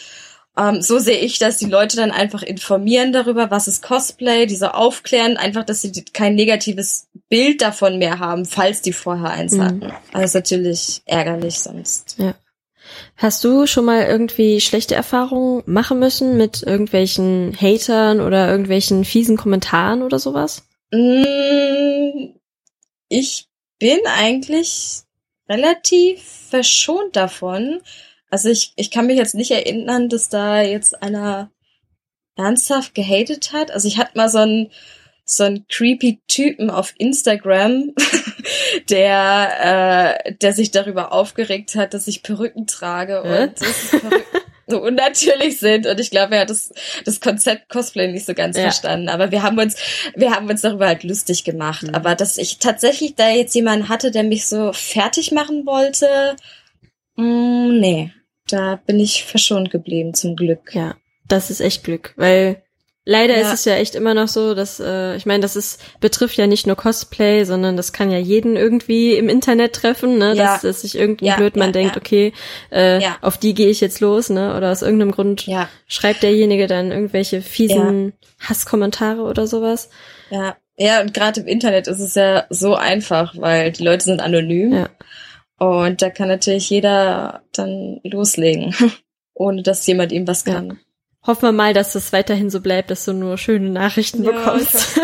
ähm, 0.57 0.83
so 0.83 0.99
sehe 0.99 1.19
ich 1.19 1.39
das, 1.39 1.59
die 1.59 1.67
Leute 1.67 1.97
dann 1.97 2.11
einfach 2.11 2.43
informieren 2.43 3.13
darüber, 3.13 3.51
was 3.51 3.67
ist 3.67 3.83
Cosplay, 3.83 4.47
diese 4.47 4.75
aufklären, 4.75 5.37
einfach, 5.37 5.65
dass 5.65 5.83
sie 5.83 6.05
kein 6.13 6.35
negatives 6.35 7.09
Bild 7.29 7.63
davon 7.63 7.99
mehr 7.99 8.21
haben, 8.21 8.45
falls 8.45 8.81
die 8.81 8.93
vorher 8.93 9.31
eins 9.31 9.55
mhm. 9.55 9.63
hatten. 9.63 9.93
Also 10.13 10.25
ist 10.25 10.35
natürlich 10.35 11.03
ärgerlich 11.07 11.59
sonst. 11.59 12.17
Ja. 12.19 12.35
Hast 13.17 13.43
du 13.43 13.67
schon 13.67 13.85
mal 13.85 14.05
irgendwie 14.05 14.61
schlechte 14.61 14.95
Erfahrungen 14.95 15.63
machen 15.67 15.99
müssen 15.99 16.37
mit 16.37 16.63
irgendwelchen 16.63 17.57
Hatern 17.61 18.21
oder 18.21 18.49
irgendwelchen 18.49 19.05
fiesen 19.05 19.37
Kommentaren 19.37 20.03
oder 20.03 20.19
sowas? 20.19 20.65
Mm, 20.93 22.35
ich 23.09 23.49
bin 23.79 23.99
eigentlich 24.07 25.03
relativ 25.49 26.23
verschont 26.23 27.17
davon. 27.17 27.81
Also 28.35 28.49
ich, 28.49 28.73
ich 28.75 28.91
kann 28.91 29.07
mich 29.07 29.17
jetzt 29.17 29.37
nicht 29.37 29.53
erinnern, 29.53 30.09
dass 30.09 30.29
da 30.29 30.61
jetzt 30.61 31.01
einer 31.05 31.53
ernsthaft 32.35 32.93
gehatet 32.93 33.53
hat. 33.53 33.71
Also 33.71 33.87
ich 33.87 33.97
hatte 33.97 34.19
mal 34.19 34.29
so 34.29 34.39
einen 34.39 34.73
so 35.25 35.45
einen 35.45 35.69
creepy 35.69 36.21
Typen 36.27 36.69
auf 36.69 36.95
Instagram, 36.99 37.95
der 38.91 40.17
äh, 40.27 40.35
der 40.35 40.53
sich 40.53 40.73
darüber 40.73 41.13
aufgeregt 41.13 41.77
hat, 41.77 41.95
dass 41.95 42.09
ich 42.09 42.25
Perücken 42.25 42.67
trage 42.67 43.23
und 43.23 43.31
äh? 43.31 43.99
Perücken 44.01 44.25
so 44.67 44.83
unnatürlich 44.83 45.61
sind 45.61 45.87
und 45.87 46.01
ich 46.01 46.11
glaube, 46.11 46.35
er 46.35 46.41
hat 46.41 46.51
das, 46.51 46.73
das 47.05 47.21
Konzept 47.21 47.69
Cosplay 47.69 48.11
nicht 48.11 48.27
so 48.27 48.35
ganz 48.35 48.57
ja. 48.57 48.65
verstanden. 48.65 49.11
Aber 49.11 49.31
wir 49.31 49.45
haben 49.45 49.61
uns, 49.61 49.77
wir 50.17 50.33
haben 50.33 50.51
uns 50.51 50.63
darüber 50.63 50.89
halt 50.89 51.05
lustig 51.05 51.45
gemacht. 51.45 51.85
Mhm. 51.85 51.95
Aber 51.95 52.17
dass 52.17 52.37
ich 52.37 52.59
tatsächlich 52.59 53.15
da 53.15 53.31
jetzt 53.31 53.55
jemanden 53.55 53.89
hatte, 53.89 54.11
der 54.11 54.25
mich 54.25 54.49
so 54.49 54.73
fertig 54.73 55.31
machen 55.31 55.67
wollte, 55.67 56.35
mh, 57.15 57.25
mm, 57.25 57.79
nee, 57.79 58.13
da 58.49 58.77
bin 58.87 59.01
ich 59.01 59.25
verschont 59.25 59.71
geblieben, 59.71 60.15
zum 60.15 60.37
Glück. 60.37 60.75
Ja, 60.75 60.97
das 61.29 61.51
ist 61.51 61.61
echt 61.61 61.85
Glück, 61.85 62.15
weil 62.17 62.63
Leider 63.07 63.39
ja. 63.39 63.43
ist 63.43 63.53
es 63.53 63.65
ja 63.67 63.75
echt 63.75 63.95
immer 63.97 64.15
noch 64.15 64.29
so, 64.29 64.55
dass 64.55 64.81
äh, 64.81 65.15
ich 65.17 65.27
meine, 65.27 65.41
das 65.41 65.57
ist 65.57 65.79
betrifft 66.01 66.39
ja 66.39 66.47
nicht 66.47 66.67
nur 66.67 66.75
Cosplay, 66.75 67.45
sondern 67.45 67.77
das 67.77 67.93
kann 67.93 68.11
ja 68.11 68.17
jeden 68.17 68.57
irgendwie 68.57 69.15
im 69.15 69.29
Internet 69.29 69.75
treffen, 69.75 70.17
ne? 70.17 70.35
Ja. 70.35 70.55
Dass, 70.55 70.63
dass 70.63 70.81
sich 70.81 70.97
irgendwie 70.97 71.27
ja, 71.27 71.37
blöd 71.37 71.55
man 71.55 71.75
denkt, 71.75 71.99
okay, 71.99 72.33
äh, 72.71 73.03
auf 73.21 73.37
die 73.37 73.53
gehe 73.53 73.69
ich 73.69 73.83
jetzt 73.83 74.01
los, 74.01 74.31
ne? 74.31 74.57
Oder 74.57 74.73
aus 74.73 74.81
irgendeinem 74.81 75.11
Grund 75.11 75.47
schreibt 75.87 76.23
derjenige 76.23 76.67
dann 76.67 76.93
irgendwelche 76.93 77.43
fiesen 77.43 78.15
Hasskommentare 78.41 79.21
oder 79.21 79.47
sowas. 79.47 79.91
Ja, 80.31 80.57
ja, 80.77 81.03
und 81.03 81.13
gerade 81.13 81.43
im 81.43 81.47
Internet 81.47 81.87
ist 81.89 82.01
es 82.01 82.15
ja 82.15 82.47
so 82.49 82.75
einfach, 82.75 83.35
weil 83.37 83.71
die 83.71 83.85
Leute 83.85 84.05
sind 84.05 84.21
anonym. 84.21 84.73
Ja. 84.73 84.89
Und 85.65 86.03
da 86.03 86.11
kann 86.11 86.29
natürlich 86.29 86.71
jeder 86.71 87.43
dann 87.53 88.01
loslegen, 88.05 88.75
ohne 89.35 89.63
dass 89.63 89.87
jemand 89.87 90.13
ihm 90.13 90.27
was 90.27 90.45
kann 90.45 90.79
hoffen 91.27 91.43
wir 91.43 91.53
mal, 91.53 91.75
dass 91.75 91.95
es 91.95 92.13
weiterhin 92.13 92.51
so 92.51 92.61
bleibt, 92.61 92.91
dass 92.91 93.05
du 93.05 93.13
nur 93.13 93.39
schöne 93.39 93.71
Nachrichten 93.71 94.25
ja, 94.25 94.33
bekommst. 94.33 95.01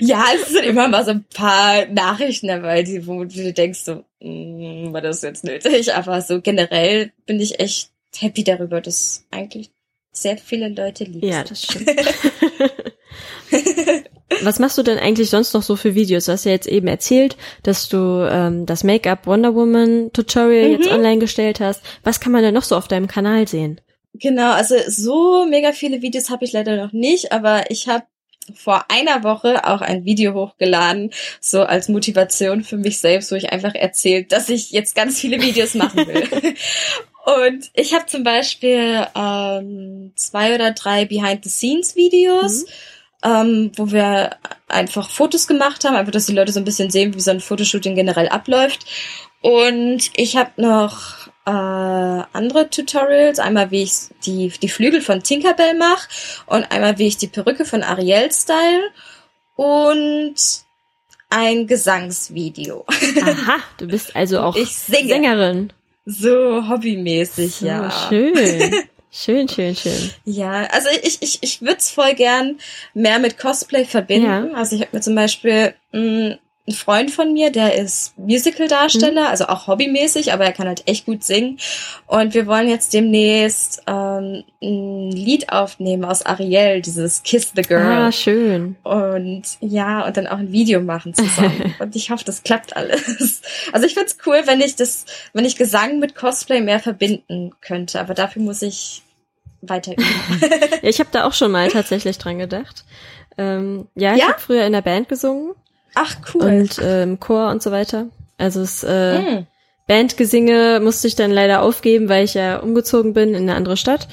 ja, 0.00 0.24
es 0.34 0.48
sind 0.48 0.64
immer 0.64 0.88
mal 0.88 1.04
so 1.04 1.12
ein 1.12 1.24
paar 1.34 1.86
Nachrichten 1.86 2.48
dabei, 2.48 2.82
die, 2.82 3.06
wo 3.06 3.24
du 3.24 3.52
denkst, 3.52 3.80
so, 3.80 4.04
mm, 4.20 4.92
war 4.92 5.00
das 5.00 5.22
jetzt 5.22 5.44
nötig? 5.44 5.94
Aber 5.94 6.20
so 6.20 6.40
generell 6.40 7.12
bin 7.26 7.40
ich 7.40 7.60
echt 7.60 7.90
happy 8.16 8.44
darüber, 8.44 8.80
dass 8.80 9.26
eigentlich 9.30 9.70
sehr 10.12 10.36
viele 10.36 10.68
Leute 10.68 11.04
lieben. 11.04 11.26
Ja, 11.26 11.44
das 11.44 11.62
stimmt. 11.62 11.90
Was 14.42 14.58
machst 14.58 14.78
du 14.78 14.82
denn 14.82 14.98
eigentlich 14.98 15.30
sonst 15.30 15.52
noch 15.54 15.62
so 15.62 15.76
für 15.76 15.94
Videos? 15.94 16.26
Du 16.26 16.32
hast 16.32 16.44
ja 16.44 16.52
jetzt 16.52 16.68
eben 16.68 16.86
erzählt, 16.86 17.36
dass 17.62 17.88
du 17.88 18.28
ähm, 18.30 18.66
das 18.66 18.84
Make-up 18.84 19.26
Wonder 19.26 19.54
Woman 19.54 20.12
Tutorial 20.12 20.68
mhm. 20.68 20.72
jetzt 20.72 20.90
online 20.90 21.18
gestellt 21.18 21.60
hast. 21.60 21.82
Was 22.04 22.20
kann 22.20 22.32
man 22.32 22.42
denn 22.42 22.54
noch 22.54 22.62
so 22.62 22.76
auf 22.76 22.88
deinem 22.88 23.08
Kanal 23.08 23.48
sehen? 23.48 23.80
Genau, 24.14 24.52
also 24.52 24.74
so 24.88 25.46
mega 25.46 25.72
viele 25.72 26.02
Videos 26.02 26.30
habe 26.30 26.44
ich 26.44 26.52
leider 26.52 26.76
noch 26.76 26.92
nicht, 26.92 27.32
aber 27.32 27.70
ich 27.70 27.88
habe 27.88 28.04
vor 28.54 28.86
einer 28.88 29.22
Woche 29.22 29.66
auch 29.66 29.80
ein 29.80 30.04
Video 30.04 30.34
hochgeladen, 30.34 31.12
so 31.40 31.62
als 31.62 31.88
Motivation 31.88 32.64
für 32.64 32.76
mich 32.76 32.98
selbst, 32.98 33.30
wo 33.30 33.36
ich 33.36 33.52
einfach 33.52 33.74
erzählt, 33.74 34.32
dass 34.32 34.48
ich 34.48 34.70
jetzt 34.72 34.94
ganz 34.94 35.20
viele 35.20 35.40
Videos 35.40 35.74
machen 35.74 36.06
will. 36.06 36.28
Und 37.44 37.70
ich 37.74 37.94
habe 37.94 38.06
zum 38.06 38.24
Beispiel 38.24 39.06
ähm, 39.14 40.12
zwei 40.16 40.54
oder 40.54 40.72
drei 40.72 41.04
Behind-the-Scenes-Videos, 41.04 42.62
mhm. 42.62 42.68
Ähm, 43.24 43.72
wo 43.76 43.90
wir 43.90 44.36
einfach 44.68 45.10
Fotos 45.10 45.46
gemacht 45.46 45.84
haben, 45.84 45.96
einfach, 45.96 46.12
dass 46.12 46.26
die 46.26 46.34
Leute 46.34 46.52
so 46.52 46.60
ein 46.60 46.64
bisschen 46.64 46.90
sehen, 46.90 47.14
wie 47.14 47.20
so 47.20 47.30
ein 47.30 47.40
Fotoshooting 47.40 47.94
generell 47.94 48.28
abläuft. 48.28 48.86
Und 49.42 50.10
ich 50.14 50.36
habe 50.36 50.50
noch 50.56 51.28
äh, 51.46 51.50
andere 51.50 52.68
Tutorials. 52.70 53.38
Einmal, 53.38 53.70
wie 53.70 53.82
ich 53.82 53.92
die, 54.24 54.52
die 54.62 54.68
Flügel 54.68 55.00
von 55.00 55.22
Tinkerbell 55.22 55.74
mache 55.74 56.08
und 56.46 56.70
einmal, 56.70 56.98
wie 56.98 57.06
ich 57.06 57.16
die 57.16 57.28
Perücke 57.28 57.64
von 57.64 57.82
Ariel 57.82 58.30
style 58.32 58.90
und 59.56 60.34
ein 61.30 61.66
Gesangsvideo. 61.66 62.84
Aha, 63.22 63.58
du 63.78 63.86
bist 63.86 64.14
also 64.14 64.40
auch. 64.40 64.56
Sängerin. 64.56 65.72
So 66.04 66.68
hobbymäßig, 66.68 67.54
so, 67.56 67.66
ja. 67.66 67.90
Schön. 68.08 68.74
Schön, 69.12 69.48
schön, 69.48 69.74
schön. 69.74 70.10
Ja, 70.24 70.66
also 70.66 70.88
ich, 71.02 71.20
ich, 71.20 71.38
ich 71.42 71.60
würde 71.62 71.78
es 71.78 71.90
voll 71.90 72.14
gern 72.14 72.58
mehr 72.94 73.18
mit 73.18 73.38
Cosplay 73.38 73.84
verbinden. 73.84 74.50
Ja. 74.50 74.54
Also 74.54 74.76
ich 74.76 74.82
habe 74.82 74.96
mir 74.96 75.00
zum 75.00 75.16
Beispiel 75.16 75.74
mh, 75.92 76.00
mm, 76.00 76.38
ein 76.70 76.74
Freund 76.74 77.10
von 77.10 77.32
mir, 77.32 77.50
der 77.50 77.74
ist 77.74 78.16
Musical-Darsteller, 78.18 79.22
mhm. 79.22 79.26
also 79.26 79.46
auch 79.46 79.66
hobbymäßig, 79.66 80.32
aber 80.32 80.44
er 80.44 80.52
kann 80.52 80.68
halt 80.68 80.86
echt 80.86 81.06
gut 81.06 81.24
singen. 81.24 81.58
Und 82.06 82.34
wir 82.34 82.46
wollen 82.46 82.68
jetzt 82.68 82.94
demnächst 82.94 83.82
ähm, 83.86 84.44
ein 84.62 85.10
Lied 85.10 85.50
aufnehmen 85.50 86.04
aus 86.04 86.24
Ariel, 86.24 86.80
dieses 86.80 87.22
Kiss 87.22 87.52
the 87.54 87.62
Girl. 87.62 87.82
Ah, 87.82 88.12
schön. 88.12 88.76
Und 88.84 89.42
ja, 89.60 90.06
und 90.06 90.16
dann 90.16 90.26
auch 90.26 90.38
ein 90.38 90.52
Video 90.52 90.80
machen 90.80 91.12
zusammen. 91.12 91.74
und 91.78 91.96
ich 91.96 92.10
hoffe, 92.10 92.24
das 92.24 92.42
klappt 92.42 92.76
alles. 92.76 93.42
Also 93.72 93.86
ich 93.86 93.94
find's 93.94 94.16
cool, 94.26 94.42
wenn 94.46 94.60
ich 94.60 94.76
das, 94.76 95.04
wenn 95.32 95.44
ich 95.44 95.56
Gesang 95.56 95.98
mit 95.98 96.14
Cosplay 96.14 96.60
mehr 96.60 96.80
verbinden 96.80 97.52
könnte, 97.60 98.00
aber 98.00 98.14
dafür 98.14 98.42
muss 98.42 98.62
ich 98.62 99.02
weiter 99.60 99.92
üben. 99.92 100.06
ja, 100.82 100.88
ich 100.88 101.00
habe 101.00 101.10
da 101.12 101.24
auch 101.24 101.34
schon 101.34 101.50
mal 101.50 101.68
tatsächlich 101.68 102.16
dran 102.18 102.38
gedacht. 102.38 102.84
Ähm, 103.36 103.88
ja, 103.94 104.14
ich 104.14 104.20
ja? 104.20 104.28
habe 104.28 104.40
früher 104.40 104.64
in 104.64 104.72
der 104.72 104.82
Band 104.82 105.08
gesungen 105.08 105.54
Ach 105.94 106.16
cool. 106.34 106.42
Und 106.42 106.78
äh, 106.78 107.02
im 107.02 107.20
Chor 107.20 107.50
und 107.50 107.62
so 107.62 107.70
weiter. 107.70 108.06
Also 108.38 108.60
es 108.60 108.84
äh, 108.84 109.18
mm. 109.18 109.46
Bandgesinge 109.86 110.80
musste 110.80 111.08
ich 111.08 111.16
dann 111.16 111.32
leider 111.32 111.62
aufgeben, 111.62 112.08
weil 112.08 112.24
ich 112.24 112.34
ja 112.34 112.58
umgezogen 112.58 113.12
bin 113.12 113.30
in 113.30 113.42
eine 113.42 113.56
andere 113.56 113.76
Stadt. 113.76 114.08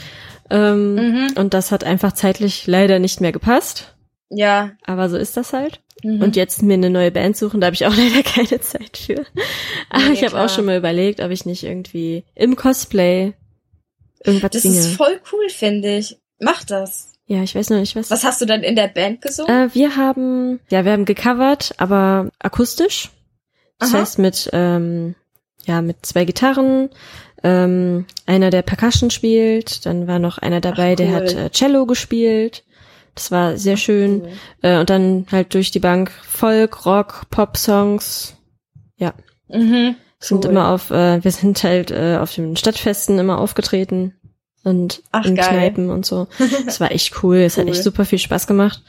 Ähm, 0.50 0.96
mhm. 0.96 1.28
Und 1.36 1.54
das 1.54 1.72
hat 1.72 1.84
einfach 1.84 2.13
zeitlich 2.13 2.66
leider 2.68 3.00
nicht 3.00 3.22
mehr 3.22 3.32
gepasst. 3.32 3.94
Ja. 4.30 4.72
Aber 4.86 5.10
so 5.10 5.18
ist 5.18 5.38
das 5.38 5.54
halt. 5.54 5.82
Mhm. 6.04 6.22
Und 6.22 6.36
jetzt 6.36 6.62
mir 6.63 6.76
eine 6.76 6.90
neue 6.90 7.12
Band 7.12 7.38
suchen, 7.38 7.62
da 7.62 7.68
habe 7.68 7.76
ich 7.76 7.86
auch 7.86 7.96
leider 7.98 8.24
keine 8.24 8.60
Zeit 8.60 8.98
für. 8.98 9.26
Aber 9.90 10.06
nee, 10.06 10.13
ich 10.13 10.24
habe 10.24 10.40
auch 10.40 10.50
schon 10.50 10.66
mal 10.66 10.78
überlegt, 10.78 11.20
ob 11.20 11.32
ich 11.32 11.46
nicht 11.46 11.63
irgendwie 11.63 12.24
im 12.34 12.56
Cosplay 12.56 13.34
irgendwas 14.24 14.52
das 14.52 14.62
singe. 14.63 14.76
Das 14.76 14.86
ist 14.86 14.98
voll 14.98 15.20
cool, 15.32 15.50
finde 15.50 15.98
ich. 15.98 16.18
Mach 16.40 16.63
das. 16.63 17.13
Ja, 17.28 17.44
ich 17.44 17.56
weiß 17.56 17.70
noch 17.70 17.80
nicht, 17.80 17.96
was. 17.96 18.10
Was 18.10 18.24
hast 18.24 18.42
du 18.42 18.46
dann 18.46 18.63
in 18.63 18.76
der 18.76 18.88
Band 18.88 19.22
gesungen? 19.22 19.52
Äh, 19.52 19.76
wir 19.76 19.98
haben, 19.98 20.62
ja, 20.70 20.86
wir 20.86 20.94
haben 20.94 21.04
gecovert, 21.04 21.76
aber 21.78 22.30
akustisch. 22.40 23.12
Das 23.80 23.94
Aha. 23.94 24.00
heißt 24.00 24.18
mit, 24.18 24.50
ähm, 24.54 25.13
ja, 25.66 25.82
mit 25.82 26.06
zwei 26.06 26.24
Gitarren, 26.24 26.90
ähm, 27.44 28.06
einer, 28.26 28.50
der 28.50 28.62
Percussion 28.62 29.12
spielt, 29.12 29.86
dann 29.86 30.08
war 30.08 30.20
noch 30.20 30.38
einer 30.38 30.62
dabei, 30.62 30.94
Ach, 30.94 31.00
cool. 31.00 31.06
der 31.06 31.13
hat 31.13 31.34
äh, 31.34 31.50
Cello 31.52 31.86
gespielt. 31.86 32.63
Das 33.13 33.30
war 33.30 33.58
sehr 33.58 33.78
schön. 33.78 34.22
Cool. 34.22 34.32
Äh, 34.62 34.80
und 34.80 34.90
dann 34.90 35.26
halt 35.32 35.54
durch 35.54 35.72
die 35.72 35.80
Bank 35.80 36.12
Folk, 36.12 36.86
Rock, 36.86 37.24
Pop-Songs. 37.30 38.36
Ja. 38.96 39.13
Mhm. 39.50 39.96
Sind 40.20 40.46
cool. 40.46 40.52
immer 40.52 40.70
auf, 40.70 40.92
äh, 40.92 41.24
wir 41.24 41.32
sind 41.32 41.62
halt 41.63 41.92
äh, 41.92 42.18
auf 42.18 42.34
den 42.34 42.56
Stadtfesten 42.56 43.20
immer 43.20 43.38
aufgetreten 43.38 44.16
und 44.68 45.01
Ach, 45.11 45.26
in 45.26 45.36
geil. 45.36 45.47
Kneipen 45.49 45.89
und 45.89 46.05
so. 46.05 46.28
Das 46.65 46.80
war 46.80 46.91
echt 46.91 47.24
cool. 47.24 47.38
Es 47.38 47.57
cool. 47.57 47.63
hat 47.63 47.70
echt 47.70 47.84
super 47.84 48.05
viel 48.05 48.20
Spaß 48.20 48.47
gemacht. 48.47 48.84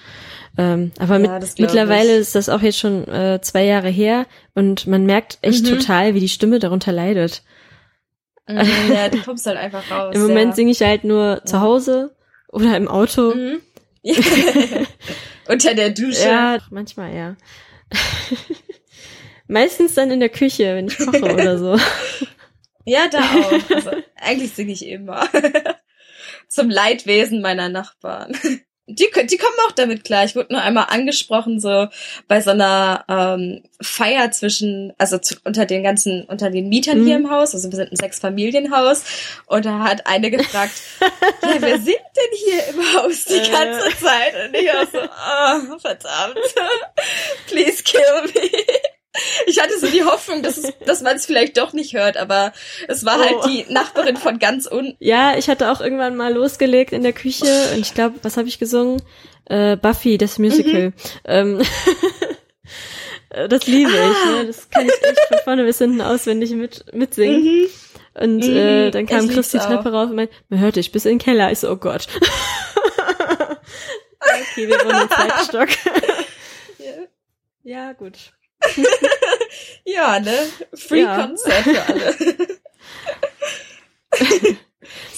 Ähm, 0.57 0.93
aber 0.99 1.21
ja, 1.21 1.39
mit, 1.39 1.59
mittlerweile 1.59 2.15
ich. 2.15 2.21
ist 2.21 2.35
das 2.35 2.49
auch 2.49 2.61
jetzt 2.63 2.79
schon 2.79 3.07
äh, 3.07 3.39
zwei 3.41 3.65
Jahre 3.65 3.89
her 3.89 4.27
und 4.55 4.87
man 4.87 5.07
merkt 5.07 5.39
echt 5.41 5.65
mhm. 5.65 5.79
total, 5.79 6.15
wie 6.15 6.21
die 6.21 6.29
Stimme 6.29 6.59
darunter 6.59 6.91
leidet. 6.91 7.43
Mhm, 8.49 8.93
ja, 8.93 9.09
du 9.09 9.19
kommst 9.25 9.47
halt 9.47 9.57
einfach 9.57 9.89
raus. 9.91 10.15
Im 10.15 10.23
Moment 10.23 10.51
ja. 10.51 10.55
singe 10.57 10.73
ich 10.73 10.83
halt 10.83 11.05
nur 11.05 11.43
zu 11.45 11.61
Hause 11.61 12.17
oder 12.49 12.77
im 12.77 12.89
Auto. 12.89 13.35
Mhm. 13.35 13.61
Unter 15.49 15.75
der 15.75 15.91
Dusche. 15.91 16.29
Ja, 16.29 16.59
manchmal 16.71 17.15
ja. 17.15 17.37
Meistens 19.47 19.95
dann 19.95 20.11
in 20.11 20.21
der 20.21 20.29
Küche, 20.29 20.75
wenn 20.75 20.89
ich 20.89 20.99
koche 20.99 21.33
oder 21.33 21.59
so. 21.59 21.79
Ja, 22.89 23.07
da 23.09 23.19
auch. 23.19 23.71
Also, 23.71 23.91
eigentlich 24.17 24.53
singe 24.55 24.73
ich 24.73 24.87
immer. 24.87 25.29
Zum 26.49 26.71
Leidwesen 26.71 27.43
meiner 27.43 27.69
Nachbarn. 27.69 28.35
die, 28.87 29.07
die 29.27 29.37
kommen 29.37 29.57
auch 29.67 29.73
damit 29.73 30.05
klar. 30.05 30.25
Ich 30.25 30.35
wurde 30.35 30.55
nur 30.55 30.63
einmal 30.63 30.87
angesprochen, 30.89 31.61
so 31.61 31.89
bei 32.27 32.41
so 32.41 32.51
einer 32.51 33.05
ähm, 33.09 33.63
Feier 33.83 34.31
zwischen, 34.31 34.95
also 34.97 35.19
zu, 35.19 35.37
unter 35.45 35.67
den 35.67 35.83
ganzen, 35.83 36.25
unter 36.25 36.49
den 36.49 36.71
Mietern 36.71 37.03
mhm. 37.03 37.07
hier 37.07 37.17
im 37.17 37.31
Haus. 37.31 37.55
Also 37.55 37.71
wir 37.71 37.77
sind 37.77 37.93
ein 37.93 37.97
Sechs-Familienhaus. 37.97 39.05
Und 39.45 39.67
da 39.67 39.81
hat 39.81 40.07
eine 40.07 40.31
gefragt, 40.31 40.73
ja, 41.43 41.57
wer 41.61 41.79
sind 41.79 41.87
denn 41.87 42.39
hier 42.47 42.69
im 42.69 42.95
Haus 42.95 43.25
die 43.25 43.35
äh. 43.35 43.51
ganze 43.51 43.97
Zeit? 43.99 44.35
Und 44.47 44.57
ich 44.57 44.67
war 44.67 44.87
so, 44.87 45.75
oh, 45.75 45.79
verdammt, 45.79 46.39
please 47.47 47.83
kill 47.83 48.23
me. 48.35 48.51
Ich 49.47 49.61
hatte 49.61 49.79
so 49.79 49.87
die 49.87 50.05
Hoffnung, 50.05 50.43
dass, 50.43 50.57
es, 50.59 50.73
dass 50.85 51.03
man 51.03 51.17
es 51.17 51.27
vielleicht 51.27 51.59
doch 51.59 51.73
nicht 51.73 51.95
hört, 51.95 52.17
aber 52.17 52.53
es 52.87 53.05
war 53.05 53.19
halt 53.19 53.37
oh. 53.37 53.43
halt 53.43 53.53
die 53.53 53.73
Nachbarin 53.73 54.17
von 54.17 54.39
ganz 54.39 54.67
unten. 54.67 54.97
Ja, 55.01 55.37
ich 55.37 55.49
hatte 55.49 55.71
auch 55.71 55.81
irgendwann 55.81 56.17
mal 56.17 56.33
losgelegt 56.33 56.93
in 56.93 57.03
der 57.03 57.13
Küche 57.13 57.47
und 57.75 57.81
ich 57.81 57.95
glaube, 57.95 58.17
was 58.23 58.37
habe 58.37 58.49
ich 58.49 58.59
gesungen? 58.59 59.03
Äh, 59.47 59.77
Buffy, 59.77 60.19
das 60.19 60.39
Musical. 60.39 60.89
Mhm. 60.89 60.93
Ähm, 61.25 61.63
das 63.49 63.67
liebe 63.67 63.91
ah. 63.91 64.11
ich, 64.13 64.31
ne? 64.31 64.47
Das 64.47 64.69
kann 64.71 64.87
ich 64.87 65.03
echt 65.03 65.21
von 65.29 65.39
vorne 65.45 65.65
bis 65.65 65.79
hinten 65.79 66.01
auswendig 66.01 66.51
mit, 66.53 66.85
mitsingen. 66.93 67.43
Mhm. 67.43 67.67
Und 68.15 68.39
mhm. 68.39 68.57
Äh, 68.57 68.91
dann 68.91 69.07
kam 69.07 69.29
Chris 69.29 69.51
die 69.51 69.59
Treppe 69.59 69.93
rauf 69.93 70.11
und 70.11 70.17
meinte, 70.17 70.35
man 70.49 70.61
hört 70.61 70.77
dich 70.77 70.91
bis 70.93 71.05
in 71.05 71.13
den 71.13 71.19
Keller. 71.19 71.53
Ich 71.53 71.61
so, 71.61 71.71
oh 71.71 71.77
Gott. 71.77 72.09
okay, 74.19 74.67
wir 74.69 74.79
wohnen 74.85 75.03
im 75.03 75.09
zweiten 75.09 75.45
Stock. 75.45 75.69
ja. 76.79 76.95
ja, 77.63 77.93
gut. 77.93 78.33
ja, 79.85 80.21
ne? 80.21 80.35
Free 80.75 81.03
ja. 81.03 81.27
Concert 81.27 81.65
für 81.65 81.83
alle. 81.83 82.17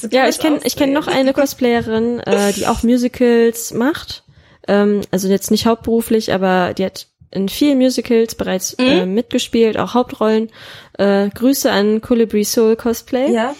so 0.01 0.09
ja, 0.09 0.29
ich 0.29 0.39
kenne 0.39 0.61
ich 0.65 0.77
kenn 0.77 0.93
noch 0.93 1.07
eine 1.07 1.33
Cosplayerin, 1.33 2.21
äh, 2.21 2.53
die 2.53 2.67
auch 2.67 2.83
Musicals 2.83 3.73
macht. 3.73 4.25
Ähm, 4.69 5.03
also 5.11 5.29
jetzt 5.29 5.51
nicht 5.51 5.67
hauptberuflich, 5.67 6.33
aber 6.33 6.75
die 6.75 6.85
hat 6.85 7.09
in 7.31 7.49
vielen 7.49 7.79
Musicals 7.79 8.35
bereits 8.35 8.77
mhm. 8.77 8.85
äh, 8.85 9.07
mitgespielt, 9.07 9.79
auch 9.79 9.95
Hauptrollen. 9.95 10.51
Äh, 10.99 11.31
Grüße 11.31 11.71
an 11.71 12.01
Colibri 12.01 12.45
Soul 12.45 12.77
Cosplay. 12.77 13.33
Ja. 13.33 13.55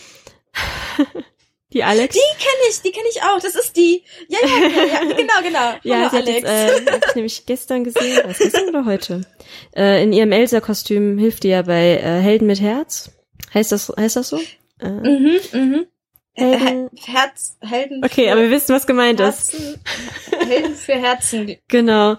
Die 1.73 1.85
Alex? 1.85 2.15
Die 2.15 2.37
kenne 2.39 2.63
ich, 2.69 2.83
die 2.83 2.91
kenne 2.91 3.07
ich 3.11 3.23
auch. 3.23 3.41
Das 3.41 3.55
ist 3.55 3.77
die. 3.77 4.03
Ja, 4.29 4.39
ja, 4.43 4.69
ja, 4.69 4.85
ja 4.85 5.01
genau, 5.17 5.35
genau. 5.43 5.75
ja, 5.83 6.11
Hallo, 6.11 6.25
Alex. 6.25 6.43
Jetzt, 6.43 6.89
äh, 6.89 6.93
hab 6.93 7.07
ich 7.09 7.15
nämlich 7.15 7.47
gestern 7.47 7.85
gesehen, 7.85 8.21
was 8.25 8.39
gestern 8.39 8.71
oder 8.71 8.85
heute? 8.85 9.21
Äh, 9.77 10.03
in 10.03 10.13
ihrem 10.13 10.33
Elsa-Kostüm 10.33 11.19
hilft 11.19 11.45
die 11.45 11.49
ja 11.49 11.63
bei 11.63 11.99
äh, 11.99 12.21
Helden 12.21 12.47
mit 12.47 12.61
Herz. 12.61 13.13
Heißt 13.55 13.71
das, 13.71 13.93
heißt 13.97 14.17
das 14.17 14.29
so? 14.31 14.41
Äh, 14.81 14.89
mhm, 14.89 15.39
mhm. 15.53 15.87
Helden. 16.33 16.91
Herz, 17.05 17.57
Helden. 17.61 18.05
Okay, 18.05 18.31
aber 18.31 18.43
wir 18.43 18.51
wissen, 18.51 18.75
was 18.75 18.87
gemeint 18.87 19.21
Herzen, 19.21 19.75
ist. 19.75 20.49
Helden 20.49 20.75
für 20.75 20.95
Herzen. 20.95 21.57
Genau. 21.69 22.17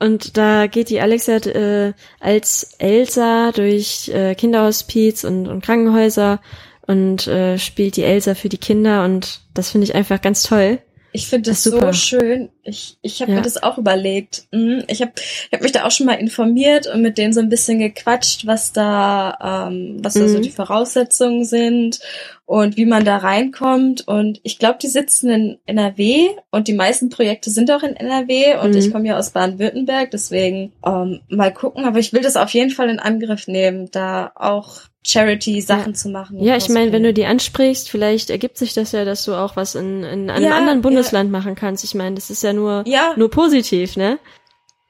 Und 0.00 0.36
da 0.36 0.66
geht 0.66 0.90
die 0.90 1.00
Alexa 1.00 1.36
äh, 1.36 1.92
als 2.20 2.74
Elsa 2.78 3.50
durch 3.52 4.08
äh, 4.08 4.34
Kinderhospiz 4.34 5.24
und, 5.24 5.48
und 5.48 5.64
Krankenhäuser 5.64 6.40
und 6.88 7.28
äh, 7.28 7.58
spielt 7.58 7.96
die 7.96 8.02
Elsa 8.02 8.34
für 8.34 8.48
die 8.48 8.58
Kinder 8.58 9.04
und 9.04 9.42
das 9.54 9.70
finde 9.70 9.84
ich 9.84 9.94
einfach 9.94 10.20
ganz 10.20 10.42
toll. 10.42 10.80
Ich 11.12 11.26
finde 11.26 11.50
das, 11.50 11.64
das 11.64 11.72
so 11.72 11.92
schön. 11.92 12.50
Ich, 12.62 12.98
ich 13.00 13.22
habe 13.22 13.32
ja. 13.32 13.38
mir 13.38 13.42
das 13.42 13.62
auch 13.62 13.78
überlegt. 13.78 14.44
Mhm. 14.52 14.84
Ich 14.88 15.00
habe 15.00 15.12
ich 15.16 15.50
hab 15.52 15.62
mich 15.62 15.72
da 15.72 15.84
auch 15.84 15.90
schon 15.90 16.06
mal 16.06 16.14
informiert 16.14 16.86
und 16.86 17.00
mit 17.00 17.16
denen 17.16 17.32
so 17.32 17.40
ein 17.40 17.48
bisschen 17.48 17.78
gequatscht, 17.78 18.46
was 18.46 18.72
da, 18.72 19.68
ähm, 19.68 19.98
was 20.02 20.14
mhm. 20.14 20.20
da 20.20 20.28
so 20.28 20.38
mhm. 20.38 20.42
die 20.42 20.50
Voraussetzungen 20.50 21.44
sind 21.44 22.00
und 22.44 22.76
wie 22.76 22.84
man 22.84 23.06
da 23.06 23.16
reinkommt. 23.16 24.06
Und 24.06 24.40
ich 24.42 24.58
glaube, 24.58 24.78
die 24.82 24.88
sitzen 24.88 25.30
in 25.30 25.58
NRW 25.64 26.28
und 26.50 26.68
die 26.68 26.74
meisten 26.74 27.08
Projekte 27.08 27.50
sind 27.50 27.70
auch 27.70 27.82
in 27.82 27.96
NRW 27.96 28.58
und 28.62 28.72
mhm. 28.72 28.76
ich 28.76 28.92
komme 28.92 29.08
ja 29.08 29.18
aus 29.18 29.30
Baden-Württemberg, 29.30 30.10
deswegen 30.10 30.72
ähm, 30.86 31.20
mal 31.28 31.52
gucken. 31.52 31.86
Aber 31.86 31.98
ich 31.98 32.12
will 32.12 32.22
das 32.22 32.36
auf 32.36 32.50
jeden 32.50 32.70
Fall 32.70 32.90
in 32.90 32.98
Angriff 32.98 33.48
nehmen, 33.48 33.90
da 33.90 34.30
auch 34.34 34.82
Charity-Sachen 35.08 35.92
ja. 35.92 35.94
zu 35.94 36.08
machen. 36.10 36.38
Ja, 36.42 36.56
ich 36.56 36.68
meine, 36.68 36.92
wenn 36.92 37.02
du 37.02 37.14
die 37.14 37.24
ansprichst, 37.24 37.88
vielleicht 37.88 38.28
ergibt 38.28 38.58
sich 38.58 38.74
das 38.74 38.92
ja, 38.92 39.04
dass 39.04 39.24
du 39.24 39.34
auch 39.34 39.56
was 39.56 39.74
in, 39.74 40.04
in 40.04 40.28
einem 40.28 40.44
ja, 40.44 40.56
anderen 40.56 40.82
Bundesland 40.82 41.28
ja. 41.28 41.38
machen 41.38 41.54
kannst. 41.54 41.82
Ich 41.82 41.94
meine, 41.94 42.14
das 42.14 42.28
ist 42.28 42.42
ja 42.42 42.52
nur, 42.52 42.84
nur 43.16 43.30
positiv, 43.30 43.96
ne? 43.96 44.18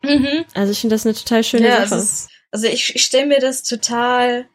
Mhm. 0.02 0.44
Also 0.54 0.72
ich 0.72 0.80
finde 0.80 0.94
das 0.96 1.06
eine 1.06 1.14
total 1.14 1.44
schöne 1.44 1.68
ja, 1.68 1.86
Sache. 1.86 2.00
Ist, 2.00 2.30
also 2.50 2.66
ich, 2.66 2.96
ich 2.96 3.04
stelle 3.04 3.26
mir 3.26 3.38
das 3.38 3.62
total, 3.62 4.46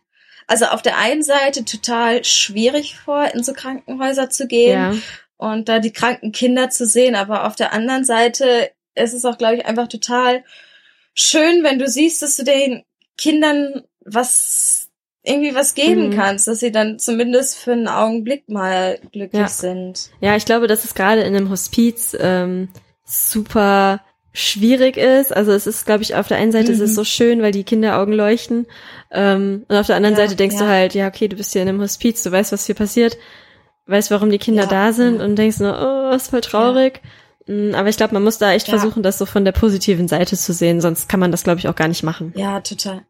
also 0.47 0.65
auf 0.65 0.81
der 0.81 0.97
einen 0.97 1.23
Seite 1.23 1.63
total 1.63 2.25
schwierig 2.25 2.97
vor, 2.97 3.33
in 3.33 3.43
so 3.43 3.53
Krankenhäuser 3.53 4.29
zu 4.29 4.47
gehen 4.47 5.01
und 5.37 5.69
da 5.69 5.79
die 5.79 5.93
kranken 5.93 6.33
Kinder 6.33 6.69
zu 6.69 6.85
sehen, 6.85 7.15
aber 7.15 7.45
auf 7.45 7.55
der 7.55 7.71
anderen 7.71 8.03
Seite 8.03 8.71
ist 8.95 9.13
es 9.13 9.25
auch, 9.25 9.37
glaube 9.37 9.55
ich, 9.55 9.65
einfach 9.65 9.87
total 9.87 10.43
schön, 11.13 11.63
wenn 11.63 11.79
du 11.79 11.87
siehst, 11.87 12.21
dass 12.21 12.35
du 12.35 12.43
den 12.43 12.83
Kindern 13.17 13.83
was 14.05 14.82
irgendwie 15.23 15.55
was 15.55 15.73
geben 15.73 16.09
mhm. 16.09 16.15
kannst, 16.15 16.47
dass 16.47 16.59
sie 16.59 16.71
dann 16.71 16.99
zumindest 16.99 17.57
für 17.57 17.71
einen 17.71 17.87
Augenblick 17.87 18.49
mal 18.49 18.99
glücklich 19.11 19.41
ja. 19.41 19.47
sind. 19.47 20.09
Ja, 20.19 20.35
ich 20.35 20.45
glaube, 20.45 20.67
dass 20.67 20.83
es 20.83 20.93
gerade 20.93 21.21
in 21.21 21.35
einem 21.35 21.49
Hospiz 21.49 22.15
ähm, 22.19 22.67
super 23.05 24.01
schwierig 24.33 24.97
ist. 24.97 25.33
Also 25.33 25.51
es 25.51 25.65
ist, 25.65 25.85
glaube 25.85 26.03
ich, 26.03 26.15
auf 26.15 26.27
der 26.27 26.37
einen 26.37 26.51
Seite 26.51 26.69
mhm. 26.69 26.73
ist 26.73 26.79
es 26.81 26.91
mhm. 26.91 26.95
so 26.95 27.03
schön, 27.05 27.41
weil 27.41 27.51
die 27.51 27.63
Kinderaugen 27.63 28.13
leuchten. 28.13 28.65
Ähm, 29.11 29.63
und 29.69 29.75
auf 29.75 29.87
der 29.87 29.95
anderen 29.95 30.15
ja, 30.15 30.23
Seite 30.23 30.35
denkst 30.35 30.55
ja. 30.55 30.61
du 30.61 30.67
halt, 30.67 30.93
ja, 30.93 31.07
okay, 31.07 31.27
du 31.27 31.37
bist 31.37 31.53
hier 31.53 31.61
in 31.61 31.69
einem 31.69 31.81
Hospiz, 31.81 32.21
du 32.23 32.31
weißt, 32.31 32.51
was 32.51 32.65
hier 32.65 32.75
passiert, 32.75 33.17
weißt, 33.85 34.11
warum 34.11 34.29
die 34.29 34.39
Kinder 34.39 34.63
ja, 34.63 34.69
da 34.69 34.91
sind 34.91 35.21
und 35.21 35.35
denkst 35.37 35.59
nur, 35.59 36.09
oh, 36.11 36.15
ist 36.15 36.31
voll 36.31 36.41
traurig. 36.41 37.01
Mm, 37.47 37.75
aber 37.75 37.89
ich 37.89 37.97
glaube, 37.97 38.13
man 38.13 38.23
muss 38.23 38.39
da 38.39 38.51
echt 38.51 38.67
versuchen, 38.67 39.03
das 39.03 39.17
so 39.17 39.25
von 39.25 39.45
der 39.45 39.51
positiven 39.51 40.07
Seite 40.07 40.35
zu 40.35 40.51
sehen, 40.51 40.81
sonst 40.81 41.07
kann 41.07 41.19
man 41.19 41.31
das, 41.31 41.43
glaube 41.43 41.59
ich, 41.59 41.67
auch 41.67 41.75
gar 41.75 41.87
nicht 41.87 42.03
machen. 42.03 42.33
Ja, 42.35 42.59
total. 42.59 43.03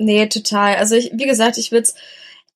Nee, 0.00 0.26
total. 0.28 0.76
Also 0.76 0.94
ich, 0.94 1.10
wie 1.12 1.26
gesagt, 1.26 1.58
ich 1.58 1.72
würde 1.72 1.82
es 1.82 1.94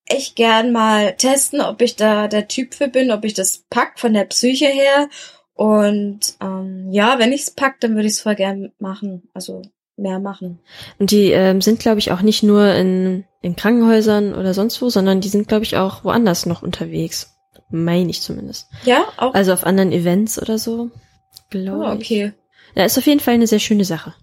echt 0.07 0.35
gern 0.35 0.73
mal 0.73 1.15
testen, 1.15 1.61
ob 1.61 1.83
ich 1.83 1.95
da 1.95 2.27
der 2.27 2.49
Typ 2.49 2.73
für 2.73 2.89
bin, 2.89 3.11
ob 3.11 3.23
ich 3.25 3.35
das 3.35 3.67
pack 3.69 4.01
von 4.01 4.15
der 4.15 4.25
Psyche 4.25 4.67
her. 4.67 5.11
Und 5.53 6.37
ähm, 6.41 6.91
ja, 6.91 7.19
wenn 7.19 7.33
ich's 7.33 7.51
pack, 7.51 7.81
dann 7.81 7.97
würde 7.97 8.07
ich 8.07 8.15
es 8.15 8.23
voll 8.23 8.35
gern 8.35 8.73
machen. 8.79 9.29
Also 9.35 9.61
mehr 9.97 10.21
machen. 10.21 10.59
Und 10.99 11.11
die 11.11 11.33
ähm, 11.33 11.61
sind, 11.61 11.81
glaube 11.81 11.99
ich, 11.99 12.13
auch 12.13 12.23
nicht 12.23 12.43
nur 12.43 12.73
in, 12.75 13.25
in 13.43 13.57
Krankenhäusern 13.57 14.35
oder 14.35 14.55
sonst 14.55 14.81
wo, 14.81 14.89
sondern 14.89 15.21
die 15.21 15.29
sind, 15.29 15.47
glaube 15.47 15.65
ich, 15.65 15.77
auch 15.77 16.03
woanders 16.03 16.47
noch 16.47 16.63
unterwegs. 16.63 17.37
Meine 17.69 18.09
ich 18.09 18.23
zumindest. 18.23 18.69
Ja, 18.87 19.05
auch. 19.19 19.35
Also 19.35 19.53
auf 19.53 19.65
anderen 19.65 19.93
Events 19.93 20.41
oder 20.41 20.57
so. 20.57 20.91
Glaube 21.51 21.85
oh, 21.85 21.93
okay. 21.93 22.33
Ich. 22.73 22.77
Ja, 22.77 22.85
ist 22.87 22.97
auf 22.97 23.07
jeden 23.07 23.21
Fall 23.21 23.35
eine 23.35 23.47
sehr 23.47 23.61
schöne 23.61 23.85
Sache. 23.85 24.15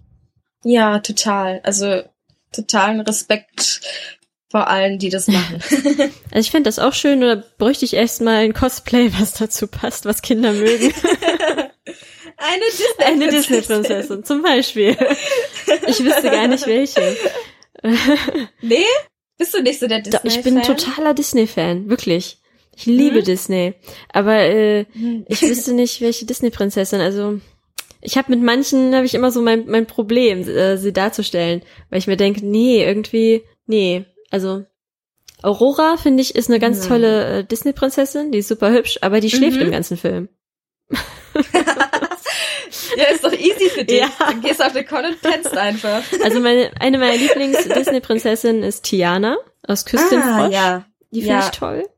Ja, 0.64 0.98
total. 0.98 1.60
Also 1.62 2.02
totalen 2.52 3.00
Respekt 3.00 3.80
vor 4.50 4.68
allen, 4.68 4.98
die 4.98 5.08
das 5.08 5.28
machen. 5.28 5.62
also 5.70 6.38
ich 6.38 6.50
finde 6.50 6.68
das 6.68 6.78
auch 6.78 6.92
schön, 6.92 7.22
oder 7.22 7.36
bräuchte 7.36 7.86
ich 7.86 7.94
erstmal 7.94 8.44
ein 8.44 8.52
Cosplay, 8.52 9.10
was 9.18 9.32
dazu 9.32 9.66
passt, 9.66 10.04
was 10.04 10.22
Kinder 10.22 10.52
mögen. 10.52 10.92
Eine 12.36 12.64
Disney-Prinzessin. 12.70 13.06
Eine 13.06 13.28
Disney-Prinzessin, 13.28 14.24
zum 14.24 14.42
Beispiel. 14.42 14.96
Ich 15.86 16.04
wüsste 16.04 16.30
gar 16.30 16.48
nicht 16.48 16.66
welche. 16.66 17.16
nee? 18.60 18.84
Bist 19.38 19.54
du 19.54 19.62
nicht 19.62 19.80
so 19.80 19.86
der 19.86 20.00
Disney-Fan? 20.00 20.26
Ich 20.26 20.42
bin 20.42 20.62
totaler 20.62 21.14
Disney-Fan, 21.14 21.88
wirklich. 21.88 22.38
Ich 22.76 22.86
liebe 22.86 23.18
hm? 23.18 23.24
Disney. 23.24 23.74
Aber 24.12 24.38
äh, 24.38 24.86
hm. 24.92 25.24
ich 25.28 25.42
wüsste 25.42 25.72
nicht, 25.72 26.00
welche 26.00 26.26
Disney-Prinzessin. 26.26 27.00
Also 27.00 27.40
ich 28.02 28.18
habe 28.18 28.32
mit 28.32 28.42
manchen 28.42 28.94
habe 28.94 29.06
ich 29.06 29.14
immer 29.14 29.30
so 29.30 29.40
mein 29.40 29.66
mein 29.66 29.86
Problem, 29.86 30.46
äh, 30.46 30.76
sie 30.76 30.92
darzustellen, 30.92 31.62
weil 31.88 31.98
ich 31.98 32.06
mir 32.06 32.16
denke, 32.16 32.44
nee, 32.44 32.84
irgendwie, 32.84 33.42
nee. 33.66 34.04
Also 34.30 34.64
Aurora 35.42 35.96
finde 35.96 36.22
ich 36.22 36.34
ist 36.34 36.50
eine 36.50 36.58
ganz 36.58 36.84
mhm. 36.84 36.88
tolle 36.88 37.38
äh, 37.38 37.44
Disney-Prinzessin, 37.44 38.32
die 38.32 38.38
ist 38.38 38.48
super 38.48 38.70
hübsch, 38.70 38.98
aber 39.02 39.20
die 39.20 39.30
schläft 39.30 39.56
mhm. 39.56 39.66
im 39.66 39.70
ganzen 39.70 39.96
Film. 39.96 40.28
ja, 42.96 43.04
ist 43.12 43.24
doch 43.24 43.32
easy 43.32 43.70
für 43.70 43.84
dich. 43.84 44.00
Ja. 44.00 44.10
Dann 44.18 44.40
gehst 44.40 44.60
du 44.60 44.66
auf 44.66 44.72
den 44.72 44.86
Con 44.86 45.04
und 45.04 45.20
pennst 45.22 45.56
einfach. 45.56 46.02
Also 46.22 46.40
meine, 46.40 46.70
eine 46.80 46.98
meiner 46.98 47.16
Lieblings-Disney-Prinzessinnen 47.16 48.62
ist 48.62 48.82
Tiana 48.82 49.36
aus 49.66 49.84
Küstenfrosch. 49.84 50.22
Ah, 50.22 50.48
ja. 50.50 50.84
Die 51.10 51.20
finde 51.22 51.38
ja. 51.38 51.44
ich 51.44 51.58
toll. 51.58 51.88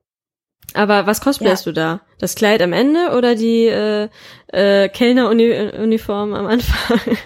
Aber 0.74 1.06
was 1.06 1.20
cosplayst 1.20 1.66
ja. 1.66 1.72
du 1.72 1.74
da? 1.74 2.00
Das 2.18 2.34
Kleid 2.34 2.60
am 2.60 2.72
Ende 2.72 3.16
oder 3.16 3.36
die 3.36 3.66
äh, 3.66 4.08
äh, 4.48 4.88
Kellneruniform 4.88 6.34
am 6.34 6.46
Anfang? 6.46 7.00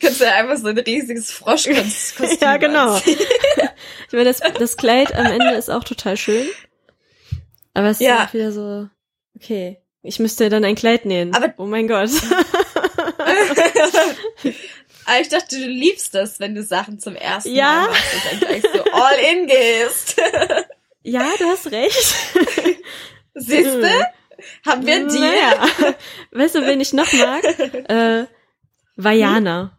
Kannst 0.00 0.20
du 0.20 0.24
ja 0.24 0.34
einfach 0.34 0.58
so 0.58 0.68
ein 0.68 0.78
riesiges 0.78 1.32
Froschkostüm 1.32 2.28
Ja, 2.40 2.58
genau. 2.58 2.96
ich 3.06 4.12
meine, 4.12 4.24
das, 4.24 4.40
das 4.58 4.76
Kleid 4.76 5.14
am 5.14 5.26
Ende 5.26 5.54
ist 5.54 5.70
auch 5.70 5.84
total 5.84 6.18
schön. 6.18 6.46
Aber 7.72 7.88
es 7.88 7.98
ja. 7.98 8.16
ist 8.16 8.28
auch 8.28 8.34
wieder 8.34 8.52
so, 8.52 8.88
okay, 9.34 9.78
ich 10.02 10.18
müsste 10.18 10.50
dann 10.50 10.64
ein 10.64 10.74
Kleid 10.74 11.06
nähen. 11.06 11.34
Aber 11.34 11.54
oh 11.56 11.66
mein 11.66 11.88
Gott. 11.88 12.10
Aber 15.06 15.20
ich 15.20 15.28
dachte, 15.30 15.58
du 15.58 15.66
liebst 15.66 16.14
das, 16.14 16.40
wenn 16.40 16.54
du 16.54 16.62
Sachen 16.62 16.98
zum 16.98 17.16
ersten 17.16 17.54
ja? 17.54 17.64
Mal 17.72 17.88
machst 17.88 18.14
und 18.14 18.24
dann 18.30 18.40
gleich 18.40 18.62
so 18.62 18.84
all 18.92 19.18
in 19.32 19.46
gehst. 19.46 20.20
Ja, 21.08 21.26
du 21.38 21.44
hast 21.46 21.70
recht. 21.70 22.14
Siehste? 23.34 23.90
Haben 24.66 24.86
wir 24.86 25.06
die? 25.08 25.18
Naja. 25.18 25.66
Weißt 26.32 26.54
du, 26.54 26.66
wen 26.66 26.80
ich 26.80 26.92
noch 26.92 27.12
mag? 27.12 27.42
Äh, 27.90 28.26
Vajana. 28.96 29.76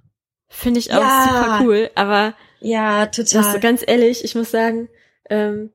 Finde 0.47 0.79
ich 0.79 0.91
auch 0.93 1.01
Ja. 1.01 1.25
super 1.27 1.59
cool, 1.63 1.91
aber 1.95 2.33
Ja, 2.59 3.05
das, 3.05 3.29
total. 3.29 3.59
ganz 3.59 3.83
ehrlich, 3.85 4.23
ich 4.23 4.33
muss 4.35 4.49
sagen, 4.51 4.89
ähm, 5.29 5.71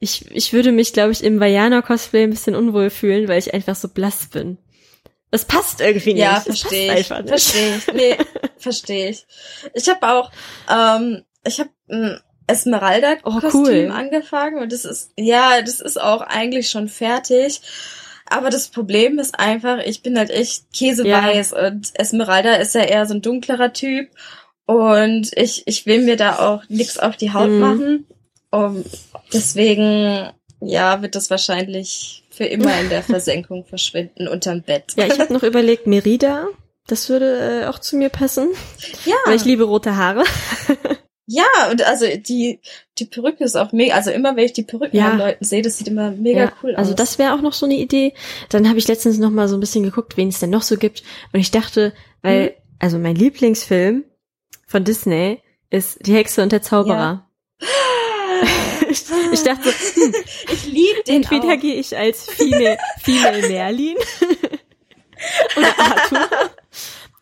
ich, 0.00 0.30
ich 0.30 0.52
würde 0.52 0.70
mich, 0.70 0.92
glaube 0.92 1.12
ich, 1.12 1.24
im 1.24 1.40
Vajana-Cosplay 1.40 2.24
ein 2.24 2.30
bisschen 2.30 2.54
unwohl 2.54 2.90
fühlen, 2.90 3.26
weil 3.28 3.38
ich 3.38 3.54
einfach 3.54 3.74
so 3.74 3.88
blass 3.88 4.26
bin. 4.28 4.58
Das 5.30 5.44
passt 5.44 5.80
irgendwie 5.80 6.14
nicht. 6.14 6.22
Ja, 6.22 6.34
Das 6.34 6.44
verstehe 6.44 6.98
ich. 7.00 7.06
Verstehe 7.08 7.76
ich. 7.76 7.86
Nee, 7.92 8.16
verstehe 8.58 9.10
ich. 9.10 9.26
Ich 9.74 9.88
habe 9.88 10.08
auch, 10.08 10.30
ähm, 10.70 11.24
ich 11.44 11.58
habe 11.60 11.70
ein 11.90 12.20
Esmeralda-Kostüm 12.48 13.50
Oh, 13.52 13.66
cool. 13.68 13.90
angefangen 13.92 14.58
und 14.60 14.72
das 14.72 14.84
ist, 14.84 15.10
ja, 15.16 15.62
das 15.62 15.80
ist 15.80 16.00
auch 16.00 16.20
eigentlich 16.22 16.68
schon 16.70 16.88
fertig. 16.88 17.60
Aber 18.30 18.50
das 18.50 18.68
Problem 18.68 19.18
ist 19.18 19.38
einfach, 19.38 19.78
ich 19.78 20.02
bin 20.02 20.18
halt 20.18 20.30
echt 20.30 20.70
käseweiß 20.74 21.52
und 21.54 21.90
Esmeralda 21.94 22.54
ist 22.56 22.74
ja 22.74 22.82
eher 22.82 23.06
so 23.06 23.14
ein 23.14 23.22
dunklerer 23.22 23.72
Typ 23.72 24.08
und 24.66 25.30
ich, 25.34 25.62
ich 25.66 25.86
will 25.86 26.02
mir 26.02 26.16
da 26.16 26.38
auch 26.38 26.62
nichts 26.68 26.98
auf 26.98 27.16
die 27.16 27.32
Haut 27.32 27.48
Mhm. 27.48 27.58
machen. 27.60 28.06
Um, 28.50 28.84
deswegen, 29.32 30.30
ja, 30.60 31.00
wird 31.02 31.14
das 31.14 31.30
wahrscheinlich 31.30 32.24
für 32.30 32.44
immer 32.44 32.78
in 32.80 32.88
der 32.90 33.02
Versenkung 33.14 33.64
verschwinden 33.64 34.26
unterm 34.28 34.62
Bett. 34.62 34.92
Ja, 34.96 35.06
ich 35.06 35.18
habe 35.20 35.32
noch 35.32 35.42
überlegt, 35.42 35.86
Merida. 35.86 36.46
Das 36.86 37.08
würde 37.10 37.62
äh, 37.62 37.66
auch 37.66 37.78
zu 37.78 37.96
mir 37.96 38.08
passen, 38.08 38.48
Ja. 39.04 39.16
weil 39.26 39.36
ich 39.36 39.44
liebe 39.44 39.64
rote 39.64 39.96
Haare. 39.96 40.24
Ja, 41.30 41.44
und 41.70 41.82
also 41.86 42.06
die, 42.16 42.58
die 42.98 43.04
Perücke 43.04 43.44
ist 43.44 43.54
auch 43.54 43.72
mega, 43.72 43.94
also 43.94 44.10
immer 44.10 44.34
wenn 44.34 44.46
ich 44.46 44.54
die 44.54 44.62
Perücken 44.62 44.96
Ja. 44.96 45.10
an 45.10 45.18
Leuten 45.18 45.44
sehe, 45.44 45.60
das 45.60 45.76
sieht 45.76 45.88
immer 45.88 46.10
mega 46.10 46.44
ja, 46.44 46.52
cool 46.62 46.72
aus. 46.72 46.78
Also 46.78 46.94
das 46.94 47.18
wäre 47.18 47.34
auch 47.34 47.42
noch 47.42 47.52
so 47.52 47.66
eine 47.66 47.74
Idee. 47.76 48.14
Dann 48.48 48.66
habe 48.66 48.78
ich 48.78 48.88
letztens 48.88 49.18
noch 49.18 49.28
mal 49.30 49.46
so 49.46 49.54
ein 49.56 49.60
bisschen 49.60 49.82
geguckt, 49.84 50.16
wen 50.16 50.28
es 50.28 50.40
denn 50.40 50.48
noch 50.48 50.62
so 50.62 50.76
gibt. 50.78 51.02
Und 51.34 51.40
ich 51.40 51.50
dachte, 51.50 51.92
weil, 52.22 52.44
Mhm. 52.46 52.50
also 52.78 52.98
mein 52.98 53.14
Lieblingsfilm 53.14 54.04
von 54.66 54.84
Disney 54.84 55.42
ist 55.68 55.98
Die 56.06 56.14
Hexe 56.14 56.42
und 56.42 56.50
der 56.50 56.62
Zauberer. 56.62 57.28
Ich, 58.88 59.02
ich 59.32 59.42
dachte, 59.42 59.68
so, 59.70 60.00
hm, 60.00 60.14
ich 60.54 60.64
liebe 60.66 61.02
den 61.06 61.16
entweder 61.16 61.54
auch. 61.56 61.60
gehe 61.60 61.74
ich 61.74 61.94
als 61.94 62.24
Female, 62.24 62.78
Female 63.02 63.48
Merlin 63.48 63.96
oder 65.56 65.78
Arthur 65.78 66.50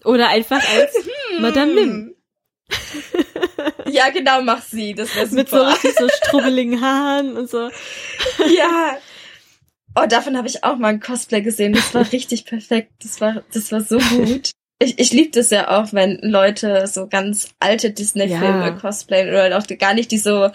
oder 0.04 0.28
einfach 0.28 0.62
als 0.76 0.94
Hm. 0.94 1.42
Madame 1.42 1.72
Mim 1.74 2.15
Ja, 3.88 4.10
genau, 4.10 4.42
mach 4.42 4.62
sie, 4.62 4.94
das 4.94 5.14
wäre 5.14 5.26
mit 5.28 5.48
so 5.48 5.58
super. 5.58 5.70
richtig 5.72 5.94
so 5.96 6.08
strubbeligen 6.08 6.80
Haaren 6.84 7.36
und 7.36 7.48
so. 7.48 7.70
ja. 8.56 8.96
Oh, 9.98 10.06
davon 10.08 10.36
habe 10.36 10.48
ich 10.48 10.62
auch 10.64 10.76
mal 10.76 10.88
ein 10.88 11.00
Cosplay 11.00 11.40
gesehen. 11.40 11.72
Das 11.72 11.94
war 11.94 12.02
richtig 12.12 12.44
perfekt. 12.44 12.90
Das 13.02 13.20
war, 13.20 13.42
das 13.54 13.70
war 13.72 13.80
so 13.80 13.98
gut. 13.98 14.50
Ich, 14.78 14.98
ich 14.98 15.10
liebe 15.12 15.30
das 15.30 15.48
ja 15.50 15.68
auch, 15.78 15.94
wenn 15.94 16.18
Leute 16.20 16.86
so 16.86 17.06
ganz 17.06 17.48
alte 17.60 17.92
Disney-Filme 17.92 18.66
Ja. 18.66 18.70
cosplayen 18.72 19.28
oder 19.30 19.56
auch 19.56 19.66
gar 19.78 19.94
nicht, 19.94 20.10
die 20.10 20.18
so, 20.18 20.50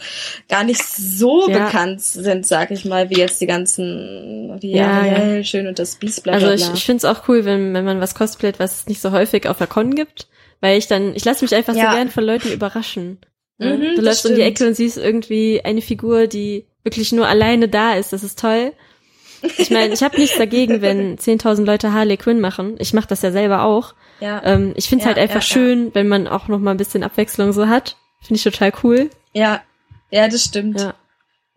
gar 0.47 0.63
nicht 0.63 0.83
so 0.83 1.49
Ja. 1.49 1.65
bekannt 1.65 2.01
sind, 2.01 2.45
sag 2.45 2.69
ich 2.69 2.85
mal, 2.85 3.09
wie 3.09 3.17
jetzt 3.17 3.41
die 3.41 3.47
ganzen, 3.47 4.57
wie 4.61 4.73
Ja, 4.75 4.89
Ariel, 4.91 5.43
Schön 5.43 5.65
und 5.65 5.79
das 5.79 5.95
Biest, 5.95 6.21
bla, 6.21 6.37
bla, 6.37 6.49
Also 6.49 6.55
bla. 6.55 6.67
ich, 6.67 6.73
ich 6.75 6.85
finde 6.85 6.97
es 6.97 7.05
auch 7.05 7.27
cool, 7.29 7.45
wenn, 7.45 7.73
wenn 7.73 7.85
man 7.85 7.99
was 7.99 8.13
cosplayt, 8.13 8.59
was 8.59 8.81
es 8.81 8.87
nicht 8.87 9.01
so 9.01 9.11
häufig 9.11 9.47
auf 9.47 9.57
der 9.57 9.65
Con 9.67 9.95
gibt. 9.95 10.27
Weil 10.61 10.77
ich 10.77 10.87
dann, 10.87 11.15
ich 11.15 11.25
lasse 11.25 11.43
mich 11.43 11.53
einfach 11.55 11.75
Ja. 11.75 11.89
so 11.91 11.95
gern 11.97 12.09
von 12.09 12.23
Leuten 12.23 12.49
überraschen. 12.51 13.19
Ne? 13.57 13.77
Mhm, 13.77 13.81
du 13.81 13.95
das 13.97 14.05
läufst 14.05 14.25
um 14.27 14.35
die. 14.35 14.41
Ecke 14.41 14.65
und 14.67 14.75
siehst 14.75 14.97
irgendwie 14.97 15.61
eine 15.65 15.81
Figur, 15.81 16.27
die 16.27 16.67
wirklich 16.83 17.11
nur 17.11 17.27
alleine 17.27 17.67
da 17.67 17.95
ist. 17.95 18.13
Das 18.13 18.23
ist 18.23 18.39
toll. 18.39 18.71
Ich 19.57 19.71
meine, 19.71 19.91
ich 19.93 20.03
habe 20.03 20.19
nichts 20.19 20.37
dagegen, 20.37 20.81
wenn 20.81 21.17
10.000 21.19 21.65
Leute 21.65 21.93
Harley 21.93 22.17
Quinn 22.17 22.39
machen. 22.39 22.75
Ich 22.79 22.93
mache 22.93 23.07
das 23.07 23.21
ja 23.23 23.31
selber 23.31 23.63
auch. 23.63 23.95
ja. 24.19 24.41
Ähm, 24.45 24.73
ich 24.75 24.87
finde 24.87 25.01
es 25.03 25.05
Ja, 25.05 25.15
halt 25.15 25.17
einfach 25.17 25.41
ja, 25.41 25.53
schön, 25.53 25.89
wenn 25.95 26.07
man 26.07 26.27
auch 26.27 26.47
noch 26.47 26.59
mal 26.59 26.71
ein 26.71 26.77
bisschen 26.77 27.03
Abwechslung 27.03 27.51
so 27.53 27.67
hat. 27.67 27.97
Finde 28.21 28.35
ich 28.37 28.43
total 28.43 28.71
cool. 28.83 29.09
Ja, 29.33 29.61
ja, 30.11 30.27
das 30.27 30.43
stimmt. 30.43 30.79
Ja. 30.79 30.93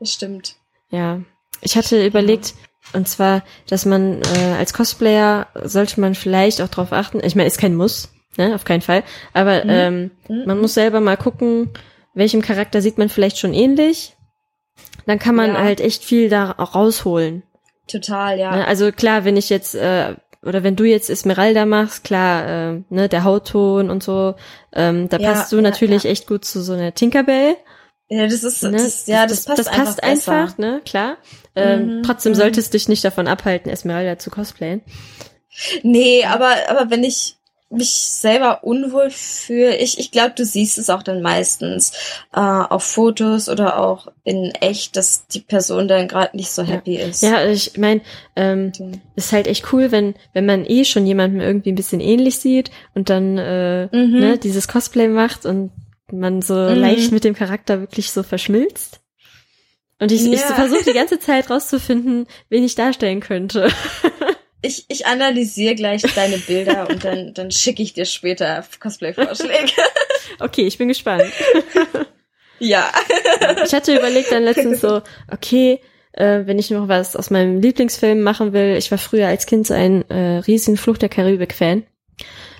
Das 0.01 0.13
stimmt. 0.15 0.57
Ja, 0.91 1.21
ich 1.61 1.77
hatte 1.77 2.07
überlegt, 2.07 2.55
und 2.95 3.07
zwar, 3.09 3.43
dass 3.69 3.85
man 3.85 4.23
äh, 4.23 4.55
als 4.59 4.73
Cosplayer 4.73 5.49
sollte 5.65 6.01
man 6.01 6.15
vielleicht 6.15 6.63
auch 6.63 6.69
drauf 6.69 6.93
achten. 6.93 7.21
Ich 7.23 7.35
meine, 7.35 7.49
ist 7.49 7.59
kein 7.59 7.75
Muss, 7.75 8.14
ne, 8.37 8.55
auf 8.55 8.65
keinen 8.65 8.81
Fall. 8.83 9.03
Aber 9.33 9.65
Mhm. 9.65 9.71
ähm, 9.71 10.11
Mhm. 10.29 10.43
man 10.47 10.61
muss 10.61 10.75
selber 10.75 11.01
mal 11.01 11.17
gucken, 11.17 11.71
welchem 12.15 12.43
Charakter 12.43 12.81
sieht 12.83 12.99
man 12.99 13.09
vielleicht 13.09 13.39
schon 13.39 13.55
ähnlich. 13.55 14.17
Dann 15.07 15.19
kann 15.19 15.35
man 15.35 15.55
Ja. 15.55 15.61
halt 15.63 15.81
echt 15.81 16.05
viel 16.05 16.29
da 16.29 16.51
rausholen. 16.53 17.43
Total, 17.87 18.39
ja. 18.39 18.57
Ne? 18.57 18.67
Also 18.67 18.91
klar, 18.93 19.25
wenn 19.25 19.37
ich 19.37 19.51
jetzt 19.51 19.75
äh, 19.75 20.15
oder 20.43 20.63
wenn 20.63 20.77
du 20.77 20.85
jetzt 20.85 21.09
Esmeralda 21.11 21.65
machst, 21.67 22.05
klar, 22.05 22.47
äh, 22.75 22.83
ne, 22.91 23.09
der 23.09 23.25
Hautton 23.25 23.89
und 23.91 24.03
so, 24.03 24.35
ähm, 24.75 25.09
da 25.09 25.17
Ja, 25.19 25.33
passt 25.33 25.53
du 25.53 25.57
ja, 25.57 25.63
natürlich 25.63 26.05
echt 26.05 26.27
gut 26.27 26.45
zu 26.45 26.63
so 26.63 26.75
einer 26.75 26.93
Tinkerbell. 26.95 27.57
Ja, 28.09 28.25
das 28.25 28.45
ist, 28.45 28.63
Ne? 28.63 28.73
das, 28.73 29.07
ja, 29.07 29.27
das, 29.27 29.47
passt 29.47 29.59
das 29.61 29.67
passt 29.71 30.03
einfach, 30.03 30.33
einfach, 30.33 30.59
ne, 30.59 30.83
klar. 30.85 31.17
Ähm, 31.57 31.99
Mhm, 31.99 32.03
trotzdem 32.03 32.33
mhm. 32.33 32.37
sollte 32.37 32.61
es 32.61 32.69
dich 32.71 32.89
nicht 32.89 33.03
davon 33.05 33.27
abhalten, 33.27 33.71
Esmeralda 33.71 34.19
zu 34.19 34.31
cosplayen. 34.31 34.83
Nee, 35.83 36.25
aber, 36.25 36.51
aber 36.69 36.91
wenn 36.91 37.05
ich 37.05 37.37
mich 37.75 37.91
selber 37.91 38.65
unwohl 38.65 39.11
fühle, 39.11 39.77
ich, 39.77 39.99
ich 39.99 40.11
glaube, 40.11 40.33
du 40.37 40.45
siehst 40.45 40.79
es 40.79 40.91
auch 40.91 41.03
dann 41.03 41.23
meistens 41.23 41.93
äh, 42.33 42.41
auf 42.41 42.85
Fotos 42.85 43.49
oder 43.49 43.79
auch 43.79 44.09
in 44.25 44.53
echt, 44.61 44.97
dass 44.97 45.27
die 45.27 45.41
Person 45.41 45.89
dann 45.89 46.09
gerade 46.09 46.37
nicht 46.37 46.51
so 46.51 46.63
happy 46.63 46.97
ist. 46.97 47.23
Ja, 47.23 47.45
ich 47.47 47.77
meine, 47.77 48.01
ähm, 48.37 48.73
ist 49.17 49.33
halt 49.33 49.47
echt 49.47 49.73
cool, 49.73 49.93
wenn 49.93 50.15
wenn 50.33 50.47
man 50.47 50.65
eh 50.65 50.85
schon 50.85 51.07
jemandem 51.07 51.41
irgendwie 51.41 51.73
ein 51.73 51.77
bisschen 51.77 52.01
ähnlich 52.01 52.39
sieht 52.39 52.71
und 52.95 53.11
dann 53.11 53.39
äh, 53.39 53.87
Mhm. 53.95 54.19
ne, 54.19 54.39
dieses 54.39 54.69
Cosplay 54.69 55.09
macht 55.09 55.45
und 55.47 55.71
man 56.13 56.43
so 56.43 56.55
Mhm. 56.55 56.81
leicht 56.81 57.13
mit 57.13 57.25
dem 57.25 57.35
Charakter 57.35 57.81
wirklich 57.81 58.11
so 58.13 58.23
verschmilzt. 58.23 59.01
Und 60.01 60.11
ich, 60.11 60.25
ich 60.25 60.41
Ja. 60.41 60.55
versuche 60.55 60.85
die 60.85 60.93
ganze 60.93 61.19
Zeit 61.19 61.51
rauszufinden, 61.51 62.27
wen 62.49 62.65
ich 62.65 62.75
darstellen 62.75 63.21
könnte. 63.21 63.69
Ich, 64.65 64.87
ich 64.89 65.07
analysiere 65.07 65.75
gleich 65.75 66.03
deine 66.15 66.39
Bilder 66.39 66.89
und 66.89 67.05
dann, 67.05 67.35
dann 67.35 67.51
schicke 67.51 67.83
ich 67.83 67.93
dir 67.93 68.05
später 68.05 68.65
Cosplay-Vorschläge. 68.81 69.73
Okay, 70.41 70.67
ich 70.67 70.79
bin 70.79 70.89
gespannt. 70.89 71.25
ja. 72.59 72.91
Ich 73.65 73.75
hatte 73.75 73.95
überlegt 73.95 74.33
dann 74.33 74.43
letztens 74.43 74.81
so, 74.81 75.03
okay, 75.31 75.81
äh, 76.13 76.41
wenn 76.47 76.59
ich 76.59 76.71
noch 76.71 76.89
was 76.89 77.15
aus 77.15 77.31
meinem 77.31 77.61
Lieblingsfilm 77.61 78.23
machen 78.23 78.53
will, 78.55 78.75
ich 78.77 78.91
war 78.91 78.99
früher 78.99 79.29
als 79.29 79.45
Kind 79.45 79.67
so 79.67 79.75
ein 79.75 80.09
äh, 80.11 80.39
riesen 80.39 80.77
Fluch 80.79 80.97
der 80.97 81.11
Karibik-Fan 81.11 81.85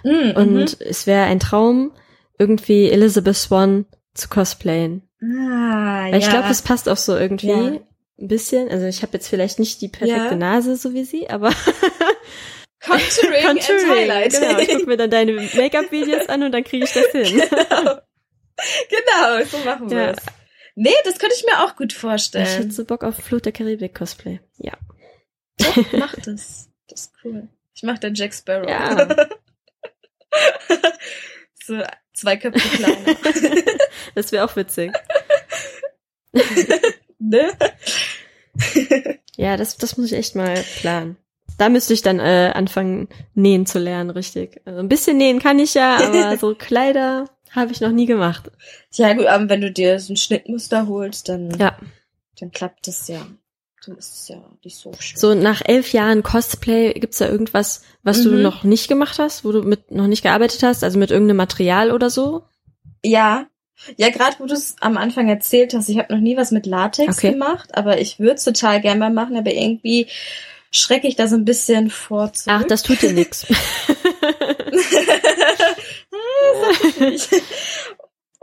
Mhm, 0.05 0.33
und 0.37 0.81
es 0.81 1.07
wäre 1.07 1.25
ein 1.25 1.41
Traum, 1.41 1.93
irgendwie 2.39 2.91
Elizabeth 2.91 3.37
Swan 3.37 3.87
zu 4.13 4.29
cosplayen. 4.29 5.03
ah, 5.23 6.09
Weil 6.11 6.19
ich 6.19 6.27
ja. 6.27 6.31
glaube, 6.33 6.49
es 6.51 6.63
passt 6.63 6.89
auch 6.89 6.97
so 6.99 7.17
irgendwie 7.17 7.49
Ja. 7.49 7.73
Ein 8.19 8.29
bisschen. 8.29 8.69
Also 8.71 8.87
ich 8.87 9.03
habe 9.03 9.13
jetzt 9.15 9.29
vielleicht 9.29 9.59
nicht 9.59 9.81
die 9.81 9.89
perfekte 9.89 10.13
Ja. 10.31 10.35
Nase, 10.37 10.77
so 10.77 10.95
wie 10.95 11.05
sie, 11.05 11.29
aber 11.31 11.51
Contouring, 12.81 13.47
and 13.49 13.69
Highlight. 13.69 14.33
Genau, 14.33 14.59
ich 14.59 14.69
gucke 14.69 14.87
mir 14.87 14.97
dann 14.97 15.11
deine 15.11 15.33
Make-up-Videos 15.55 16.29
an 16.29 16.43
und 16.43 16.53
dann 16.53 16.65
kriege 16.65 16.85
ich 16.85 16.93
das 16.93 17.07
hin. 17.07 17.25
genau. 17.41 18.01
genau, 18.91 19.45
so 19.51 19.59
machen 19.65 19.91
wir 19.91 19.99
Ja. 19.99 20.11
es. 20.11 20.19
Nee, 20.77 20.95
das 21.05 21.19
könnte 21.19 21.35
ich 21.39 21.45
mir 21.45 21.65
auch 21.65 21.77
gut 21.77 21.93
Ich 21.93 21.99
vorstellen. 21.99 22.47
hätte 22.47 22.71
so 22.73 22.85
Bock 22.85 23.05
auf 23.05 23.17
Flut 23.17 23.45
der 23.47 23.53
Karibik-Cosplay. 23.53 24.41
Ja. 24.59 24.73
Mach 25.93 26.15
das. 26.17 26.69
Das 26.89 27.01
ist 27.03 27.13
cool. 27.25 27.49
Ich 27.75 27.83
mach 27.85 27.99
dann 27.99 28.15
Jack 28.15 28.35
Sparrow. 28.35 28.69
Ja. 28.69 29.07
so 31.65 31.81
zwei 32.13 32.37
Köpfe 32.37 32.59
kleiner. 32.77 33.17
Das 34.17 34.33
wäre 34.33 34.45
auch 34.45 34.57
witzig. 34.57 34.93
Ne? 37.29 37.51
Ja, 39.37 39.57
das, 39.57 39.77
das 39.77 39.97
muss 39.97 40.07
ich 40.07 40.19
echt 40.19 40.37
mal 40.37 40.63
planen. 40.81 41.17
Da 41.59 41.69
müsste 41.69 41.93
ich 41.95 42.03
dann 42.03 42.19
äh, 42.21 42.51
anfangen, 42.55 43.09
nähen 43.35 43.67
zu 43.67 43.79
lernen, 43.79 44.11
richtig. 44.11 44.61
Also 44.65 44.81
ein 44.81 44.89
bisschen 44.89 45.17
nähen 45.19 45.39
kann 45.41 45.59
ich 45.59 45.75
ja, 45.75 45.97
aber 45.99 46.37
so 46.41 46.55
Kleider 46.55 47.29
habe 47.51 47.73
ich 47.73 47.81
noch 47.81 47.91
nie 47.93 48.07
gemacht. 48.07 48.51
Ja 48.93 49.13
gut, 49.15 49.27
aber 49.27 49.49
wenn 49.49 49.61
du 49.61 49.71
dir 49.71 50.01
so 50.01 50.13
ein 50.13 50.17
Schnittmuster 50.17 50.89
holst, 50.89 51.29
dann, 51.29 51.51
Ja. 51.59 51.77
dann 52.41 52.51
klappt 52.51 52.87
das 52.89 53.07
ja. 53.09 53.25
Dann 53.87 53.97
ist 53.99 54.15
es 54.15 54.29
ja 54.29 54.43
nicht 54.65 54.79
so 54.79 54.93
schön. 54.99 55.19
So 55.19 55.35
nach 55.35 55.61
elf 55.65 55.93
Jahren 55.93 56.23
Cosplay, 56.23 56.95
gibt's 56.95 57.19
da 57.19 57.29
irgendwas, 57.29 57.83
was 58.03 58.23
du 58.23 58.31
Mhm. 58.31 58.43
noch 58.43 58.65
nicht 58.65 58.89
gemacht 58.89 59.19
hast, 59.19 59.45
wo 59.45 59.53
du 59.53 59.63
mit 59.63 59.91
noch 59.91 60.07
nicht 60.07 60.23
gearbeitet 60.23 60.63
hast, 60.63 60.83
also 60.83 60.99
mit 60.99 61.11
irgendeinem 61.11 61.37
Material 61.37 61.93
oder 61.93 62.09
so? 62.11 62.45
Ja. 63.05 63.47
Ja, 63.97 64.09
gerade 64.11 64.37
wo 64.39 64.47
du 64.47 64.55
es 64.55 64.77
am 64.81 64.97
Anfang 64.97 65.29
erzählt 65.29 65.75
hast, 65.75 65.89
ich 65.89 65.99
habe 65.99 66.13
noch 66.15 66.21
nie 66.21 66.37
was 66.37 66.51
mit 66.53 66.67
Latex 66.67 67.19
Okay. 67.19 67.33
gemacht, 67.33 67.77
aber 67.77 68.01
ich 68.01 68.19
würde 68.19 68.35
es 68.37 68.45
total 68.45 68.81
gerne 68.81 69.01
mal 69.01 69.13
machen, 69.13 69.37
aber 69.37 69.53
irgendwie 69.53 70.07
schrecke 70.71 71.07
ich 71.09 71.17
da 71.17 71.27
so 71.29 71.37
ein 71.37 71.45
bisschen 71.45 71.91
vor 71.91 72.33
zurück. 72.33 72.61
Ach, 72.63 72.67
das 72.67 72.83
tut 72.83 73.03
dir 73.03 73.13
nix. 73.13 73.47
Das 74.71 74.83
sag 76.61 76.85
ich 76.89 77.01
nicht. 77.01 77.29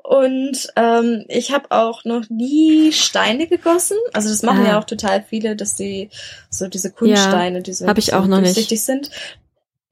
Und 0.04 0.68
ähm, 0.76 1.26
ich 1.30 1.52
habe 1.52 1.72
auch 1.72 2.04
noch 2.06 2.30
nie 2.30 2.92
Steine 2.92 3.48
gegossen. 3.48 3.98
Also 4.14 4.30
das 4.30 4.44
machen 4.44 4.66
Ah. 4.66 4.70
ja 4.70 4.80
auch 4.80 4.84
total 4.84 5.24
viele, 5.24 5.56
dass 5.56 5.76
die 5.76 6.10
so 6.50 6.68
diese 6.68 6.92
Kunststeine, 6.92 7.62
die 7.62 7.74
so, 7.74 7.88
hab 7.88 7.98
ich 7.98 8.14
auch 8.14 8.26
noch 8.26 8.42
nicht. 8.42 8.70
sind. 8.84 9.10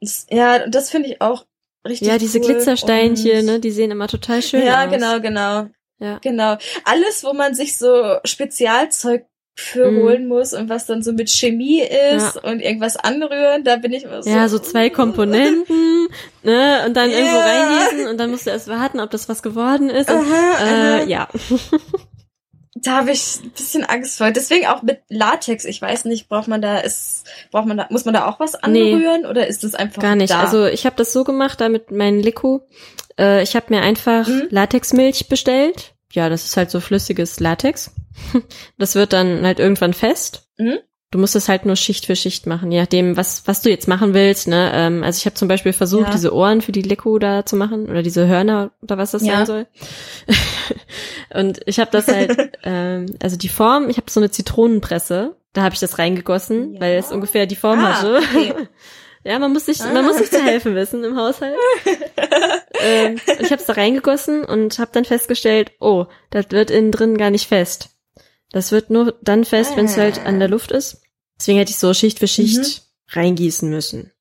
Das, 0.01 0.25
ja, 0.29 0.67
das 0.67 0.89
finde 0.89 1.09
ich 1.09 1.21
auch 1.21 1.45
richtig 1.87 2.07
ja, 2.07 2.17
diese 2.17 2.39
cool. 2.39 2.45
Glitzersteinchen, 2.45 3.39
Und- 3.39 3.45
ne, 3.45 3.59
die 3.59 3.71
sehen 3.71 3.91
immer 3.91 4.07
total 4.07 4.41
schön 4.41 4.65
Ja, 4.65 4.85
aus. 4.85 4.91
genau, 4.91 5.19
genau. 5.19 5.67
Ja. 5.99 6.19
Genau. 6.21 6.57
Alles, 6.85 7.23
wo 7.23 7.33
man 7.33 7.53
sich 7.55 7.77
so 7.77 8.17
Spezialzeug 8.23 9.25
für 9.57 9.91
Mhm. 9.91 10.01
holen 10.03 10.27
muss 10.29 10.53
und 10.53 10.69
was 10.69 10.85
dann 10.85 11.03
so 11.03 11.11
mit 11.11 11.29
Chemie 11.29 11.81
ist 11.81 12.37
und 12.41 12.61
irgendwas 12.61 12.95
anrühren, 12.95 13.65
da 13.65 13.75
bin 13.75 13.91
ich 13.91 14.03
immer 14.05 14.23
so. 14.23 14.29
Ja, 14.29 14.47
so 14.47 14.57
zwei 14.59 14.89
Komponenten, 14.89 16.07
ne, 16.43 16.83
und 16.85 16.93
dann 16.95 17.09
irgendwo 17.09 17.35
Ja. 17.35 17.45
reingießen 17.45 18.07
und 18.07 18.17
dann 18.17 18.31
musst 18.31 18.45
du 18.45 18.51
erst 18.51 18.69
warten, 18.69 19.01
ob 19.01 19.09
das 19.11 19.27
was 19.27 19.41
geworden 19.43 19.89
ist. 19.89 20.09
Und, 20.09 20.15
Aha, 20.17 20.53
aha. 20.57 20.97
äh, 20.99 21.09
ja. 21.09 21.27
Da 22.81 22.97
habe 22.97 23.11
ich 23.11 23.39
ein 23.43 23.49
bisschen 23.51 23.83
Angst 23.83 24.17
vor. 24.17 24.31
Deswegen 24.31 24.67
auch 24.67 24.81
mit 24.83 25.01
Latex. 25.09 25.65
Ich 25.65 25.81
weiß 25.81 26.05
nicht, 26.05 26.29
braucht 26.29 26.47
man 26.47 26.61
da 26.61 26.79
ist, 26.79 27.25
braucht 27.51 27.65
man 27.67 27.77
da, 27.77 27.87
muss 27.89 28.05
man 28.05 28.13
da 28.13 28.27
auch 28.27 28.39
was 28.39 28.53
Nee. 28.67 28.93
anrühren 28.93 29.25
oder 29.25 29.47
ist 29.47 29.63
das 29.63 29.75
einfach 29.75 30.01
Gar 30.01 30.15
nicht. 30.15 30.31
da? 30.31 30.41
Also 30.41 30.65
ich 30.65 30.85
habe 30.85 30.95
das 30.95 31.11
so 31.13 31.23
gemacht, 31.23 31.59
da 31.61 31.69
mit 31.69 31.91
meinem 31.91 32.19
Liku. 32.19 32.59
Äh, 33.19 33.43
ich 33.43 33.55
habe 33.55 33.67
mir 33.69 33.81
einfach 33.81 34.27
Mhm. 34.27 34.47
Latexmilch 34.49 35.27
bestellt. 35.29 35.93
Ja, 36.11 36.29
das 36.29 36.45
ist 36.45 36.57
halt 36.57 36.71
so 36.71 36.79
flüssiges 36.79 37.39
Latex. 37.39 37.91
Das 38.77 38.95
wird 38.95 39.13
dann 39.13 39.45
halt 39.45 39.59
irgendwann 39.59 39.93
fest. 39.93 40.47
Mhm. 40.57 40.79
Du 41.11 41.17
musst 41.17 41.35
es 41.35 41.49
halt 41.49 41.65
nur 41.65 41.75
Schicht 41.75 42.05
für 42.05 42.15
Schicht 42.15 42.45
machen, 42.45 42.71
je 42.71 42.79
nachdem, 42.79 43.17
was, 43.17 43.47
was 43.47 43.61
du 43.63 43.69
jetzt 43.71 43.87
machen 43.87 44.13
willst. 44.13 44.47
Ne? 44.47 44.71
Ähm, 44.73 45.03
also 45.03 45.17
ich 45.17 45.25
habe 45.25 45.33
zum 45.33 45.47
Beispiel 45.47 45.73
versucht, 45.73 46.05
Ja. 46.07 46.11
diese 46.11 46.33
Ohren 46.35 46.61
für 46.61 46.71
die 46.71 46.83
Liku 46.83 47.17
da 47.17 47.45
zu 47.47 47.55
machen 47.55 47.89
oder 47.89 48.03
diese 48.03 48.27
Hörner 48.27 48.71
oder 48.83 48.97
was 48.99 49.11
das 49.11 49.25
Ja. 49.25 49.37
sein 49.37 49.45
soll. 49.47 49.67
Und 51.33 51.61
ich 51.65 51.79
habe 51.79 51.89
das 51.91 52.07
halt, 52.07 52.37
ähm, 52.63 53.07
also 53.21 53.37
die 53.37 53.49
Form, 53.49 53.89
ich 53.89 53.97
habe 53.97 54.09
so 54.11 54.19
eine 54.19 54.29
Zitronenpresse, 54.31 55.35
da 55.53 55.63
habe 55.63 55.73
ich 55.73 55.79
das 55.79 55.97
reingegossen, 55.97 56.75
Ja. 56.75 56.81
weil 56.81 56.97
es 56.97 57.11
ungefähr 57.11 57.45
die 57.47 57.55
Form 57.55 57.79
Ah, 57.79 57.93
hatte. 57.95 58.17
okay. 58.17 58.53
Ja, 59.25 59.37
man 59.37 59.51
muss 59.51 59.65
sich, 59.65 59.81
Ah. 59.81 59.91
man 59.91 60.05
muss 60.05 60.17
sich 60.17 60.31
zu 60.31 60.41
helfen 60.41 60.75
wissen 60.75 61.03
im 61.03 61.17
Haushalt. 61.17 61.53
ähm, 62.79 63.19
ich 63.39 63.51
habe 63.51 63.55
es 63.59 63.65
da 63.65 63.73
reingegossen 63.73 64.45
und 64.45 64.79
habe 64.79 64.91
dann 64.93 65.03
festgestellt, 65.03 65.73
oh, 65.81 66.05
das 66.29 66.45
wird 66.51 66.71
innen 66.71 66.91
drin 66.93 67.17
gar 67.17 67.29
nicht 67.29 67.47
fest. 67.47 67.89
Das 68.51 68.71
wird 68.71 68.89
nur 68.89 69.15
dann 69.21 69.45
fest, 69.45 69.75
wenn 69.77 69.85
es 69.85 69.97
halt 69.97 70.25
an 70.25 70.39
der 70.39 70.47
Luft 70.49 70.71
ist. 70.71 71.01
Deswegen 71.39 71.59
hätte 71.59 71.71
ich 71.71 71.77
so 71.77 71.93
Schicht 71.93 72.19
für 72.19 72.27
Schicht 72.27 72.83
reingießen 73.09 73.69
müssen. 73.69 74.11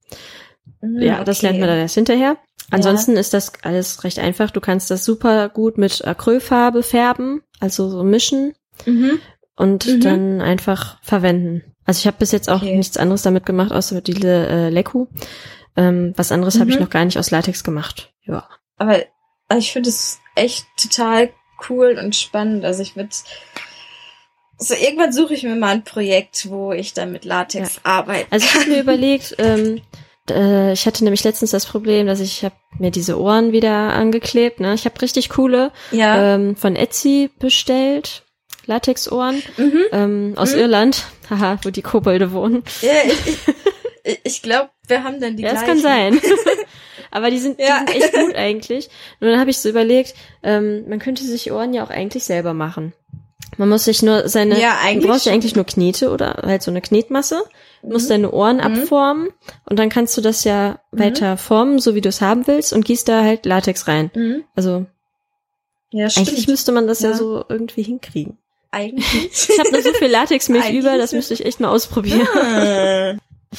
Mhm, 0.81 1.01
Ja, 1.03 1.25
das 1.25 1.39
okay. 1.39 1.47
lernt 1.47 1.61
man 1.61 1.69
dann 1.69 1.79
erst 1.79 1.95
hinterher. 1.95 2.37
Ansonsten 2.71 3.17
ist 3.17 3.33
das 3.33 3.53
alles 3.63 4.05
recht 4.05 4.19
einfach. 4.19 4.51
Du 4.51 4.61
kannst 4.61 4.91
das 4.91 5.05
super 5.05 5.49
gut 5.49 5.79
mit 5.79 6.05
Acrylfarbe 6.07 6.83
färben, 6.83 7.43
also 7.61 7.89
so 7.89 8.03
mischen 8.05 8.55
Mhm. 8.85 9.19
und 9.57 9.87
Mhm. 9.87 10.01
dann 10.01 10.41
einfach 10.43 11.03
verwenden. 11.03 11.63
Also 11.87 12.01
ich 12.01 12.07
habe 12.07 12.19
bis 12.19 12.33
jetzt 12.33 12.51
auch 12.51 12.61
Okay. 12.63 12.77
nichts 12.77 12.99
anderes 12.99 13.23
damit 13.23 13.47
gemacht, 13.47 13.73
außer 13.73 14.03
diese 14.03 14.29
äh, 14.47 14.69
Leku. 14.69 15.07
Ähm, 15.77 16.13
was 16.17 16.31
anderes 16.33 16.61
habe 16.61 16.69
ich 16.71 16.77
Mhm. 16.77 16.83
noch 16.83 16.91
gar 16.91 17.05
nicht 17.07 17.19
aus 17.19 17.31
Latex 17.31 17.65
gemacht. 17.65 18.13
Ja. 18.25 18.47
Aber 18.77 18.99
ich 19.57 19.73
finde 19.73 19.89
es 19.89 20.19
echt 20.35 20.67
total 20.77 21.31
cool 21.71 21.99
und 21.99 22.15
spannend. 22.15 22.65
Also 22.67 22.83
ich 22.83 22.95
würde 22.97 23.09
so 24.59 24.75
irgendwann 24.75 25.13
suche 25.13 25.35
ich 25.35 25.43
mir 25.45 25.55
mal 25.57 25.71
ein 25.75 25.85
Projekt, 25.85 26.49
wo 26.51 26.73
ich 26.73 26.93
dann 26.95 27.13
mit 27.13 27.25
Latex 27.25 27.81
arbeite. 27.85 28.27
Also 28.31 28.47
ich 28.47 28.55
habe 28.55 28.71
mir 28.71 28.81
überlegt, 28.81 29.37
ähm, 29.39 29.81
äh, 30.31 30.73
ich 30.73 30.85
hatte 30.87 31.05
nämlich 31.05 31.25
letztens 31.25 31.51
das 31.53 31.65
Problem, 31.67 32.07
dass 32.07 32.21
ich 32.21 32.45
habe 32.45 32.55
mir 32.79 32.91
diese 32.91 33.19
Ohren 33.21 33.53
wieder 33.53 33.71
angeklebt. 33.73 34.61
Ne? 34.61 34.75
Ich 34.75 34.85
habe 34.85 35.01
richtig 35.01 35.29
coole 35.31 35.71
Ja. 35.93 36.35
ähm, 36.35 36.57
von 36.57 36.77
Etsy 36.77 37.31
bestellt. 37.39 38.25
Latexohren 38.67 39.43
mhm. 39.57 39.81
ähm, 39.93 40.33
aus 40.37 40.53
Mhm. 40.53 40.59
Irland, 40.59 41.05
haha, 41.31 41.59
wo 41.63 41.71
die 41.71 41.81
Kobolde 41.81 42.33
wohnen. 42.33 42.63
Ja, 42.83 42.91
ich, 43.07 43.39
ich, 44.05 44.21
ich 44.25 44.43
glaube, 44.43 44.69
wir 44.87 45.05
haben 45.05 45.21
dann 45.21 45.37
die 45.39 45.43
ja, 45.45 45.53
das 45.55 45.65
gleichen. 45.65 45.83
kann 45.83 46.21
sein. 46.21 46.21
Aber 47.11 47.31
die 47.31 47.39
sind, 47.39 47.59
Ja. 47.59 47.85
die 47.87 47.93
sind 47.93 48.03
echt 48.03 48.13
gut 48.13 48.35
eigentlich. 48.35 48.91
Nur 49.21 49.31
dann 49.31 49.41
habe 49.41 49.49
ich 49.49 49.57
so 49.59 49.71
überlegt, 49.71 50.15
ähm, 50.43 50.87
man 50.87 50.99
könnte 50.99 51.23
sich 51.25 51.51
Ohren 51.51 51.73
ja 51.73 51.83
auch 51.83 51.89
eigentlich 51.89 52.25
selber 52.25 52.53
machen. 52.53 52.93
Man 53.57 53.69
muss 53.69 53.85
sich 53.85 54.03
nur 54.03 54.29
seine, 54.29 54.61
Ja, 54.61 54.73
du 54.73 54.87
eigentlich 54.89 55.11
brauchst 55.11 55.27
ja 55.27 55.33
eigentlich 55.33 55.57
nur 55.57 55.65
Knete 55.65 56.11
oder 56.11 56.43
halt 56.45 56.63
so 56.63 56.71
eine 56.71 56.81
Knetmasse, 56.81 57.43
Mhm. 57.83 57.93
musst 57.93 58.11
deine 58.11 58.31
Ohren 58.33 58.61
abformen 58.61 59.29
und 59.65 59.79
dann 59.79 59.89
kannst 59.89 60.17
du 60.17 60.21
das 60.21 60.45
ja 60.45 60.81
weiter 60.91 61.37
formen, 61.37 61.79
so 61.79 61.95
wie 61.95 62.01
du 62.01 62.09
es 62.09 62.21
haben 62.21 62.47
willst 62.47 62.73
und 62.73 62.85
gießt 62.85 63.09
da 63.09 63.23
halt 63.23 63.47
Latex 63.47 63.87
rein. 63.89 64.11
Mhm. 64.15 64.45
Also 64.55 64.87
Ja, 65.91 66.11
stimmt. 66.11 66.29
eigentlich 66.29 66.49
müsste 66.49 66.73
man 66.73 66.87
das 66.87 67.01
ja. 67.01 67.11
Ja. 67.11 67.17
so 67.17 67.45
irgendwie 67.49 67.83
hinkriegen. 67.83 68.37
Eigentlich. 68.71 69.31
Ich 69.49 69.59
habe 69.59 69.73
noch 69.73 69.81
so 69.81 69.93
viel 69.95 70.09
Latexmilch 70.09 70.71
über, 70.73 70.99
das 70.99 71.13
ja. 71.13 71.17
müsste 71.17 71.35
ich 71.35 71.45
echt 71.47 71.59
mal 71.61 71.69
ausprobieren. 71.71 72.27
Ah. 72.35 73.15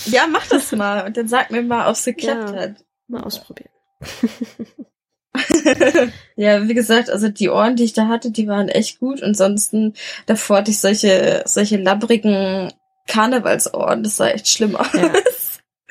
ja, 0.06 0.28
mach 0.30 0.46
das 0.48 0.72
mal 0.74 1.06
und 1.08 1.18
dann 1.18 1.28
sag 1.28 1.50
mir 1.52 1.64
mal, 1.64 1.88
ob 1.88 1.94
es 1.96 2.06
geklappt 2.06 2.52
Ja. 2.52 2.56
hat. 2.62 2.72
Mal 3.08 3.24
ausprobieren. 3.24 3.70
Ja, 6.36 6.70
wie 6.70 6.74
gesagt, 6.74 7.10
also 7.10 7.28
die 7.28 7.50
Ohren, 7.50 7.76
die 7.76 7.84
ich 7.84 7.92
da 7.92 8.08
hatte, 8.08 8.32
die 8.32 8.48
waren 8.48 8.70
echt 8.70 9.00
gut. 9.00 9.22
Ansonsten 9.22 9.94
davor 10.26 10.60
hatte 10.60 10.72
ich 10.72 10.80
solche, 10.80 11.44
solche 11.46 11.76
labbrigen 11.76 12.72
Karnevalsohren. 13.08 14.04
Das 14.04 14.16
sah 14.16 14.30
echt 14.30 14.48
schlimm 14.48 14.78
aus. 14.78 14.94
Ja. 14.94 15.12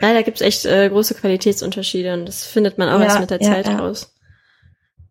Ja, 0.00 0.14
da 0.14 0.22
gibt's 0.22 0.40
echt 0.40 0.64
äh, 0.64 0.88
große 0.88 1.14
Qualitätsunterschiede 1.14 2.14
und 2.14 2.26
das 2.26 2.44
findet 2.44 2.78
man 2.78 2.88
auch 2.88 3.00
Ja, 3.00 3.06
erst 3.06 3.20
mit 3.20 3.30
der 3.30 3.42
ja, 3.42 3.50
Zeit 3.50 3.66
ja. 3.66 3.78
raus. 3.78 4.14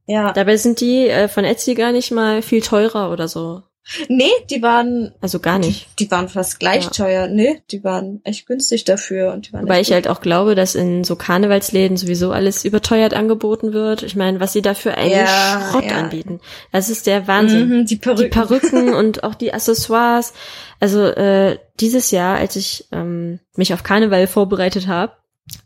Ja. 0.06 0.32
Dabei 0.32 0.56
sind 0.56 0.80
die 0.80 1.10
äh, 1.10 1.28
von 1.28 1.44
Etsy 1.44 1.76
gar 1.76 1.92
nicht 1.92 2.12
mal 2.12 2.42
viel 2.42 2.62
teurer 2.62 3.12
oder 3.12 3.28
so. 3.28 3.64
Nee, 4.10 4.30
die 4.50 4.62
waren, 4.62 5.14
Also 5.22 5.40
gar 5.40 5.60
nicht. 5.60 5.88
die 6.00 6.12
waren 6.12 6.28
fast 6.28 6.60
gleich 6.60 6.84
Ja. 6.86 6.90
teuer. 6.90 7.28
Nee, 7.28 7.62
die 7.72 7.84
waren 7.84 8.20
echt 8.26 8.46
günstig 8.46 8.84
dafür 8.84 9.32
und 9.34 9.48
die 9.48 9.54
waren 9.54 9.64
Wobei 9.64 9.80
echt 9.80 9.90
ich 9.90 9.94
halt 9.94 10.08
auch 10.08 10.20
glaube, 10.22 10.56
dass 10.56 10.76
in 10.76 11.04
so 11.06 11.16
Karnevalsläden 11.16 11.96
sowieso 11.96 12.32
alles 12.32 12.66
überteuert 12.66 13.14
angeboten 13.14 13.72
wird. 13.74 14.04
Ich 14.04 14.16
meine, 14.16 14.40
was 14.40 14.54
sie 14.54 14.62
dafür 14.62 14.98
eigentlich 14.98 15.14
Ja, 15.18 15.70
Schrott 15.72 15.86
ja. 15.86 15.98
anbieten. 15.98 16.40
Das 16.72 16.90
ist 16.90 17.08
der. 17.08 17.28
Wahnsinn. 17.28 17.70
Mhm, 17.70 17.86
die 17.86 17.96
Perücken. 17.96 18.24
Die 18.24 18.30
Perücken 18.30 18.94
und 18.94 19.24
auch 19.24 19.36
die 19.36 19.54
Accessoires. 19.54 20.34
Also 20.80 21.04
äh, 21.06 21.58
dieses 21.80 22.12
Jahr, 22.12 22.38
als 22.38 22.56
ich 22.56 22.86
ähm, 22.92 23.40
mich 23.56 23.74
auf 23.74 23.84
Karneval 23.84 24.28
vorbereitet 24.28 24.88
habe, 24.88 25.14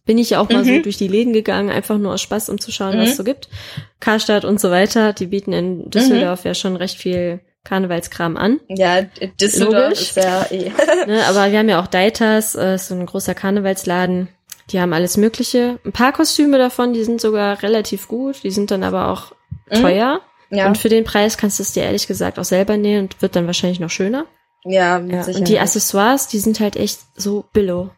bin 0.05 0.19
ich 0.19 0.29
ja 0.29 0.39
auch 0.39 0.49
mal 0.49 0.63
so 0.63 0.69
Mhm. 0.71 0.83
durch 0.83 0.97
die 0.97 1.07
Läden 1.07 1.33
gegangen, 1.33 1.71
einfach 1.71 1.97
nur 1.97 2.13
aus 2.13 2.21
Spaß, 2.21 2.49
um 2.49 2.59
zu 2.61 2.71
schauen, 2.71 2.97
was 2.99 3.05
Mhm. 3.05 3.11
es 3.11 3.17
so 3.17 3.23
gibt. 3.23 3.49
Karstadt 3.99 4.45
und 4.45 4.59
so 4.61 4.69
weiter, 4.69 5.11
die 5.13 5.25
bieten 5.25 5.53
in 5.53 5.89
Düsseldorf 5.89 6.45
ja 6.45 6.53
schon 6.53 6.75
recht 6.75 6.97
viel 6.97 7.39
Karnevalskram 7.63 8.37
an. 8.37 8.59
Ja, 8.67 9.01
Düsseldorf 9.39 9.83
Logisch. 9.89 10.01
ist 10.01 10.15
ja 10.17 10.45
eh. 10.51 10.71
Ne, 11.07 11.23
aber 11.27 11.51
wir 11.51 11.59
haben 11.59 11.69
ja 11.69 11.81
auch 11.81 11.87
Deitas, 11.87 12.55
äh, 12.55 12.77
so 12.77 12.95
ein 12.95 13.05
großer 13.05 13.33
Karnevalsladen. 13.35 14.29
Die 14.71 14.79
haben 14.79 14.93
alles 14.93 15.17
Mögliche. 15.17 15.79
Ein 15.85 15.91
paar 15.91 16.13
Kostüme 16.13 16.57
davon, 16.57 16.93
die 16.93 17.03
sind 17.03 17.19
sogar 17.21 17.61
relativ 17.61 18.07
gut. 18.07 18.43
Die 18.43 18.51
sind 18.51 18.71
dann 18.71 18.83
aber 18.83 19.09
auch 19.09 19.31
Mhm. 19.69 19.81
teuer. 19.81 20.21
ja, 20.49 20.67
Und 20.67 20.77
für 20.77 20.89
den 20.89 21.03
Preis 21.03 21.37
kannst 21.37 21.59
du 21.59 21.63
es 21.63 21.73
dir 21.73 21.83
ehrlich 21.83 22.07
gesagt 22.07 22.39
auch 22.39 22.43
selber 22.45 22.77
nähen 22.77 23.03
und 23.05 23.21
wird 23.21 23.35
dann 23.35 23.45
wahrscheinlich 23.47 23.79
noch 23.79 23.89
schöner. 23.89 24.25
ja, 24.63 24.99
mit 24.99 25.13
Ja, 25.27 25.33
und 25.35 25.47
die 25.47 25.59
Accessoires, 25.59 26.27
die 26.27 26.39
sind 26.39 26.59
halt 26.59 26.75
echt 26.75 26.99
so 27.15 27.45
billow. 27.53 27.89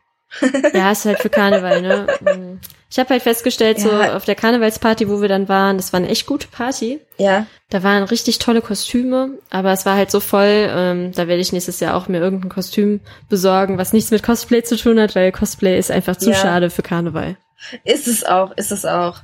Ja, 0.74 0.92
ist 0.92 1.06
halt 1.06 1.20
für 1.20 1.30
Karneval, 1.30 1.82
ne? 1.82 2.08
Mm. 2.22 2.60
Ich 2.90 3.00
habe 3.00 3.10
halt 3.10 3.24
festgestellt, 3.24 3.80
so 3.80 3.90
Ja. 3.90 4.16
auf 4.16 4.26
der 4.26 4.36
Karnevalsparty, 4.36 5.10
wo 5.10 5.20
wir 5.22 5.28
dann 5.28 5.50
waren, 5.50 5.78
das 5.78 5.94
war 5.94 6.00
eine 6.00 6.10
echt 6.10 6.28
gute 6.28 6.48
Party. 6.48 7.00
Ja, 7.18 7.48
Da 7.70 7.82
waren 7.82 8.04
richtig 8.04 8.38
tolle 8.38 8.62
Kostüme, 8.62 9.32
aber 9.50 9.72
es 9.72 9.84
war 9.88 9.96
halt 9.96 10.12
so 10.12 10.20
voll, 10.20 10.70
ähm, 10.70 11.12
da 11.12 11.28
werde 11.28 11.42
ich 11.42 11.52
nächstes 11.54 11.80
Jahr 11.80 11.96
auch 11.96 12.08
mir 12.08 12.20
irgendein 12.22 12.50
Kostüm 12.52 13.00
besorgen, 13.30 13.80
was 13.80 13.94
nichts 13.94 14.12
mit 14.12 14.22
Cosplay 14.22 14.62
zu 14.64 14.76
tun 14.78 15.00
hat, 15.00 15.16
weil 15.16 15.32
Cosplay 15.32 15.80
ist 15.80 15.90
einfach 15.90 16.16
zu 16.18 16.30
Ja. 16.30 16.36
schade 16.36 16.70
für 16.70 16.84
Karneval. 16.84 17.36
ist 17.84 18.08
es 18.08 18.24
auch, 18.26 18.52
ist 18.58 18.72
es 18.72 18.86
auch. 18.86 19.22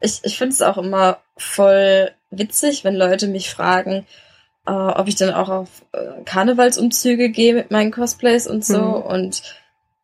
Ich, 0.00 0.20
ich 0.24 0.36
finde 0.38 0.54
es 0.54 0.62
auch 0.62 0.78
immer 0.78 1.18
voll 1.36 2.10
witzig, 2.30 2.82
wenn 2.82 2.96
Leute 2.96 3.28
mich 3.28 3.50
fragen, 3.50 4.04
äh, 4.66 4.72
ob 4.72 5.06
ich 5.06 5.14
dann 5.14 5.32
auch 5.32 5.48
auf 5.48 5.68
äh, 5.92 6.22
Karnevalsumzüge 6.24 7.28
gehe 7.30 7.54
mit 7.54 7.70
meinen 7.70 7.92
Cosplays 7.92 8.48
und 8.48 8.64
so. 8.64 8.78
Mhm. 8.78 8.94
Und 9.02 9.42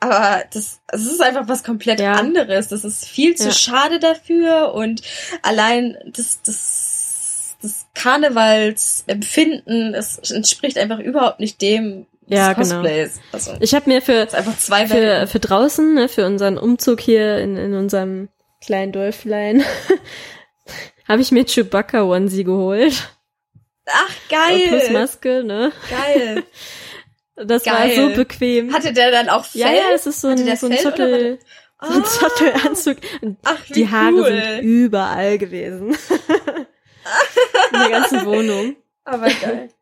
aber 0.01 0.45
das, 0.53 0.81
das 0.89 1.03
ist 1.03 1.21
einfach 1.21 1.49
was 1.49 1.65
komplett 1.65 2.01
Ja. 2.01 2.15
anderes. 2.15 2.69
Das 2.69 2.85
ist 2.85 3.07
viel 3.07 3.35
zu 3.35 3.49
Ja. 3.49 3.55
schade 3.55 3.99
dafür 3.99 4.73
und 4.75 5.03
allein 5.43 5.97
das, 6.07 6.41
das, 6.43 7.57
das 7.63 7.87
Karnevalsempfinden, 7.95 9.95
es 9.95 10.19
entspricht 10.31 10.79
einfach 10.79 10.99
überhaupt 10.99 11.41
nicht 11.41 11.61
dem 11.63 12.07
Ja, 12.27 12.53
genau. 12.53 12.83
Cosplays. 12.83 13.21
Also 13.33 13.53
Ich 13.61 13.75
habe 13.75 13.89
mir 13.91 14.03
für 14.03 14.27
für, 14.29 15.27
für 15.27 15.41
draußen, 15.41 15.95
ne, 15.95 16.09
für 16.09 16.27
unseren 16.27 16.59
Umzug 16.59 17.01
hier 17.01 17.39
in, 17.39 17.57
in 17.57 17.75
unserem 17.75 18.29
kleinen 18.61 18.93
Dörflein, 18.93 19.65
habe 21.09 21.23
ich 21.23 21.33
mir 21.33 21.45
Chewbacca 21.47 22.03
Onesie 22.03 22.45
geholt. 22.45 23.09
Ach, 23.87 24.11
Und 24.53 24.69
plus 24.69 24.83
geil! 24.85 24.93
Maske, 24.93 25.45
ne? 25.45 25.73
Geil! 25.91 26.45
Das 27.45 27.63
Geil. 27.65 27.97
war 27.97 28.11
so 28.11 28.17
bequem. 28.17 28.73
Hatte 28.75 28.93
der 28.93 29.11
dann 29.11 29.29
auch 29.29 29.45
Fell? 29.45 29.61
ja, 29.63 29.69
ja, 29.73 29.83
es 29.95 30.07
ist 30.07 30.21
so 30.21 30.29
ein, 30.29 30.39
so 30.57 30.67
ein 30.67 30.79
Zottel, 30.79 31.39
so 31.81 31.93
ein 31.95 32.03
Ah. 32.03 32.05
Zottelanzug. 32.05 32.97
Und 33.23 33.39
Ach, 33.45 33.57
wie 33.69 33.73
Die 33.75 33.89
Haare 33.91 34.13
cool. 34.15 34.25
sind 34.25 34.63
überall 34.63 35.39
gewesen. 35.39 35.97
In 37.73 37.79
der 37.81 37.91
ganzen 37.91 38.25
Wohnung. 38.27 38.77
Aber 39.05 39.29
geil. 39.29 39.69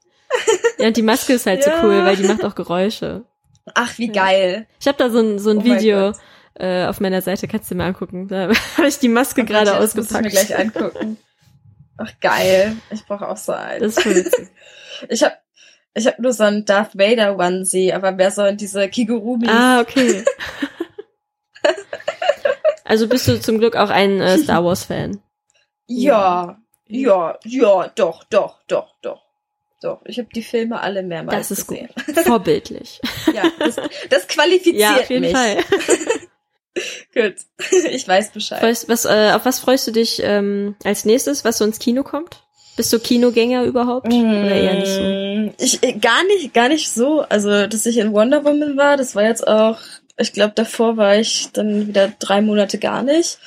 Ja, 0.79 0.89
und 0.89 0.97
die 0.97 1.03
Maske 1.03 1.33
ist 1.35 1.47
halt 1.47 1.63
so 1.65 1.71
Ja. 1.71 1.83
cool, 1.83 2.05
weil 2.05 2.17
die 2.17 2.25
macht 2.25 2.45
auch 2.45 2.55
Geräusche. 2.55 3.25
Ach, 3.75 3.97
wie 3.97 4.09
geil. 4.09 4.67
Ich 4.81 4.87
habe 4.87 4.99
da 4.99 5.09
so 5.09 5.19
ein, 5.21 5.39
so 5.39 5.51
ein 5.51 5.59
Oh 5.59 5.65
Video 5.65 6.13
äh, 6.55 6.85
auf 6.87 7.01
meiner 7.01 7.23
Seite, 7.23 7.49
kannst 7.49 7.71
du 7.71 7.75
dir 7.75 7.79
mal 7.79 7.87
angucken. 7.87 8.29
Da 8.29 8.49
habe 8.77 8.89
ich 8.89 8.99
die 8.99 9.09
Maske 9.09 9.45
gerade 9.45 9.71
Okay, 9.71 9.81
das 9.81 9.95
muss 9.95 10.07
ausgepackt. 10.07 10.27
Ich 10.27 10.35
mir 10.35 10.45
gleich 10.45 10.59
angucken. 10.59 11.17
Ach, 11.97 12.11
geil. 12.21 12.77
Ich 12.91 13.07
brauche 13.07 13.27
auch 13.29 13.37
so 13.37 13.53
einen. 13.53 13.81
Das 13.81 13.97
ist 13.97 14.05
witzig. 14.07 14.49
Ich 15.09 15.23
habe 15.23 15.35
ich 15.97 16.07
hab 16.07 16.19
nur 16.19 16.33
so 16.33 16.45
einen 16.45 16.65
Darth 16.65 16.97
Vader 16.99 17.39
Onesie, 17.39 17.93
aber 17.93 18.13
mehr 18.13 18.31
so 18.31 18.45
in 18.45 18.57
diese 18.57 18.89
Kigurumi. 18.89 19.49
Ah, 19.49 19.81
okay. 19.81 20.25
Also 22.89 23.09
bist 23.09 23.27
du 23.27 23.41
zum 23.41 23.59
Glück 23.59 23.75
auch 23.75 23.91
ein 23.91 24.21
äh, 24.21 24.39
Star 24.39 24.65
Wars 24.65 24.85
Fan. 24.85 25.21
Ja, 25.89 26.57
ja, 26.87 27.37
ja, 27.45 27.89
doch, 27.97 28.23
doch, 28.25 28.63
doch, 28.69 28.95
doch. 29.03 29.23
Doch, 29.83 30.01
ich 30.05 30.19
habe 30.19 30.29
die 30.33 30.43
Filme 30.43 30.81
alle 30.81 31.03
mehrmals 31.03 31.49
Das 31.49 31.59
ist 31.59 31.67
gesehen. 31.67 31.91
gut. 32.07 32.19
Vorbildlich. 32.21 33.01
Ja, 33.35 33.43
das, 33.59 33.77
das 34.09 34.29
qualifiziert 34.29 34.77
ja, 34.77 34.95
auf 34.97 35.11
jeden 35.11 35.23
mich. 35.23 35.33
Fall. 35.33 35.59
Gut, 37.15 37.37
ich 37.91 38.07
weiß 38.07 38.31
Bescheid. 38.31 38.61
Freust, 38.61 38.89
was, 38.89 39.05
äh, 39.05 39.33
auf 39.35 39.45
was 39.45 39.59
freust 39.59 39.87
du 39.89 39.93
dich 39.93 40.21
ähm, 40.23 40.77
als 40.85 41.05
nächstes, 41.05 41.45
was 41.45 41.59
so 41.59 41.65
ins 41.65 41.79
Kino 41.79 42.03
kommt? 42.05 42.46
Bist 42.77 42.93
du 42.93 42.99
Kinogänger 43.01 43.65
überhaupt? 43.65 44.07
Oder 44.13 44.55
eher 44.55 44.75
nicht 44.75 44.87
so? 44.93 45.01
Mm, 45.03 45.55
Ich 45.59 45.83
äh, 45.83 45.93
gar 45.95 46.23
nicht, 46.25 46.53
gar 46.53 46.69
nicht 46.69 46.91
so. 46.91 47.23
Also, 47.23 47.67
dass 47.67 47.87
ich 47.87 47.97
in 47.99 48.13
Wonder 48.13 48.45
Woman 48.45 48.77
war, 48.77 48.97
das 48.97 49.15
war 49.15 49.25
jetzt 49.25 49.47
auch. 49.47 49.79
Ich 50.19 50.33
glaube, 50.33 50.53
davor 50.55 50.97
war 50.97 51.17
ich 51.17 51.49
dann 51.53 51.89
wieder 51.89 52.13
drei 52.19 52.41
Monate 52.41 52.79
gar 52.79 53.03
nicht. 53.03 53.39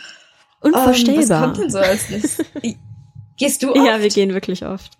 Ähm, 0.63 0.71
was 0.73 0.87
Unvorstellbar. 0.87 1.41
kommt 1.43 1.57
denn 1.59 1.69
so 1.69 1.77
als 1.79 2.09
nächstes? 2.09 2.45
Gehst 3.37 3.63
du 3.63 3.69
oft? 3.73 3.77
ja, 3.87 4.01
wir 4.01 4.09
gehen 4.09 4.33
wirklich 4.33 4.65
oft. 4.65 4.97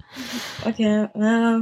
Okay, 0.66 1.08
ja. 1.14 1.62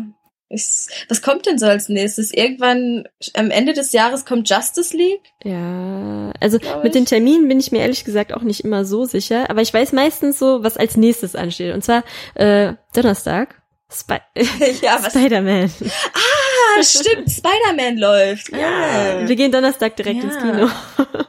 Ich, 0.49 0.87
was 1.09 1.21
kommt 1.21 1.45
denn 1.45 1.59
so 1.59 1.65
als 1.65 1.89
nächstes? 1.89 2.33
Irgendwann 2.33 3.05
am 3.33 3.51
Ende 3.51 3.73
des 3.73 3.91
Jahres 3.91 4.25
kommt 4.25 4.49
Justice 4.49 4.95
League. 4.95 5.21
Ja, 5.43 6.31
also 6.39 6.57
mit 6.83 6.95
den 6.95 7.05
Terminen 7.05 7.47
bin 7.49 7.59
ich 7.59 7.71
mir 7.73 7.79
ehrlich 7.81 8.05
gesagt 8.05 8.33
auch 8.33 8.43
nicht 8.43 8.61
immer 8.61 8.85
so 8.85 9.03
sicher, 9.05 9.49
aber 9.49 9.61
ich 9.61 9.73
weiß 9.73 9.91
meistens 9.91 10.39
so, 10.39 10.63
was 10.63 10.77
als 10.77 10.95
nächstes 10.95 11.35
ansteht. 11.35 11.73
Und 11.73 11.83
zwar 11.83 12.03
äh, 12.35 12.73
Donnerstag. 12.93 13.61
Spy 13.91 14.17
ja? 14.81 14.99
Spider-Man. 15.01 15.71
Ah, 16.13 16.83
stimmt, 16.83 17.29
Spider-Man 17.31 17.97
läuft. 17.97 18.49
Ja. 18.51 19.27
Wir 19.27 19.35
gehen 19.35 19.51
Donnerstag 19.51 19.95
direkt 19.97 20.23
Ja. 20.23 20.29
ins 20.29 20.37
Kino. 20.37 20.69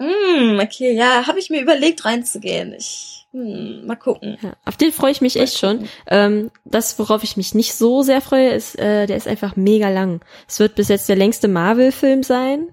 Mm, 0.00 0.60
okay, 0.60 0.92
ja, 0.94 1.26
habe 1.26 1.40
ich 1.40 1.50
mir 1.50 1.60
überlegt 1.60 2.04
reinzugehen. 2.04 2.72
Ich, 2.72 3.17
hm, 3.32 3.86
mal 3.86 3.96
gucken. 3.96 4.38
Ja, 4.40 4.52
auf 4.64 4.76
den 4.76 4.92
freue 4.92 5.12
ich 5.12 5.20
mich 5.20 5.38
echt 5.38 5.58
schon. 5.58 5.88
Ähm, 6.06 6.50
das, 6.64 6.98
worauf 6.98 7.22
ich 7.24 7.36
mich 7.36 7.54
nicht 7.54 7.74
so 7.74 8.02
sehr 8.02 8.20
freue, 8.20 8.50
ist, 8.50 8.78
äh, 8.78 9.06
der 9.06 9.16
ist 9.16 9.28
einfach 9.28 9.56
mega 9.56 9.90
lang. 9.90 10.20
Es 10.46 10.60
wird 10.60 10.74
bis 10.74 10.88
jetzt 10.88 11.08
der 11.08 11.16
längste 11.16 11.48
Marvel-Film 11.48 12.22
sein, 12.22 12.68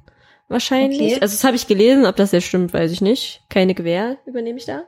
wahrscheinlich. 0.48 1.14
Okay. 1.14 1.22
Also 1.22 1.36
das 1.36 1.44
habe 1.44 1.56
ich 1.56 1.68
gelesen, 1.68 2.06
ob 2.06 2.16
das 2.16 2.32
jetzt 2.32 2.46
stimmt, 2.48 2.74
weiß 2.74 2.92
ich 2.92 3.02
nicht. 3.02 3.44
Keine 3.50 3.74
Gewähr 3.74 4.18
übernehme 4.26 4.58
ich 4.58 4.66
da. 4.66 4.84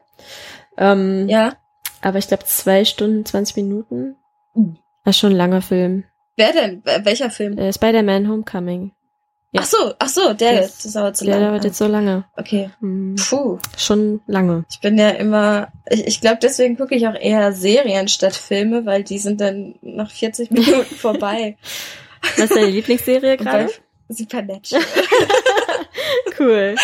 Ähm, 0.78 1.28
Ja. 1.28 1.58
Aber 2.02 2.20
ich 2.20 2.28
glaube 2.28 2.46
zwei 2.46 2.86
Stunden, 2.86 3.26
20 3.26 3.56
Minuten. 3.58 4.16
Uh. 4.54 4.76
Das 5.04 5.16
ist 5.16 5.20
schon 5.20 5.32
ein 5.32 5.38
langer 5.38 5.62
Film. 5.62 6.04
Wer 6.36 6.54
denn? 6.54 6.84
Welcher 7.04 7.32
Film? 7.32 7.58
Äh, 7.58 7.74
Spider-Man 7.74 8.30
Homecoming. 8.30 8.92
Ja. 9.52 9.62
Ach 9.62 9.66
so, 9.66 9.94
ach 10.00 10.10
so, 10.10 10.34
der, 10.34 10.62
Das- 10.62 10.80
das, 10.84 10.94
dauert 10.94 11.18
zu 11.18 11.26
Der 11.26 11.36
lange. 11.36 11.48
dauert 11.52 11.64
jetzt 11.66 11.78
so 11.78 11.88
lange. 11.88 12.26
Okay. 12.36 12.70
Hm, 12.80 13.16
Puh. 13.30 13.58
schon 13.78 14.22
lange. 14.28 14.66
Ich 14.70 14.80
bin 14.82 14.98
ja 14.98 15.10
immer, 15.10 15.70
ich, 15.90 16.06
ich 16.08 16.22
glaube, 16.22 16.40
deswegen 16.42 16.78
gucke 16.78 16.96
ich 16.96 17.08
auch 17.08 17.16
eher 17.16 17.54
Serien 17.54 18.08
statt 18.08 18.36
Filme, 18.36 18.86
weil 18.86 19.04
die 19.04 19.20
sind 19.20 19.40
dann 19.42 19.76
nach 19.82 20.12
40 20.12 20.52
Minuten 20.52 20.96
vorbei. 20.96 21.58
Was 22.22 22.38
ist 22.46 22.56
deine 22.56 22.68
Lieblingsserie 22.68 23.38
gerade? 23.38 23.70
Supernatural. 24.10 24.84
Cool. 26.40 26.76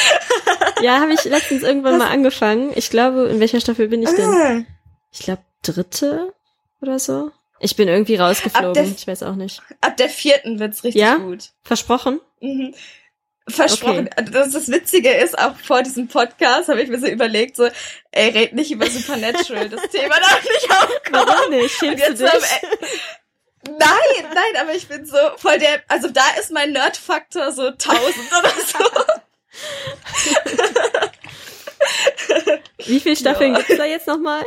Ja, 0.82 1.00
habe 1.00 1.14
ich 1.14 1.24
letztens 1.26 1.62
irgendwann 1.64 1.98
mal 2.00 2.10
angefangen. 2.10 2.72
Ich 2.76 2.90
glaube, 2.90 3.26
in 3.28 3.40
welcher 3.40 3.60
Staffel 3.62 3.88
bin 3.88 4.02
ich 4.02 4.10
denn? 4.10 4.26
Ah, 4.26 4.62
Ich 5.12 5.20
glaube, 5.20 5.44
dritte 5.62 6.34
oder 6.82 6.98
so. 6.98 7.30
Ich 7.64 7.76
bin 7.76 7.88
irgendwie 7.88 8.16
rausgeflogen. 8.18 8.74
der- 8.74 8.84
Ich 8.86 9.08
weiß 9.08 9.24
auch 9.24 9.36
nicht. 9.36 9.62
ab 9.82 9.96
der 9.98 10.10
vierten 10.10 10.60
wird's 10.60 10.84
richtig 10.84 11.02
Ja? 11.02 11.16
gut. 11.16 11.52
Versprochen? 11.64 12.20
Mhm. 12.42 12.76
Versprochen. 13.48 14.10
Das, 14.32 14.52
das 14.52 14.70
Witzige 14.70 15.12
ist, 15.14 15.38
auch 15.38 15.56
vor 15.58 15.82
diesem 15.84 16.08
Podcast 16.08 16.70
habe 16.70 16.82
ich 16.82 16.90
mir 16.90 17.00
so 17.00 17.08
überlegt, 17.08 17.56
so, 17.58 17.68
ey, 18.12 18.30
red 18.30 18.54
nicht 18.54 18.72
über 18.72 18.86
Supernatural, 18.90 19.68
das 19.70 19.82
Thema 19.90 20.16
darf 20.18 20.42
nicht 20.44 20.70
aufkommen. 20.72 21.28
Warum 21.28 21.50
nicht? 21.52 21.76
Schämst 21.78 22.08
du 22.08 22.14
dich? 22.14 22.32
Nein, 23.68 23.80
nein, 24.34 24.62
aber 24.62 24.74
ich 24.76 24.88
bin 24.88 25.06
so 25.06 25.18
voll 25.38 25.58
der, 25.58 25.82
also 25.90 26.10
da 26.10 26.24
ist 26.40 26.52
mein 26.52 26.72
Nerd-Faktor 26.74 27.52
so 27.52 27.68
1000 27.68 27.98
oder 28.40 28.52
so. 28.66 28.86
Wie 32.86 33.00
viele 33.00 33.16
Staffeln 33.16 33.54
Ja. 33.54 33.60
gibt's 33.60 33.78
da 33.78 33.86
jetzt 33.86 34.08
nochmal? 34.08 34.44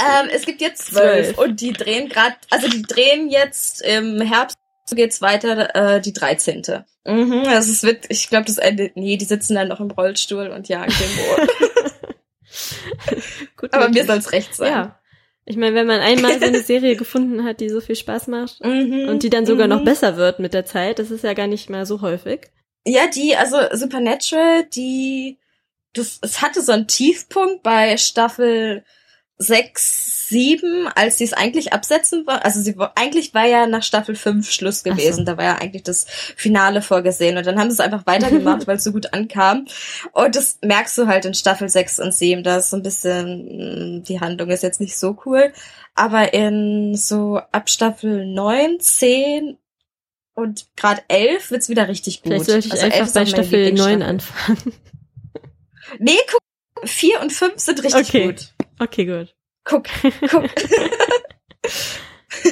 Ähm, 0.00 0.28
es 0.32 0.46
gibt 0.46 0.60
jetzt 0.60 0.86
zwölf 0.86 1.38
und 1.38 1.60
die 1.60 1.72
drehen 1.72 2.08
gerade, 2.08 2.36
also 2.50 2.68
die 2.68 2.82
drehen 2.82 3.28
jetzt 3.28 3.82
im 3.82 4.20
Herbst 4.20 4.56
geht's 4.94 5.20
weiter, 5.20 5.74
äh, 5.74 6.00
die 6.00 6.12
13. 6.12 6.62
Mhm, 7.04 7.44
also 7.46 7.70
es 7.70 7.82
wird, 7.82 8.06
ich 8.08 8.28
glaube, 8.28 8.46
das 8.46 8.58
endet, 8.58 8.96
nee, 8.96 9.16
die 9.16 9.24
sitzen 9.24 9.54
dann 9.54 9.68
noch 9.68 9.80
im 9.80 9.90
Rollstuhl 9.90 10.48
und 10.48 10.68
jagen 10.68 10.92
den. 10.92 11.48
Gut 13.56 13.72
Aber 13.72 13.88
mir 13.88 14.04
soll's 14.04 14.32
recht 14.32 14.54
sein. 14.54 14.72
Ja. 14.72 15.00
Ich 15.44 15.56
meine, 15.56 15.74
wenn 15.74 15.86
man 15.86 16.00
einmal 16.00 16.38
so 16.38 16.46
eine 16.46 16.60
Serie 16.60 16.96
gefunden 16.96 17.44
hat, 17.44 17.60
die 17.60 17.68
so 17.68 17.80
viel 17.80 17.96
Spaß 17.96 18.28
macht 18.28 18.60
Mhm, 18.64 19.08
und 19.08 19.22
die 19.22 19.30
dann 19.30 19.46
sogar 19.46 19.66
mhm. 19.66 19.74
noch 19.74 19.84
besser 19.84 20.16
wird 20.16 20.38
mit 20.38 20.54
der 20.54 20.64
Zeit, 20.64 20.98
das 20.98 21.10
ist 21.10 21.24
ja 21.24 21.34
gar 21.34 21.46
nicht 21.46 21.70
mal 21.70 21.86
so 21.86 22.00
häufig. 22.02 22.50
Ja, 22.86 23.06
die, 23.08 23.36
also 23.36 23.58
Supernatural, 23.72 24.64
die, 24.64 25.38
das, 25.92 26.18
es 26.22 26.40
hatte 26.40 26.62
so 26.62 26.72
einen 26.72 26.88
Tiefpunkt 26.88 27.62
bei 27.62 27.96
Staffel 27.96 28.84
6, 29.42 30.28
7, 30.28 30.86
als 30.94 31.16
sie 31.18 31.24
es 31.24 31.32
eigentlich 31.32 31.72
absetzen 31.72 32.26
war. 32.26 32.44
Also 32.44 32.60
sie 32.60 32.76
war, 32.76 32.92
eigentlich 32.94 33.32
war 33.34 33.46
ja 33.46 33.66
nach 33.66 33.82
Staffel 33.82 34.14
5 34.14 34.48
Schluss 34.50 34.82
Ach 34.84 34.90
so. 34.90 34.90
gewesen. 34.94 35.24
Da 35.24 35.36
war 35.38 35.44
ja 35.44 35.54
eigentlich 35.56 35.82
das 35.82 36.04
Finale 36.36 36.82
vorgesehen. 36.82 37.36
Und 37.38 37.46
dann 37.46 37.58
haben 37.58 37.70
sie 37.70 37.74
es 37.74 37.80
einfach 37.80 38.06
weitergemacht, 38.06 38.66
weil 38.66 38.76
es 38.76 38.84
so 38.84 38.92
gut 38.92 39.12
ankam. 39.14 39.66
Und 40.12 40.36
das 40.36 40.58
merkst 40.62 40.96
du 40.98 41.06
halt 41.06 41.24
in 41.24 41.34
Staffel 41.34 41.68
6 41.68 42.00
und 42.00 42.12
7. 42.14 42.42
Da 42.44 42.58
ist 42.58 42.70
so 42.70 42.76
ein 42.76 42.82
bisschen, 42.82 43.96
mh, 43.98 44.02
die 44.06 44.20
Handlung 44.20 44.50
ist 44.50 44.62
jetzt 44.62 44.80
nicht 44.80 44.96
so 44.98 45.16
cool. 45.24 45.52
Aber 45.94 46.32
in 46.34 46.94
so 46.94 47.38
ab 47.50 47.68
Staffel 47.70 48.26
9, 48.26 48.78
10 48.78 49.56
und 50.34 50.66
gerade 50.76 51.02
11 51.08 51.50
wird's 51.50 51.68
wieder 51.68 51.88
richtig 51.88 52.22
gut. 52.22 52.32
Vielleicht 52.32 52.46
sollte 52.50 52.66
ich 52.68 52.72
Also 52.74 52.84
11 52.86 52.94
einfach 53.00 53.14
bei 53.14 53.26
Staffel 53.26 53.72
9 53.72 53.98
Lieblingsstaffel. 53.98 54.02
anfangen. 54.02 54.72
Nee, 55.98 56.18
guck, 56.30 56.88
4 56.88 57.20
und 57.20 57.32
5 57.32 57.58
sind 57.58 57.82
richtig 57.82 58.08
Okay. 58.08 58.26
gut. 58.26 58.52
Okay, 58.80 59.04
gut. 59.06 59.34
Guck, 59.64 59.86
guck. 60.30 60.44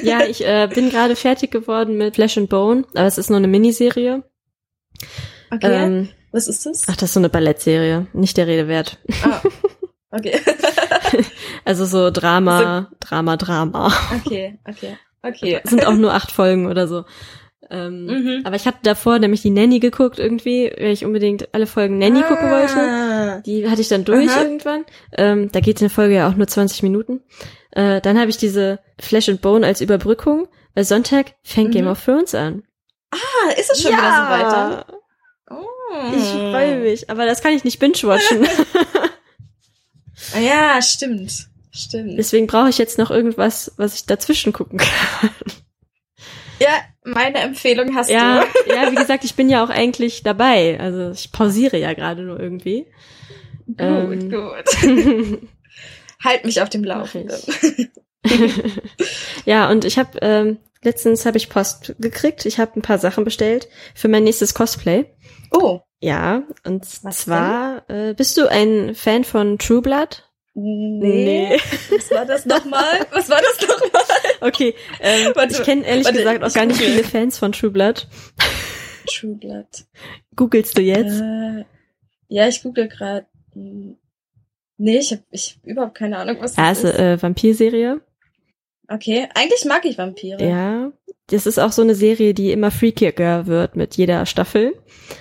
Ja, 0.03 0.21
ich 0.23 0.45
äh, 0.45 0.67
bin 0.73 0.89
gerade 0.89 1.15
fertig 1.15 1.51
geworden 1.51 1.97
mit 1.97 2.15
Flesh 2.15 2.37
and 2.37 2.49
Bone, 2.49 2.85
aber 2.93 3.07
es 3.07 3.17
ist 3.17 3.29
nur 3.29 3.37
eine 3.37 3.47
Miniserie. 3.47 4.23
Okay, 5.51 5.73
Ähm, 5.73 6.09
was 6.31 6.47
ist 6.47 6.65
das? 6.65 6.83
ach, 6.89 6.95
das 6.95 7.09
ist 7.09 7.13
so 7.13 7.19
eine 7.19 7.29
Ballettserie, 7.29 8.05
nicht 8.13 8.37
der 8.37 8.45
Rede 8.47 8.67
wert. 8.67 8.99
Ah, 9.23 9.41
okay. 10.11 10.39
Also 11.65 11.85
so 11.85 12.11
Drama, 12.11 12.91
Drama, 12.99 13.35
Drama. 13.37 13.91
okay, 14.15 14.59
okay, 14.67 14.97
okay. 15.23 15.61
Sind 15.63 15.87
auch 15.87 15.93
nur 15.95 16.13
acht 16.13 16.31
Folgen 16.31 16.67
oder 16.67 16.87
so. 16.87 17.05
Ähm, 17.71 18.05
Mhm. 18.05 18.41
Aber 18.45 18.55
ich 18.55 18.65
hatte 18.65 18.79
davor 18.83 19.19
nämlich 19.19 19.41
die 19.41 19.49
Nanny 19.51 19.79
geguckt 19.79 20.17
irgendwie, 20.19 20.71
weil 20.77 20.91
ich 20.91 21.05
unbedingt 21.05 21.53
alle 21.53 21.67
Folgen 21.67 21.97
Nanny 21.99 22.21
gucken 22.23 22.49
wollte. 22.49 22.79
Ah. 22.79 23.41
Die 23.45 23.69
hatte 23.69 23.81
ich 23.81 23.87
dann 23.89 24.05
durch 24.05 24.29
Aha. 24.29 24.41
irgendwann. 24.43 24.85
Ähm, 25.17 25.51
da 25.51 25.59
geht 25.59 25.79
eine 25.79 25.89
Folge 25.89 26.15
ja 26.15 26.29
auch 26.29 26.35
nur 26.35 26.47
20 26.47 26.81
Minuten. 26.83 27.21
Äh, 27.71 28.01
dann 28.01 28.19
habe 28.19 28.29
ich 28.31 28.37
diese 28.37 28.79
Flesh 28.99 29.29
and 29.29 29.41
Bone 29.41 29.65
als 29.65 29.81
Überbrückung, 29.81 30.47
weil 30.73 30.83
Sonntag 30.83 31.33
fängt 31.43 31.69
Mhm. 31.69 31.73
Game 31.73 31.87
of 31.87 32.03
Thrones 32.03 32.33
an. 32.33 32.63
Ah, 33.11 33.51
ist 33.59 33.71
es 33.71 33.81
schon 33.81 33.91
wieder 33.91 34.01
so 34.01 34.31
weiter? 34.31 34.85
Oh. 35.51 36.15
Ich 36.15 36.23
freue 36.23 36.79
mich, 36.79 37.09
aber 37.09 37.25
das 37.25 37.41
kann 37.41 37.53
ich 37.53 37.63
nicht 37.63 37.79
binge-watchen. 37.79 38.47
Ah, 40.35 40.39
Ja, 40.39 40.81
stimmt. 40.81 41.47
Stimmt. 41.71 42.17
Deswegen 42.17 42.45
brauche 42.47 42.69
ich 42.69 42.77
jetzt 42.77 42.97
noch 42.97 43.09
irgendwas, 43.09 43.71
was 43.77 43.95
ich 43.95 44.05
dazwischen 44.05 44.51
gucken 44.53 44.79
kann. 44.79 45.29
Ja, 46.59 46.81
meine 47.03 47.39
Empfehlung 47.39 47.95
hast 47.95 48.09
Ja, 48.09 48.43
du. 48.65 48.69
ja, 48.73 48.91
wie 48.91 48.95
gesagt, 48.95 49.23
ich 49.23 49.35
bin 49.35 49.49
ja 49.49 49.63
auch 49.63 49.69
eigentlich 49.69 50.23
dabei. 50.23 50.79
Also 50.79 51.11
ich 51.11 51.31
pausiere 51.31 51.77
ja 51.77 51.93
gerade 51.93 52.21
nur 52.23 52.39
irgendwie. 52.39 52.85
Gut, 53.67 53.75
Ähm. 53.79 54.29
gut. 54.31 55.49
Halt 56.23 56.43
mich 56.45 56.61
auf 56.61 56.69
dem 56.69 56.83
Laufenden. 56.83 57.37
ja, 59.45 59.69
und 59.69 59.85
ich 59.85 59.97
habe 59.97 60.17
ähm, 60.21 60.57
letztens 60.83 61.25
habe 61.25 61.37
ich 61.37 61.49
Post 61.49 61.95
gekriegt. 61.99 62.45
Ich 62.45 62.59
habe 62.59 62.77
ein 62.77 62.81
paar 62.81 62.97
Sachen 62.99 63.23
bestellt 63.23 63.69
für 63.95 64.07
mein 64.07 64.23
nächstes 64.23 64.53
Cosplay. 64.53 65.05
Oh, 65.51 65.79
Ja, 66.01 66.43
und 66.65 66.85
Was 67.03 67.19
zwar 67.19 67.89
äh, 67.89 68.13
bist 68.13 68.37
du 68.37 68.47
ein 68.47 68.95
Fan 68.95 69.23
von 69.23 69.57
True 69.57 69.81
Blood? 69.81 70.28
Nee. 70.61 71.57
Was 71.89 72.11
war 72.11 72.25
das 72.25 72.45
nochmal? 72.45 73.05
Was 73.11 73.29
war 73.29 73.39
das 73.41 73.67
nochmal? 73.67 74.01
Okay, 74.41 74.75
ähm, 74.99 75.31
Warte, 75.35 75.53
ich 75.53 75.63
kenne 75.63 75.85
ehrlich 75.85 76.05
warte, 76.05 76.17
gesagt 76.19 76.43
auch 76.43 76.53
gar 76.53 76.65
nicht 76.65 76.79
google. 76.79 76.93
viele 76.93 77.03
Fans 77.03 77.37
von 77.37 77.51
True 77.51 77.71
Blood. 77.71 78.07
True 79.07 79.35
Blood. 79.35 79.67
Googlest 80.35 80.77
du 80.77 80.81
jetzt? 80.81 81.19
Äh, 81.21 81.65
ja, 82.27 82.47
ich 82.47 82.61
google 82.63 82.87
gerade. 82.87 83.25
Nee, 83.53 84.97
ich 84.99 85.11
habe 85.11 85.23
ich 85.31 85.57
hab 85.61 85.67
überhaupt 85.67 85.95
keine 85.95 86.17
Ahnung, 86.17 86.37
was 86.39 86.53
das 86.55 86.79
ist 86.79 86.83
ist. 86.85 86.95
eine 86.99 87.13
äh, 87.13 87.21
Vampirserie. 87.21 88.01
Okay, 88.87 89.27
eigentlich 89.35 89.65
mag 89.65 89.85
ich 89.85 89.97
Vampire. 89.97 90.43
Ja. 90.43 90.91
Das 91.27 91.45
ist 91.45 91.59
auch 91.59 91.71
so 91.71 91.83
eine 91.83 91.93
Serie, 91.95 92.33
die 92.33 92.51
immer 92.51 92.71
freakier 92.71 93.45
wird 93.45 93.75
mit 93.75 93.95
jeder 93.97 94.25
Staffel. 94.25 94.73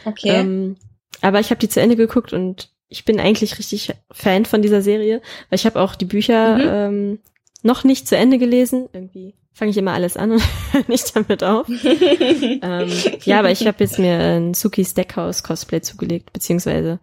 Okay. 0.06 0.28
Ähm, 0.30 0.76
aber 1.20 1.40
ich 1.40 1.50
habe 1.50 1.58
die 1.58 1.68
zu 1.68 1.80
Ende 1.80 1.96
geguckt 1.96 2.32
und 2.32 2.70
ich 2.88 3.04
bin 3.04 3.20
eigentlich 3.20 3.58
richtig 3.58 3.92
Fan 4.10 4.44
von 4.44 4.62
dieser 4.62 4.82
Serie, 4.82 5.20
weil 5.50 5.58
ich 5.58 5.66
habe 5.66 5.80
auch 5.80 5.94
die 5.94 6.04
Bücher 6.06 6.56
Mhm. 6.56 6.64
ähm, 6.66 7.18
noch 7.62 7.84
nicht 7.84 8.08
zu 8.08 8.16
Ende 8.16 8.38
gelesen. 8.38 8.88
Irgendwie 8.92 9.34
fange 9.52 9.72
ich 9.72 9.76
immer 9.76 9.92
alles 9.92 10.16
an 10.16 10.32
und 10.32 10.42
höre 10.72 10.84
nicht 10.88 11.14
damit 11.16 11.42
auf. 11.44 11.68
ähm, 11.92 12.90
ja, 13.24 13.38
aber 13.40 13.50
ich 13.50 13.66
habe 13.66 13.76
jetzt 13.84 13.98
mir 13.98 14.18
ein 14.18 14.54
Suki 14.54 14.84
Stackhouse 14.84 15.42
Cosplay 15.42 15.80
zugelegt, 15.80 16.32
beziehungsweise 16.32 17.00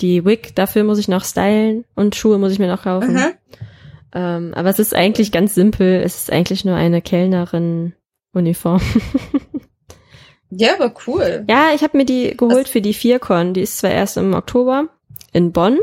die 0.00 0.24
Wig, 0.24 0.54
dafür 0.54 0.84
muss 0.84 0.98
ich 0.98 1.08
noch 1.08 1.24
stylen 1.24 1.84
und 1.94 2.14
Schuhe 2.16 2.38
muss 2.38 2.52
ich 2.52 2.58
mir 2.58 2.68
noch 2.68 2.84
kaufen. 2.84 3.16
Aha. 3.16 3.30
Ähm, 4.14 4.54
aber 4.54 4.70
es 4.70 4.78
ist 4.78 4.94
eigentlich 4.94 5.32
ganz 5.32 5.54
simpel. 5.54 6.00
Es 6.02 6.16
ist 6.22 6.32
eigentlich 6.32 6.64
nur 6.64 6.76
eine 6.76 7.02
Kellnerin-Uniform. 7.02 8.80
Ja, 10.50 10.74
aber 10.74 10.94
cool. 11.06 11.44
ja, 11.48 11.72
ich 11.74 11.82
habe 11.82 11.98
mir 11.98 12.06
die 12.06 12.34
geholt 12.36 12.68
für 12.68 12.80
die 12.80 12.94
Viercon. 12.94 13.52
Die 13.52 13.60
ist 13.60 13.76
zwar 13.78 13.90
erst 13.90 14.16
im 14.16 14.32
Oktober 14.32 14.88
in 15.32 15.52
Bonn, 15.52 15.78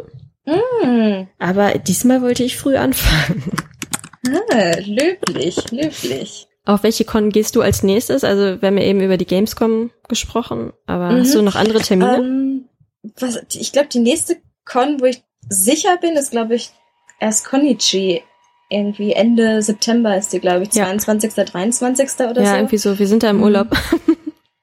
Hm. 0.45 1.27
aber 1.39 1.73
diesmal 1.79 2.21
wollte 2.21 2.43
ich 2.43 2.57
früh 2.57 2.75
anfangen. 2.77 3.43
Ah, 4.51 4.71
löblich, 4.85 5.71
löblich. 5.71 6.47
Auf 6.65 6.81
welche 6.83 7.05
Con 7.05 7.29
gehst 7.29 7.55
du 7.55 7.61
als 7.61 7.83
nächstes? 7.83 8.23
Also 8.23 8.59
wir 8.61 8.67
haben 8.67 8.77
ja 8.79 8.85
eben 8.85 9.01
über 9.01 9.17
die 9.17 9.25
Gamescom 9.27 9.91
gesprochen, 10.07 10.73
aber 10.87 11.11
Mhm. 11.11 11.19
hast 11.19 11.35
du 11.35 11.41
noch 11.43 11.55
andere 11.55 11.79
Termine? 11.79 12.17
Ähm, 12.17 12.65
was, 13.19 13.39
ich 13.53 13.71
glaube, 13.71 13.87
die 13.89 13.99
nächste 13.99 14.37
Con, 14.65 14.99
wo 14.99 15.05
ich 15.05 15.23
sicher 15.47 15.97
bin, 15.97 16.13
ist, 16.15 16.31
glaube 16.31 16.55
ich, 16.55 16.71
erst 17.19 17.45
Konichi. 17.45 18.23
Irgendwie 18.71 19.13
Ende 19.13 19.61
September 19.61 20.17
ist 20.17 20.33
die, 20.33 20.39
glaube 20.39 20.63
ich, 20.63 20.73
Ja. 20.73 20.85
22., 20.85 21.33
23. 21.45 22.09
oder 22.27 22.41
ja, 22.41 22.49
so. 22.49 22.55
irgendwie 22.55 22.77
so. 22.77 22.97
Wir 22.97 23.05
sind 23.07 23.21
da 23.21 23.29
im 23.29 23.37
Mhm. 23.37 23.43
Urlaub. 23.43 23.67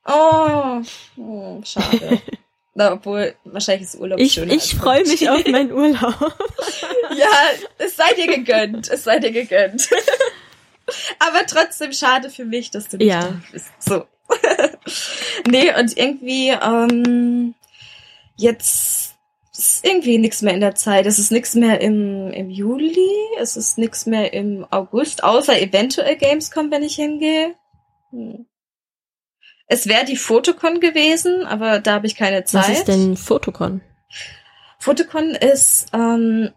Oh, 0.07 0.81
oh 1.19 1.61
schade. 1.65 2.21
Na, 2.75 2.93
obwohl, 2.93 3.35
wahrscheinlich 3.45 3.89
ist 3.89 4.01
Urlaub 4.01 4.19
Ich, 4.19 4.33
schöner 4.33 4.55
ich 4.55 4.75
freue 4.75 5.03
mich 5.03 5.29
auf 5.29 5.45
meinen 5.47 5.73
Urlaub. 5.73 6.35
Ja, 7.15 7.29
es 7.77 7.97
sei 7.97 8.15
dir 8.15 8.27
gegönnt. 8.27 8.89
Es 8.89 9.05
sei 9.05 9.19
dir 9.19 9.33
gegönnt. 9.33 9.91
Aber 11.19 11.45
trotzdem 11.47 11.93
schade 11.93 12.31
für 12.31 12.47
mich, 12.47 12.71
dass 12.71 12.89
du 12.89 12.97
nicht 12.97 13.09
Ja. 13.09 13.21
da 13.21 13.41
bist. 13.53 13.67
So. 13.81 14.07
nee, 15.47 15.75
und 15.79 15.97
irgendwie, 15.97 16.49
ähm, 16.49 17.55
jetzt 18.37 19.15
ist 19.53 19.85
irgendwie 19.85 20.17
nichts 20.17 20.41
mehr 20.41 20.55
in 20.55 20.61
der 20.63 20.75
Zeit. 20.75 21.05
Es 21.05 21.19
ist 21.19 21.33
nichts 21.33 21.55
mehr 21.55 21.83
im, 21.83 22.33
im 22.33 22.49
Juli. 22.49 23.11
Es 23.39 23.59
ist 23.59 23.77
nichts 23.77 24.07
mehr 24.07 24.33
im 24.33 24.67
August, 24.71 25.23
außer 25.23 25.61
eventuell 25.61 26.17
Gamescom, 26.17 26.71
wenn 26.71 26.83
ich 26.83 26.95
hingehe. 26.95 27.55
Hm. 28.11 28.47
Es 29.73 29.89
wäre 29.89 30.05
die 30.05 30.19
Fotocon 30.19 30.81
gewesen, 30.81 31.47
aber 31.47 31.81
da 31.81 31.95
habe 31.95 32.07
ich 32.07 32.15
keine 32.15 32.45
Zeit. 32.45 32.69
Was 32.69 32.79
ist 32.81 32.89
denn 32.89 33.17
Fotocon? 33.17 33.81
Fotocon 34.79 35.31
ist 35.31 35.87
ähm, 35.95 36.51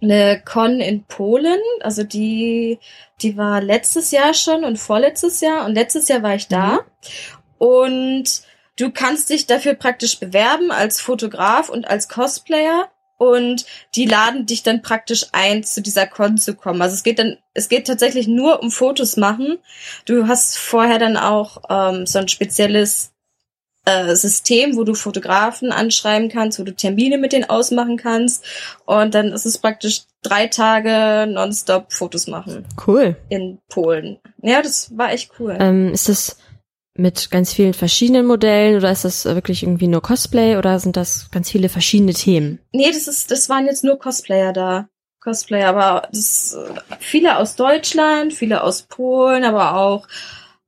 eine 0.00 0.40
Con 0.42 0.80
in 0.80 1.04
Polen, 1.04 1.60
also 1.80 2.04
die, 2.04 2.78
die 3.20 3.36
war 3.36 3.60
letztes 3.60 4.12
Jahr 4.12 4.32
schon 4.32 4.64
und 4.64 4.78
vorletztes 4.78 5.42
Jahr 5.42 5.66
und 5.66 5.74
letztes 5.74 6.08
Jahr 6.08 6.22
war 6.22 6.36
ich 6.36 6.48
da. 6.48 6.78
Und 7.58 8.24
du 8.76 8.92
kannst 8.92 9.28
dich 9.28 9.46
dafür 9.46 9.74
praktisch 9.74 10.18
bewerben 10.18 10.70
als 10.70 11.02
Fotograf 11.02 11.68
und 11.68 11.86
als 11.86 12.08
Cosplayer 12.08 12.90
und 13.18 13.66
die 13.94 14.06
laden 14.06 14.46
dich 14.46 14.62
dann 14.62 14.80
praktisch 14.80 15.26
ein, 15.32 15.64
zu 15.64 15.82
dieser 15.82 16.06
Con 16.06 16.38
zu 16.38 16.54
kommen. 16.54 16.80
Also 16.80 16.94
es 16.94 17.02
geht 17.02 17.18
dann, 17.18 17.36
es 17.52 17.68
geht 17.68 17.86
tatsächlich 17.86 18.28
nur 18.28 18.62
um 18.62 18.70
Fotos 18.70 19.16
machen. 19.16 19.58
Du 20.06 20.28
hast 20.28 20.56
vorher 20.56 20.98
dann 20.98 21.16
auch 21.16 21.62
ähm, 21.68 22.06
so 22.06 22.20
ein 22.20 22.28
spezielles 22.28 23.12
äh, 23.84 24.14
System, 24.14 24.76
wo 24.76 24.84
du 24.84 24.94
Fotografen 24.94 25.72
anschreiben 25.72 26.28
kannst, 26.28 26.58
wo 26.60 26.62
du 26.62 26.74
Termine 26.74 27.18
mit 27.18 27.32
denen 27.32 27.50
ausmachen 27.50 27.96
kannst. 27.96 28.44
Und 28.86 29.14
dann 29.14 29.32
ist 29.32 29.46
es 29.46 29.58
praktisch 29.58 30.02
drei 30.22 30.46
Tage 30.46 31.30
nonstop 31.30 31.92
Fotos 31.92 32.28
machen 32.28 32.66
Cool. 32.86 33.16
in 33.28 33.58
Polen. 33.68 34.18
Ja, 34.42 34.62
das 34.62 34.96
war 34.96 35.12
echt 35.12 35.32
cool. 35.38 35.56
Ähm, 35.58 35.92
ist 35.92 36.08
das 36.08 36.38
mit 36.98 37.30
ganz 37.30 37.52
vielen 37.52 37.74
verschiedenen 37.74 38.26
Modellen 38.26 38.76
oder 38.76 38.90
ist 38.90 39.04
das 39.04 39.24
wirklich 39.24 39.62
irgendwie 39.62 39.86
nur 39.88 40.02
Cosplay 40.02 40.56
oder 40.56 40.78
sind 40.80 40.96
das 40.96 41.30
ganz 41.30 41.50
viele 41.50 41.68
verschiedene 41.68 42.12
Themen? 42.12 42.58
Nee, 42.72 42.90
das 42.90 43.06
ist, 43.08 43.30
das 43.30 43.48
waren 43.48 43.66
jetzt 43.66 43.84
nur 43.84 43.98
Cosplayer 43.98 44.52
da. 44.52 44.88
Cosplayer, 45.20 45.68
aber 45.68 46.08
das 46.12 46.56
viele 47.00 47.38
aus 47.38 47.56
Deutschland, 47.56 48.32
viele 48.32 48.62
aus 48.62 48.82
Polen, 48.82 49.44
aber 49.44 49.76
auch 49.76 50.06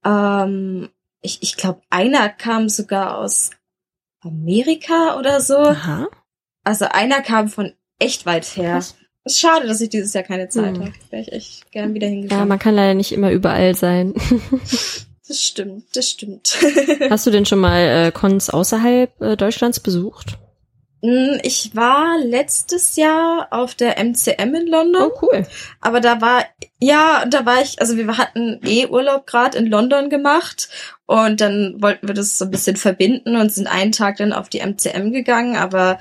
ähm, 0.05 0.89
ich, 1.22 1.43
ich 1.43 1.57
glaube, 1.57 1.83
einer 1.91 2.28
kam 2.31 2.68
sogar 2.68 3.18
aus 3.18 3.51
Amerika 4.22 5.18
oder 5.18 5.41
so. 5.41 5.57
Aha. 5.57 6.09
Also 6.64 6.87
einer 6.87 7.22
kam 7.22 7.49
von 7.49 7.72
echt 7.99 8.26
weit 8.26 8.45
her. 8.57 8.74
Krass. 8.74 8.97
Ist 9.24 9.39
schade, 9.39 9.66
dass 9.66 9.81
ich 9.81 9.91
dieses 9.91 10.12
Jahr 10.14 10.24
keine 10.24 10.49
Zeit 10.49 10.76
Hm. 10.76 10.81
habe. 10.85 10.93
Wäre 11.11 11.22
ich 11.22 11.33
echt 11.33 11.72
gern 11.72 11.93
wieder 11.95 12.07
Ja, 12.07 12.12
hingefahren. 12.14 12.49
man 12.49 12.59
kann 12.59 12.74
leider 12.74 12.95
nicht 12.95 13.12
immer 13.12 13.31
überall 13.31 13.74
sein. 13.74 14.14
das 15.31 15.41
stimmt, 15.41 15.85
das 15.95 16.11
stimmt. 16.11 16.59
Hast 17.09 17.24
du 17.24 17.31
denn 17.31 17.47
schon 17.47 17.61
mal 17.61 17.78
äh, 17.78 18.11
Cons 18.11 18.51
außerhalb 18.51 19.20
äh, 19.20 19.37
Deutschlands 19.37 19.78
besucht? 19.78 20.39
Mm, 21.03 21.39
ich 21.45 21.76
war 21.76 22.18
letztes 22.18 22.97
Jahr 22.97 23.47
auf 23.53 23.76
der 23.76 23.97
MCM 23.99 24.55
in 24.57 24.66
London. 24.66 25.03
Oh, 25.07 25.18
cool. 25.22 25.47
Aber 25.81 26.01
da 26.01 26.20
war, 26.20 26.45
ja, 26.81 27.24
da 27.26 27.47
war 27.47 27.62
ich, 27.62 27.81
also 27.81 27.97
wir 27.97 28.18
hatten 28.18 28.61
eh 28.64 28.89
Urlaub 28.89 29.24
gerade 29.28 29.57
in 29.57 29.66
London 29.66 30.11
gemacht 30.11 30.68
und 31.07 31.41
dann 31.41 31.76
wollten 31.81 32.09
wir 32.09 32.14
das 32.14 32.37
so 32.37 32.47
ein 32.47 32.51
bisschen 32.51 32.76
verbinden 32.76 33.37
und 33.37 33.53
sind 33.53 33.68
einen 33.68 33.93
Tag 33.93 34.16
dann 34.16 34.33
auf 34.33 34.49
die 34.49 34.59
MCM 34.59 35.12
gegangen, 35.12 35.55
aber 35.55 36.01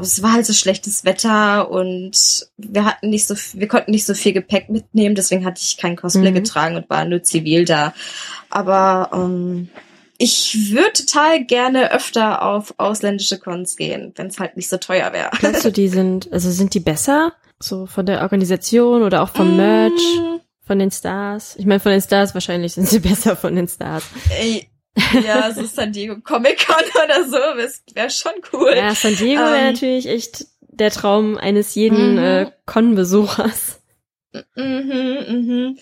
es 0.00 0.22
war 0.22 0.32
halt 0.32 0.46
so 0.46 0.52
schlechtes 0.52 1.04
Wetter 1.04 1.70
und 1.70 2.46
wir 2.56 2.84
hatten 2.84 3.10
nicht 3.10 3.26
so, 3.26 3.34
wir 3.58 3.68
konnten 3.68 3.90
nicht 3.90 4.06
so 4.06 4.14
viel 4.14 4.32
Gepäck 4.32 4.68
mitnehmen, 4.70 5.14
deswegen 5.14 5.44
hatte 5.44 5.60
ich 5.62 5.76
kein 5.76 5.96
Cosplay 5.96 6.30
Mhm. 6.30 6.34
getragen 6.34 6.76
und 6.76 6.88
war 6.90 7.04
nur 7.04 7.22
zivil 7.22 7.64
da. 7.64 7.92
Aber 8.50 9.10
ähm, 9.12 9.68
ich 10.18 10.70
würde 10.72 10.92
total 10.92 11.44
gerne 11.44 11.90
öfter 11.92 12.42
auf 12.42 12.74
ausländische 12.78 13.38
Cons 13.38 13.76
gehen, 13.76 14.12
wenn 14.16 14.28
es 14.28 14.38
halt 14.38 14.56
nicht 14.56 14.68
so 14.68 14.76
teuer 14.76 15.12
wäre. 15.12 15.30
Glaubst 15.38 15.64
du, 15.64 15.72
die 15.72 15.88
sind, 15.88 16.32
also 16.32 16.50
sind 16.50 16.74
die 16.74 16.80
besser? 16.80 17.32
So 17.60 17.86
von 17.86 18.06
der 18.06 18.22
Organisation 18.22 19.02
oder 19.02 19.22
auch 19.22 19.30
vom 19.30 19.56
Merch, 19.56 19.92
Mm, 20.18 20.40
von 20.66 20.78
den 20.78 20.90
Stars? 20.90 21.54
Ich 21.56 21.66
meine, 21.66 21.80
von 21.80 21.92
den 21.92 22.00
Stars 22.00 22.34
wahrscheinlich 22.34 22.72
sind 22.74 22.88
sie 22.88 22.98
besser 23.00 23.36
von 23.36 23.54
den 23.56 23.68
Stars. 23.68 24.04
Ja, 25.24 25.50
so 25.52 25.64
San 25.64 25.92
Diego 25.92 26.20
Comic 26.20 26.66
Con 26.66 26.76
oder 27.04 27.24
so, 27.24 27.36
wäre 27.94 28.10
schon 28.10 28.32
cool. 28.52 28.74
Ja, 28.76 28.94
San 28.94 29.16
Diego 29.16 29.40
wäre 29.40 29.56
Ähm, 29.58 29.72
natürlich 29.72 30.06
echt 30.06 30.46
der 30.60 30.90
Traum 30.90 31.36
eines 31.38 31.74
jeden 31.74 32.12
Mhm. 32.14 32.18
äh, 32.18 32.50
Con-Besuchers. 32.66 33.80
Mhm, 34.54 35.16
mhm. 35.28 35.78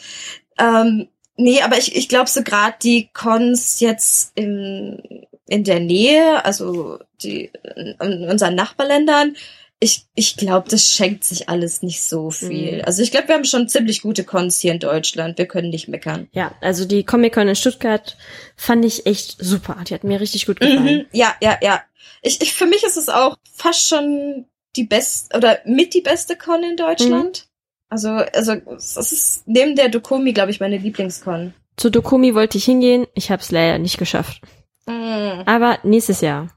Ähm, 0.59 1.09
nee, 1.37 1.63
aber 1.63 1.79
ich, 1.79 1.95
ich 1.97 2.09
glaube 2.09 2.29
so 2.29 2.43
gerade 2.43 2.77
die 2.83 3.09
Cons 3.13 3.81
jetzt 3.81 4.33
in, 4.37 5.27
in 5.49 5.65
der 5.65 5.81
Nähe, 5.81 6.45
also 6.45 6.99
die 7.23 7.51
in, 7.77 7.97
in 8.01 8.29
unseren 8.29 8.55
Nachbarländern, 8.55 9.37
ich, 9.83 10.05
ich 10.15 10.37
glaube, 10.37 10.69
das 10.69 10.93
schenkt 10.93 11.25
sich 11.25 11.49
alles 11.49 11.83
nicht 11.83 12.03
so 12.03 12.31
viel. 12.31 12.79
Mhm. 12.79 12.85
Also 12.85 13.03
ich 13.03 13.11
glaube, 13.11 13.29
wir 13.29 13.35
haben 13.35 13.47
schon 13.47 13.67
ziemlich 13.67 14.03
gute 14.03 14.25
Cons 14.25 14.61
hier 14.61 14.73
in 14.73 14.79
Deutschland. 14.79 15.39
Wir 15.39 15.47
können 15.47 15.71
nicht 15.71 15.89
meckern. 15.89 16.29
Ja, 16.33 16.55
also 16.61 16.85
die 16.85 17.03
Comic-Con 17.03 17.49
in 17.49 17.57
Stuttgart 17.57 18.19
fand 18.57 18.85
ich 18.85 19.07
echt 19.07 19.37
super. 19.39 19.79
Die 19.89 19.95
hat 19.95 20.05
mir 20.05 20.21
richtig 20.21 20.45
gut 20.45 20.61
gefallen. 20.61 20.99
Mhm, 20.99 21.07
ja, 21.13 21.35
ja, 21.41 21.59
ja. 21.63 21.81
Ich, 22.21 22.43
ich, 22.43 22.53
für 22.53 22.67
mich 22.67 22.85
ist 22.85 22.99
es 22.99 23.09
auch 23.09 23.39
fast 23.51 23.89
schon 23.89 24.45
die 24.77 24.85
beste 24.85 25.35
oder 25.35 25.59
mit 25.65 25.95
die 25.95 26.03
beste 26.03 26.37
Con 26.37 26.63
in 26.63 26.77
Deutschland. 26.77 27.47
Also, 27.89 28.11
also 28.11 28.53
es 28.77 28.97
ist 28.97 29.43
neben 29.47 29.77
der 29.77 29.89
Dokomi, 29.89 30.35
glaube 30.35 30.51
ich, 30.51 30.61
meine 30.61 30.77
Lieblingscon. 30.77 31.55
Zu 31.79 31.91
Dokumi 31.91 32.35
wollte 32.35 32.59
ich 32.59 32.67
hingehen, 32.67 33.07
ich 33.15 33.31
habe 33.31 33.41
es 33.41 33.51
leider 33.51 33.79
nicht 33.79 33.97
geschafft. 33.97 34.43
Mhm. 34.87 35.43
Aber 35.47 35.79
nächstes 35.85 36.21
Jahr. 36.21 36.51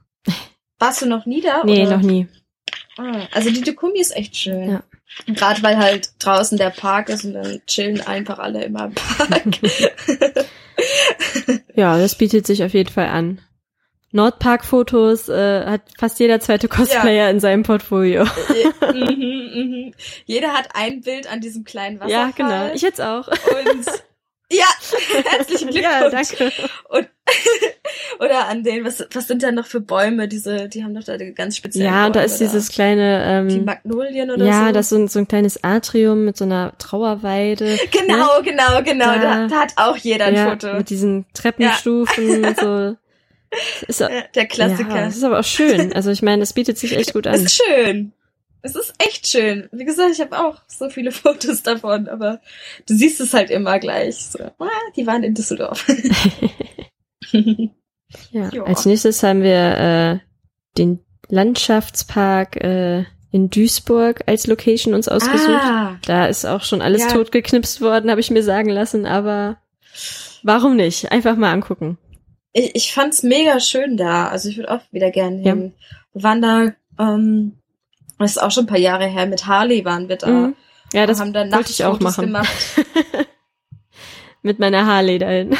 Warst 0.78 1.00
du 1.00 1.06
noch 1.06 1.24
nie 1.24 1.40
da? 1.40 1.64
Nee, 1.64 1.86
oder? 1.86 1.96
noch 1.96 2.04
nie. 2.04 2.28
Ah, 2.96 3.26
Also 3.32 3.50
die 3.50 3.62
Dokumi 3.62 4.00
ist 4.00 4.16
echt 4.16 4.36
schön. 4.36 4.70
Ja. 4.70 4.82
Gerade 5.26 5.62
weil 5.62 5.78
halt 5.78 6.10
draußen 6.18 6.58
der 6.58 6.70
Park 6.70 7.08
ist 7.08 7.24
und 7.24 7.34
dann 7.34 7.60
chillen 7.66 8.00
einfach 8.00 8.38
alle 8.38 8.64
immer 8.64 8.86
im 8.86 8.94
Park. 8.94 9.60
Ja, 11.74 11.98
das 11.98 12.16
bietet 12.16 12.46
sich 12.46 12.62
auf 12.64 12.72
jeden 12.72 12.90
Fall 12.90 13.08
an. 13.08 13.40
Nordpark-Fotos 14.12 15.28
äh, 15.28 15.66
hat 15.66 15.82
fast 15.98 16.20
jeder 16.20 16.38
zweite 16.38 16.68
Cosplayer 16.68 17.24
ja. 17.24 17.30
in 17.30 17.40
seinem 17.40 17.64
Portfolio. 17.64 18.24
mhm, 18.92 19.50
mhm. 19.54 19.94
Jeder 20.24 20.52
hat 20.52 20.68
ein 20.74 21.00
Bild 21.00 21.30
an 21.30 21.40
diesem 21.40 21.64
kleinen 21.64 21.98
Wasserfall. 21.98 22.28
Ja, 22.28 22.30
genau. 22.36 22.74
Ich 22.74 22.82
jetzt 22.82 23.00
auch. 23.00 23.26
Und 23.26 23.86
ja, 24.56 24.66
herzlichen 25.30 25.70
Glückwunsch. 25.70 25.82
Ja, 25.82 26.10
danke. 26.10 26.52
Und, 26.88 27.08
oder 28.20 28.48
an 28.48 28.62
den, 28.64 28.84
was, 28.84 29.04
was 29.12 29.26
sind 29.26 29.42
da 29.42 29.52
noch 29.52 29.66
für 29.66 29.80
Bäume? 29.80 30.28
Diese, 30.28 30.68
die 30.68 30.84
haben 30.84 30.94
doch 30.94 31.04
da 31.04 31.16
ganz 31.16 31.56
spezielle 31.56 31.86
Ja, 31.86 32.06
und 32.06 32.16
da 32.16 32.22
ist 32.22 32.38
dieses 32.38 32.68
kleine, 32.70 33.24
ähm, 33.26 33.48
die 33.48 33.60
Magnolien 33.60 34.30
oder 34.30 34.44
ja, 34.44 34.52
so. 34.52 34.66
Ja, 34.66 34.72
das 34.72 34.86
ist 34.86 34.90
so 34.90 34.96
ein, 34.96 35.08
so 35.08 35.18
ein 35.20 35.28
kleines 35.28 35.62
Atrium 35.64 36.24
mit 36.24 36.36
so 36.36 36.44
einer 36.44 36.76
Trauerweide. 36.78 37.78
Genau, 37.90 38.38
ne? 38.38 38.42
genau, 38.44 38.82
genau. 38.82 39.06
Da, 39.06 39.18
da, 39.18 39.46
da, 39.48 39.56
hat 39.56 39.72
auch 39.76 39.96
jeder 39.96 40.26
ein 40.26 40.34
ja, 40.34 40.50
Foto. 40.50 40.74
Mit 40.74 40.90
diesen 40.90 41.26
Treppenstufen 41.34 42.42
ja. 42.44 42.54
so. 42.54 42.96
Ist, 43.86 44.00
der 44.00 44.46
Klassiker. 44.46 44.96
Ja, 44.96 45.04
das 45.04 45.16
ist 45.16 45.24
aber 45.24 45.38
auch 45.38 45.44
schön. 45.44 45.92
Also 45.92 46.10
ich 46.10 46.22
meine, 46.22 46.42
es 46.42 46.52
bietet 46.52 46.76
sich 46.76 46.96
echt 46.96 47.12
gut 47.12 47.26
an. 47.26 47.34
Es 47.34 47.44
ist 47.44 47.62
schön. 47.64 48.12
Es 48.64 48.74
ist 48.74 48.94
echt 48.98 49.26
schön. 49.26 49.68
Wie 49.72 49.84
gesagt, 49.84 50.12
ich 50.14 50.22
habe 50.22 50.38
auch 50.38 50.62
so 50.66 50.88
viele 50.88 51.12
Fotos 51.12 51.62
davon, 51.62 52.08
aber 52.08 52.40
du 52.88 52.94
siehst 52.94 53.20
es 53.20 53.34
halt 53.34 53.50
immer 53.50 53.78
gleich. 53.78 54.16
So, 54.16 54.38
ah, 54.42 54.68
die 54.96 55.06
waren 55.06 55.22
in 55.22 55.34
Düsseldorf. 55.34 55.86
ja, 58.30 58.48
jo. 58.48 58.64
als 58.64 58.86
nächstes 58.86 59.22
haben 59.22 59.42
wir 59.42 59.78
äh, 59.78 60.18
den 60.78 61.00
Landschaftspark 61.28 62.56
äh, 62.64 63.04
in 63.30 63.50
Duisburg 63.50 64.22
als 64.26 64.46
Location 64.46 64.94
uns 64.94 65.08
ausgesucht. 65.08 65.60
Ah, 65.60 65.98
da 66.06 66.24
ist 66.24 66.46
auch 66.46 66.62
schon 66.62 66.80
alles 66.80 67.02
ja. 67.02 67.08
totgeknipst 67.08 67.82
worden, 67.82 68.10
habe 68.10 68.20
ich 68.20 68.30
mir 68.30 68.42
sagen 68.42 68.70
lassen, 68.70 69.04
aber 69.04 69.58
warum 70.42 70.76
nicht? 70.76 71.12
Einfach 71.12 71.36
mal 71.36 71.52
angucken. 71.52 71.98
Ich, 72.54 72.74
ich 72.74 72.94
fand's 72.94 73.22
mega 73.22 73.60
schön 73.60 73.98
da. 73.98 74.28
Also 74.28 74.48
ich 74.48 74.56
würde 74.56 74.70
auch 74.70 74.80
wieder 74.90 75.10
gerne 75.10 75.36
hin. 75.42 75.44
Ja. 75.44 76.14
Wir 76.14 76.22
waren 76.22 76.40
da 76.40 76.72
ähm, 76.98 77.58
das 78.18 78.32
ist 78.32 78.42
auch 78.42 78.50
schon 78.50 78.64
ein 78.64 78.68
paar 78.68 78.78
Jahre 78.78 79.06
her. 79.06 79.26
Mit 79.26 79.46
Harley 79.46 79.84
waren 79.84 80.08
wir 80.08 80.16
da. 80.16 80.28
Mhm. 80.28 80.56
Ja, 80.92 81.06
das 81.06 81.20
haben 81.20 81.32
dann 81.32 81.50
wollte 81.50 81.70
ich 81.70 81.84
auch 81.84 81.98
machen. 82.00 82.26
Gemacht. 82.26 82.48
Mit 84.42 84.58
meiner 84.58 84.86
Harley 84.86 85.18
dahin. 85.18 85.56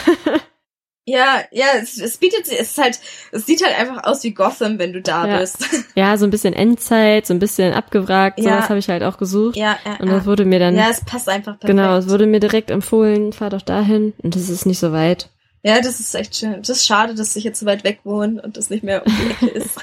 ja, 1.06 1.40
ja, 1.50 1.66
es, 1.80 1.98
es 1.98 2.18
bietet, 2.18 2.46
es 2.46 2.70
ist 2.70 2.78
halt, 2.78 3.00
es 3.32 3.46
sieht 3.46 3.64
halt 3.64 3.76
einfach 3.78 4.04
aus 4.04 4.22
wie 4.22 4.32
Gotham, 4.32 4.78
wenn 4.78 4.92
du 4.92 5.00
da 5.00 5.26
ja. 5.26 5.38
bist. 5.38 5.66
Ja, 5.96 6.16
so 6.16 6.26
ein 6.26 6.30
bisschen 6.30 6.54
Endzeit, 6.54 7.26
so 7.26 7.34
ein 7.34 7.38
bisschen 7.38 7.72
abgewragt, 7.72 8.38
ja. 8.38 8.44
sowas 8.44 8.68
habe 8.68 8.78
ich 8.78 8.88
halt 8.88 9.02
auch 9.02 9.16
gesucht. 9.16 9.56
Ja, 9.56 9.78
ja. 9.84 9.96
Und 10.00 10.10
das 10.10 10.26
wurde 10.26 10.44
mir 10.44 10.58
dann. 10.58 10.76
Ja, 10.76 10.90
es 10.90 11.04
passt 11.04 11.28
einfach 11.28 11.58
perfekt. 11.58 11.66
Genau, 11.66 11.96
es 11.96 12.08
wurde 12.08 12.26
mir 12.26 12.40
direkt 12.40 12.70
empfohlen, 12.70 13.32
fahr 13.32 13.50
doch 13.50 13.62
dahin. 13.62 14.12
Und 14.18 14.36
das 14.36 14.48
ist 14.48 14.66
nicht 14.66 14.78
so 14.78 14.92
weit. 14.92 15.30
Ja, 15.62 15.80
das 15.80 15.98
ist 15.98 16.14
echt 16.14 16.36
schön. 16.36 16.58
Das 16.58 16.68
ist 16.68 16.86
schade, 16.86 17.14
dass 17.14 17.34
ich 17.36 17.44
jetzt 17.44 17.58
so 17.58 17.66
weit 17.66 17.84
weg 17.84 18.00
wohne 18.04 18.42
und 18.42 18.56
das 18.56 18.70
nicht 18.70 18.84
mehr 18.84 19.04
um 19.06 19.12
die 19.12 19.30
Ecke 19.30 19.46
ist. 19.46 19.78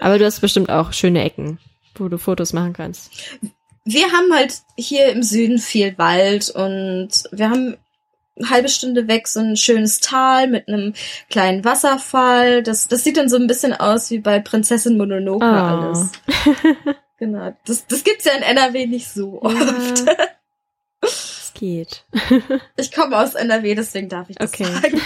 Aber 0.00 0.18
du 0.18 0.24
hast 0.24 0.40
bestimmt 0.40 0.68
auch 0.68 0.92
schöne 0.92 1.22
Ecken 1.22 1.58
wo 2.00 2.08
du 2.08 2.18
Fotos 2.18 2.52
machen 2.52 2.72
kannst? 2.72 3.10
Wir 3.84 4.10
haben 4.12 4.32
halt 4.34 4.62
hier 4.76 5.10
im 5.10 5.22
Süden 5.22 5.58
viel 5.58 5.96
Wald 5.98 6.50
und 6.50 7.10
wir 7.30 7.50
haben 7.50 7.76
eine 8.38 8.50
halbe 8.50 8.68
Stunde 8.68 9.08
weg 9.08 9.28
so 9.28 9.40
ein 9.40 9.56
schönes 9.56 10.00
Tal 10.00 10.48
mit 10.48 10.68
einem 10.68 10.94
kleinen 11.30 11.64
Wasserfall. 11.64 12.62
Das, 12.62 12.88
das 12.88 13.04
sieht 13.04 13.16
dann 13.16 13.28
so 13.28 13.36
ein 13.36 13.46
bisschen 13.46 13.72
aus 13.72 14.10
wie 14.10 14.18
bei 14.18 14.40
Prinzessin 14.40 14.98
Mononoke 14.98 15.44
oh. 15.44 15.48
alles. 15.48 16.10
genau. 17.18 17.56
Das, 17.64 17.86
das 17.86 18.04
gibt's 18.04 18.24
ja 18.24 18.32
in 18.32 18.42
NRW 18.42 18.86
nicht 18.86 19.08
so 19.08 19.40
oft. 19.42 20.06
Ja, 20.06 20.28
es 21.02 21.52
geht. 21.54 22.04
ich 22.76 22.92
komme 22.92 23.18
aus 23.18 23.34
NRW, 23.34 23.74
deswegen 23.74 24.08
darf 24.08 24.28
ich 24.28 24.36
das 24.36 24.52
okay. 24.52 24.64
sagen. 24.64 25.00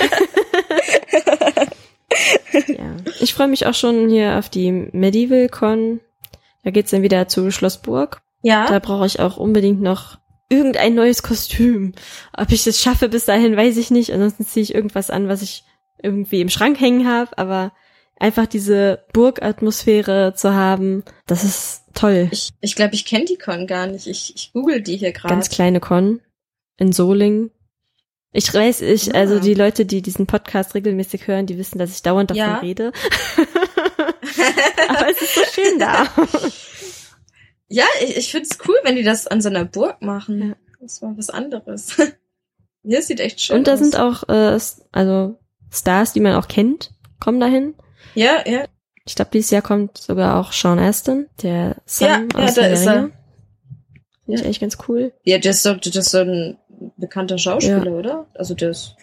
ja. 2.69 2.97
Ich 3.21 3.35
freue 3.35 3.49
mich 3.49 3.67
auch 3.67 3.75
schon 3.75 4.09
hier 4.09 4.39
auf 4.39 4.49
die 4.49 4.73
Medieval 4.73 5.49
Con 5.49 6.01
da 6.63 6.71
geht's 6.71 6.91
dann 6.91 7.03
wieder 7.03 7.29
zu 7.29 7.51
Schlossburg. 7.51 8.23
Ja. 8.43 8.67
Da 8.69 8.79
brauche 8.79 9.07
ich 9.07 9.21
auch 9.21 9.37
unbedingt 9.37 9.81
noch 9.81 10.19
irgendein 10.49 10.95
neues 10.95 11.23
Kostüm. 11.23 11.93
Ob 12.37 12.51
ich 12.53 12.65
das 12.65 12.81
schaffe 12.81 13.09
bis 13.09 13.25
dahin, 13.25 13.57
weiß 13.57 13.77
ich 13.77 13.91
nicht. 13.91 14.13
Ansonsten 14.13 14.45
ziehe 14.45 14.63
ich 14.63 14.75
irgendwas 14.75 15.11
an, 15.11 15.29
was 15.29 15.43
ich 15.43 15.65
irgendwie 16.03 16.41
im 16.41 16.49
Schrank 16.49 16.81
hängen 16.81 17.07
habe. 17.07 17.37
Aber 17.39 17.73
einfach 18.19 18.47
diese 18.47 19.05
Burgatmosphäre 19.13 20.35
zu 20.35 20.53
haben, 20.53 21.05
das 21.27 21.45
ist 21.45 21.85
toll. 21.95 22.29
Ich 22.31 22.51
ich, 22.61 22.75
glaub, 22.75 22.93
ich 22.93 23.07
kenne 23.07 23.25
die 23.25 23.39
Con 23.39 23.67
gar 23.67 23.87
nicht. 23.87 24.07
Ich, 24.07 24.35
ich 24.35 24.53
google 24.53 24.83
die 24.83 24.97
hier 24.97 25.13
gerade. 25.13 25.33
Ganz 25.33 25.49
kleine 25.49 25.81
Con 25.81 26.21
in 26.77 26.93
Solingen. 26.93 27.51
Ich 28.33 28.53
weiß, 28.53 28.83
ich, 28.83 29.07
ja. 29.07 29.15
also 29.15 29.41
die 29.41 29.55
Leute, 29.55 29.85
die 29.85 30.03
diesen 30.03 30.27
Podcast 30.27 30.75
regelmäßig 30.75 31.27
hören, 31.27 31.47
die 31.47 31.59
wissen, 31.59 31.79
dass 31.79 31.91
ich 31.91 32.03
dauernd 32.03 32.31
davon 32.31 32.41
ja. 32.41 32.59
rede. 32.59 32.93
Aber 34.89 35.11
es 35.11 35.23
ist 35.23 35.35
so 35.35 35.41
schön 35.53 35.79
da. 35.79 36.07
Ja, 37.69 37.85
ich, 38.03 38.17
ich 38.17 38.31
finde 38.31 38.49
es 38.51 38.59
cool, 38.67 38.77
wenn 38.83 38.97
die 38.97 39.03
das 39.03 39.27
an 39.27 39.41
so 39.41 39.49
einer 39.49 39.65
Burg 39.65 40.03
machen. 40.03 40.51
Ja. 40.51 40.57
Das 40.81 41.03
war 41.03 41.17
was 41.17 41.31
anderes. 41.31 41.97
es 42.83 43.07
sieht 43.07 43.21
echt 43.21 43.41
schön 43.41 43.55
aus. 43.55 43.59
Und 43.59 43.67
da 43.67 43.75
aus. 43.75 43.79
sind 43.79 43.97
auch, 43.97 44.29
äh, 44.29 44.59
also 44.93 45.39
Stars, 45.71 46.13
die 46.13 46.21
man 46.21 46.35
auch 46.35 46.49
kennt, 46.49 46.93
kommen 47.21 47.39
dahin. 47.41 47.75
Ja, 48.15 48.43
ja. 48.47 48.65
Ich 49.05 49.15
glaube, 49.15 49.31
dieses 49.33 49.51
Jahr 49.51 49.63
kommt 49.63 49.99
sogar 49.99 50.39
auch 50.39 50.53
Sean 50.53 50.79
Aston, 50.79 51.27
der 51.43 51.77
Sam 51.87 52.29
ja, 52.31 52.39
aus 52.43 52.57
ja, 52.57 52.63
da 52.63 52.69
ist 52.69 52.87
er. 52.87 53.11
Finde 54.25 54.41
ich 54.41 54.45
eigentlich 54.45 54.61
ganz 54.61 54.79
cool. 54.89 55.13
Ja, 55.25 55.39
der 55.39 55.51
ist 55.53 55.63
so, 55.63 55.75
der 55.75 55.95
ist 55.95 56.11
so 56.11 56.19
ein 56.19 56.59
bekannter 56.97 57.39
Schauspieler, 57.39 57.87
ja. 57.87 57.93
oder? 57.93 58.27
Also 58.35 58.55
der 58.55 58.71
ist 58.71 58.97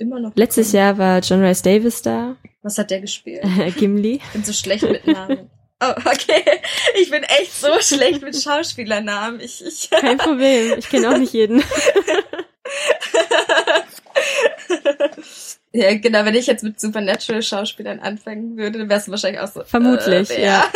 immer 0.00 0.18
noch. 0.18 0.32
Letztes 0.34 0.72
Jahr 0.72 0.98
war 0.98 1.20
John 1.20 1.42
Rice 1.42 1.62
Davis 1.62 2.02
da. 2.02 2.36
Was 2.62 2.78
hat 2.78 2.90
der 2.90 3.00
gespielt? 3.00 3.44
Gimli. 3.76 4.14
Ich 4.14 4.32
bin 4.32 4.44
so 4.44 4.52
schlecht 4.52 4.82
mit 4.82 5.06
Namen. 5.06 5.50
Oh, 5.82 5.94
okay. 6.04 6.44
Ich 7.00 7.10
bin 7.10 7.22
echt 7.22 7.58
so 7.58 7.68
schlecht 7.80 8.20
mit 8.20 8.36
Schauspielernamen. 8.36 9.40
Ich, 9.40 9.64
ich 9.64 9.88
Kein 9.88 10.18
Problem. 10.18 10.74
Ich 10.78 10.90
kenne 10.90 11.08
auch 11.08 11.16
nicht 11.16 11.32
jeden. 11.32 11.58
ja, 15.72 15.96
genau. 15.96 16.26
Wenn 16.26 16.34
ich 16.34 16.46
jetzt 16.46 16.62
mit 16.62 16.78
Supernatural-Schauspielern 16.78 17.98
anfangen 17.98 18.58
würde, 18.58 18.80
dann 18.80 18.90
wärst 18.90 19.06
du 19.06 19.12
wahrscheinlich 19.12 19.40
auch 19.40 19.48
so. 19.48 19.64
Vermutlich, 19.64 20.28
äh, 20.28 20.44
ja. 20.44 20.70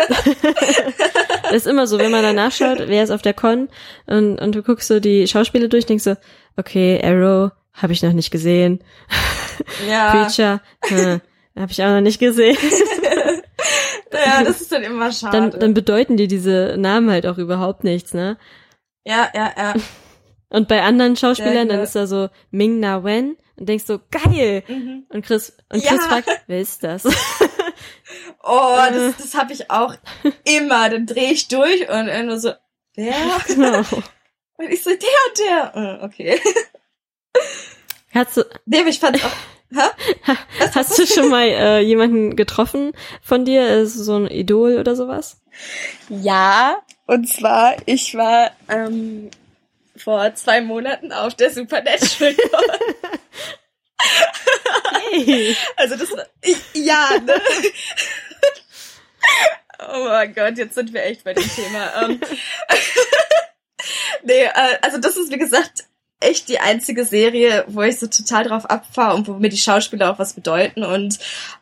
das 1.43 1.53
ist 1.53 1.67
immer 1.67 1.87
so, 1.87 1.99
wenn 1.99 2.11
man 2.11 2.23
dann 2.23 2.37
nachschaut, 2.37 2.79
wer 2.87 3.05
ist 3.05 3.11
auf 3.11 3.21
der 3.21 3.35
Con 3.35 3.69
und, 4.07 4.39
und 4.39 4.55
du 4.55 4.63
guckst 4.63 4.89
so 4.89 5.01
die 5.01 5.29
Schauspieler 5.29 5.69
durch, 5.69 5.85
denkst 5.85 6.05
so, 6.05 6.17
okay, 6.57 6.99
Arrow 7.05 7.51
habe 7.75 7.93
ich 7.93 8.03
noch 8.03 8.13
nicht 8.13 8.31
gesehen. 8.31 8.83
Ja. 9.89 10.11
Preacher, 10.27 10.63
hm, 10.85 11.21
habe 11.57 11.73
ich 11.73 11.83
auch 11.83 11.91
noch 11.91 12.01
nicht 12.01 12.21
gesehen. 12.21 12.57
ja, 14.13 14.45
das 14.45 14.61
ist 14.61 14.73
dann 14.73 14.83
immer 14.83 15.13
schade. 15.13 15.37
Dann, 15.37 15.61
dann 15.61 15.75
bedeuten 15.75 16.17
dir 16.17 16.29
diese 16.29 16.77
Namen 16.79 17.11
halt 17.11 17.27
auch 17.27 17.39
überhaupt 17.39 17.85
nichts, 17.85 18.15
ne? 18.15 18.39
Ja, 19.05 19.29
ja, 19.35 19.53
ja. 19.57 19.75
Und 20.49 20.69
bei 20.69 20.83
anderen 20.83 21.17
Schauspielern, 21.17 21.69
dann 21.69 21.81
ist 21.81 21.97
da 21.97 22.07
so 22.07 22.29
Ming 22.53 22.79
Na 22.79 23.03
Wen 23.03 23.37
und 23.57 23.69
denkst 23.69 23.87
so, 23.87 23.99
geil! 24.11 24.63
Mhm. 24.69 25.05
Und 25.09 25.25
Chris, 25.25 25.57
und 25.73 25.83
Chris 25.83 25.99
ja. 26.01 26.09
fragt, 26.09 26.29
wer 26.47 26.61
ist 26.61 26.85
das? 26.85 27.05
oh, 28.43 28.77
das, 28.89 29.17
das 29.17 29.35
habe 29.35 29.53
ich 29.53 29.69
auch 29.71 29.97
immer. 30.45 30.91
Dann 30.91 31.07
drehe 31.07 31.33
ich 31.33 31.49
durch 31.49 31.89
und 31.89 32.27
nur 32.27 32.39
so, 32.39 32.53
wer? 32.95 33.15
Genau. 33.49 33.79
Und 34.57 34.71
ich 34.71 34.85
so, 34.85 34.91
der 34.91 34.99
und 34.99 35.39
der. 35.39 36.01
Äh, 36.01 36.05
okay. 36.05 36.41
Hast 38.13 38.37
du, 38.37 38.45
nee, 38.67 38.83
ich 38.87 39.01
fand 39.01 39.25
auch, 39.25 39.33
Hast 40.75 40.99
du 40.99 41.07
schon 41.07 41.29
mal 41.29 41.47
äh, 41.47 41.81
jemanden 41.81 42.37
getroffen 42.37 42.93
von 43.21 43.45
dir? 43.45 43.81
Ist 43.81 43.95
so 43.95 44.15
ein 44.17 44.27
Idol 44.29 44.79
oder 44.79 44.95
sowas? 44.95 45.41
Ja, 46.09 46.79
und 47.07 47.29
zwar, 47.29 47.77
ich 47.87 48.15
war 48.15 48.53
ähm, 48.69 49.31
vor 49.97 50.35
zwei 50.35 50.61
Monaten 50.61 51.13
auf 51.13 51.35
der 51.35 51.51
Supernatural 51.51 52.37
hey. 55.11 55.57
Also 55.77 55.97
das 55.97 56.11
war, 56.13 56.27
ja, 56.75 57.11
ne? 57.25 57.41
Oh 59.79 60.05
mein 60.05 60.35
Gott, 60.35 60.57
jetzt 60.57 60.75
sind 60.75 60.93
wir 60.93 61.05
echt 61.05 61.25
bei 61.25 61.35
dem 61.35 61.49
Thema. 61.49 62.03
Ähm, 62.03 62.21
nee, 64.23 64.45
äh, 64.45 64.79
also 64.83 64.99
das 64.99 65.17
ist 65.17 65.33
wie 65.33 65.39
gesagt 65.39 65.85
echt 66.25 66.49
die 66.49 66.61
einzige 66.61 67.05
Serie, 67.05 67.65
wo 67.69 67.83
ich 67.83 67.99
so 67.99 68.07
total 68.07 68.45
drauf 68.45 68.67
abfahre 68.67 69.15
und 69.15 69.29
wo 69.29 69.35
mir 69.35 69.49
die 69.49 69.57
Schauspieler 69.57 70.13
auch 70.13 70.19
was 70.19 70.35
bedeuten. 70.35 70.85
Und 70.85 71.19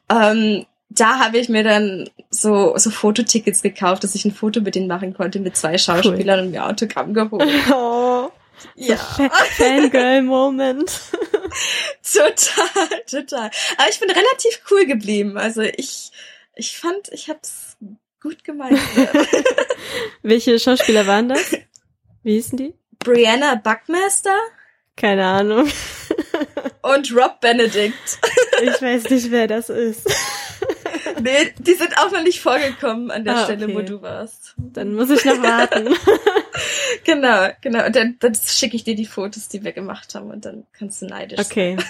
ähm, 0.09 0.67
da 0.89 1.19
habe 1.19 1.39
ich 1.39 1.49
mir 1.49 1.65
dann 1.65 2.09
so, 2.31 2.77
so 2.77 2.91
Fototickets 2.91 3.63
gekauft, 3.63 4.05
dass 4.05 4.15
ich 4.15 4.25
ein 4.25 4.35
Foto 4.35 4.61
mit 4.61 4.75
denen 4.75 4.89
machen 4.89 5.15
konnte, 5.15 5.41
mit 5.41 5.57
zwei 5.57 5.79
Schauspielern 5.79 6.41
cool. 6.41 6.47
und 6.47 6.51
mir 6.53 6.67
Autogramm 6.67 7.15
geholt. 7.15 7.49
Oh. 7.73 8.31
Ja. 8.77 8.97
Fangirl-Moment. 8.97 10.89
total, 12.05 13.03
total. 13.11 13.51
Aber 13.77 13.91
ich 13.91 13.99
bin 13.99 14.09
relativ 14.09 14.63
cool 14.71 14.87
geblieben. 14.87 15.37
Also 15.37 15.63
ich, 15.63 16.13
ich 16.55 16.79
fand, 16.79 17.09
ich 17.11 17.29
hab's 17.29 17.77
gut 18.21 18.45
gemeint. 18.45 18.79
Welche 20.23 20.61
Schauspieler 20.61 21.09
waren 21.09 21.31
das? 21.31 21.57
Wie 22.23 22.35
hießen 22.35 22.57
die? 22.57 22.75
Brianna 23.05 23.57
Buckmaster. 23.57 24.37
Keine 24.97 25.25
Ahnung. 25.27 25.69
Und 26.83 27.15
Rob 27.17 27.41
Benedict. 27.41 27.95
ich 28.63 28.83
weiß 28.83 29.09
nicht, 29.11 29.31
wer 29.31 29.47
das 29.47 29.71
ist. 29.71 30.07
nee, 31.21 31.53
die 31.59 31.75
sind 31.75 31.97
auch 31.99 32.11
noch 32.11 32.23
nicht 32.23 32.41
vorgekommen 32.41 33.11
an 33.11 33.25
der 33.25 33.37
Ah, 33.37 33.45
Stelle, 33.45 33.65
okay. 33.67 33.75
wo 33.75 33.81
du 33.83 34.03
warst. 34.03 34.55
Dann 34.59 34.95
muss 34.95 35.11
ich 35.11 35.25
noch 35.25 35.43
warten. 35.43 35.95
Genau, 37.05 37.49
genau. 37.63 37.87
Und 37.87 37.97
dann, 37.97 38.17
dann 38.21 38.35
schicke 38.35 38.77
ich 38.77 38.85
dir 38.85 38.95
die 38.95 39.07
Fotos, 39.07 39.49
die 39.49 39.65
wir 39.65 39.73
gemacht 39.73 40.15
haben 40.15 40.31
und 40.31 40.45
dann 40.45 40.67
kannst 40.79 41.01
du 41.03 41.07
neidisch 41.07 41.41
Okay. 41.41 41.77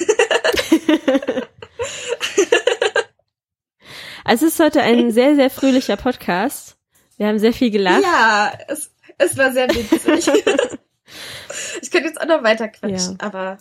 Also 4.25 4.47
es 4.47 4.55
ist 4.55 4.61
heute 4.61 4.81
ein 4.83 5.11
sehr, 5.11 5.35
sehr 5.35 5.51
fröhlicher 5.51 5.97
Podcast. 5.97 6.77
Wir 7.17 7.27
haben 7.27 7.41
sehr 7.41 7.53
viel 7.53 7.69
sein. 7.69 7.79
gelacht. 7.79 8.03
Ja, 8.03 8.53
es, 8.69 8.91
es 9.19 9.37
war 9.37 9.53
sehr 9.53 9.69
witzig. 9.69 10.31
ich 11.83 11.91
könnte 11.91 12.09
jetzt 12.09 12.21
auch 12.21 12.27
noch 12.27 12.43
weiter 12.43 12.69
quatschen, 12.69 13.19
Ja. 13.21 13.27
aber 13.27 13.59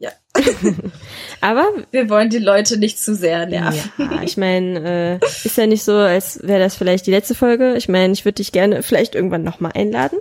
Aber 1.40 1.66
wir 1.90 2.08
wollen 2.08 2.30
die 2.30 2.38
Leute 2.38 2.78
nicht 2.78 2.98
zu 3.02 3.14
sehr 3.14 3.46
nerven. 3.46 3.90
ja, 3.98 4.22
ich 4.22 4.36
meine, 4.36 5.18
äh, 5.20 5.26
ist 5.44 5.56
ja 5.56 5.66
nicht 5.66 5.82
so, 5.82 5.92
als 5.96 6.40
wäre 6.42 6.60
das 6.60 6.76
vielleicht 6.76 7.06
die 7.06 7.10
letzte 7.10 7.34
Folge. 7.34 7.74
Ich 7.76 7.88
meine, 7.88 8.12
ich 8.12 8.24
würde 8.24 8.36
dich 8.36 8.52
gerne 8.52 8.82
vielleicht 8.82 9.14
irgendwann 9.14 9.42
nochmal 9.42 9.72
einladen. 9.74 10.18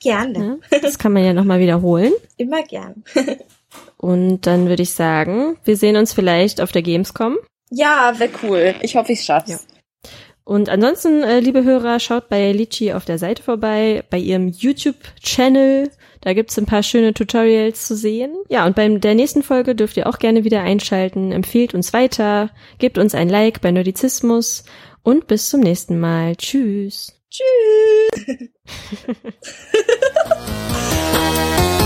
Gerne. 0.00 0.38
Ne? 0.38 0.58
Das 0.82 0.98
kann 0.98 1.12
man 1.12 1.24
ja 1.24 1.34
nochmal 1.34 1.60
wiederholen. 1.60 2.12
Immer 2.38 2.62
gern. 2.62 3.04
Und 3.98 4.46
dann 4.46 4.68
würde 4.68 4.82
ich 4.82 4.94
sagen, 4.94 5.56
wir 5.64 5.76
sehen 5.76 5.96
uns 5.96 6.12
vielleicht 6.14 6.60
auf 6.60 6.72
der 6.72 6.82
Gamescom. 6.82 7.36
Ja, 7.70 8.14
wäre 8.18 8.30
cool. 8.42 8.74
Ich 8.80 8.96
hoffe, 8.96 9.12
ich 9.12 9.22
schaff's. 9.22 9.50
Ja. 9.50 9.58
Und 10.50 10.68
ansonsten, 10.68 11.22
äh, 11.22 11.38
liebe 11.38 11.62
Hörer, 11.62 12.00
schaut 12.00 12.28
bei 12.28 12.50
Litchi 12.50 12.92
auf 12.92 13.04
der 13.04 13.18
Seite 13.18 13.40
vorbei, 13.40 14.02
bei 14.10 14.18
ihrem 14.18 14.48
YouTube-Channel. 14.48 15.92
Da 16.22 16.32
gibt's 16.32 16.58
ein 16.58 16.66
paar 16.66 16.82
schöne 16.82 17.14
Tutorials 17.14 17.86
zu 17.86 17.94
sehen. 17.94 18.34
Ja, 18.48 18.66
und 18.66 18.74
beim 18.74 19.00
der 19.00 19.14
nächsten 19.14 19.44
Folge 19.44 19.76
dürft 19.76 19.96
ihr 19.96 20.08
auch 20.08 20.18
gerne 20.18 20.42
wieder 20.42 20.62
einschalten. 20.62 21.30
Empfehlt 21.30 21.72
uns 21.72 21.92
weiter, 21.92 22.50
gebt 22.80 22.98
uns 22.98 23.14
ein 23.14 23.28
Like 23.28 23.60
bei 23.60 23.70
Nerdizismus 23.70 24.64
und 25.04 25.28
bis 25.28 25.50
zum 25.50 25.60
nächsten 25.60 26.00
Mal. 26.00 26.34
Tschüss. 26.34 27.12
Tschüss. 27.30 28.48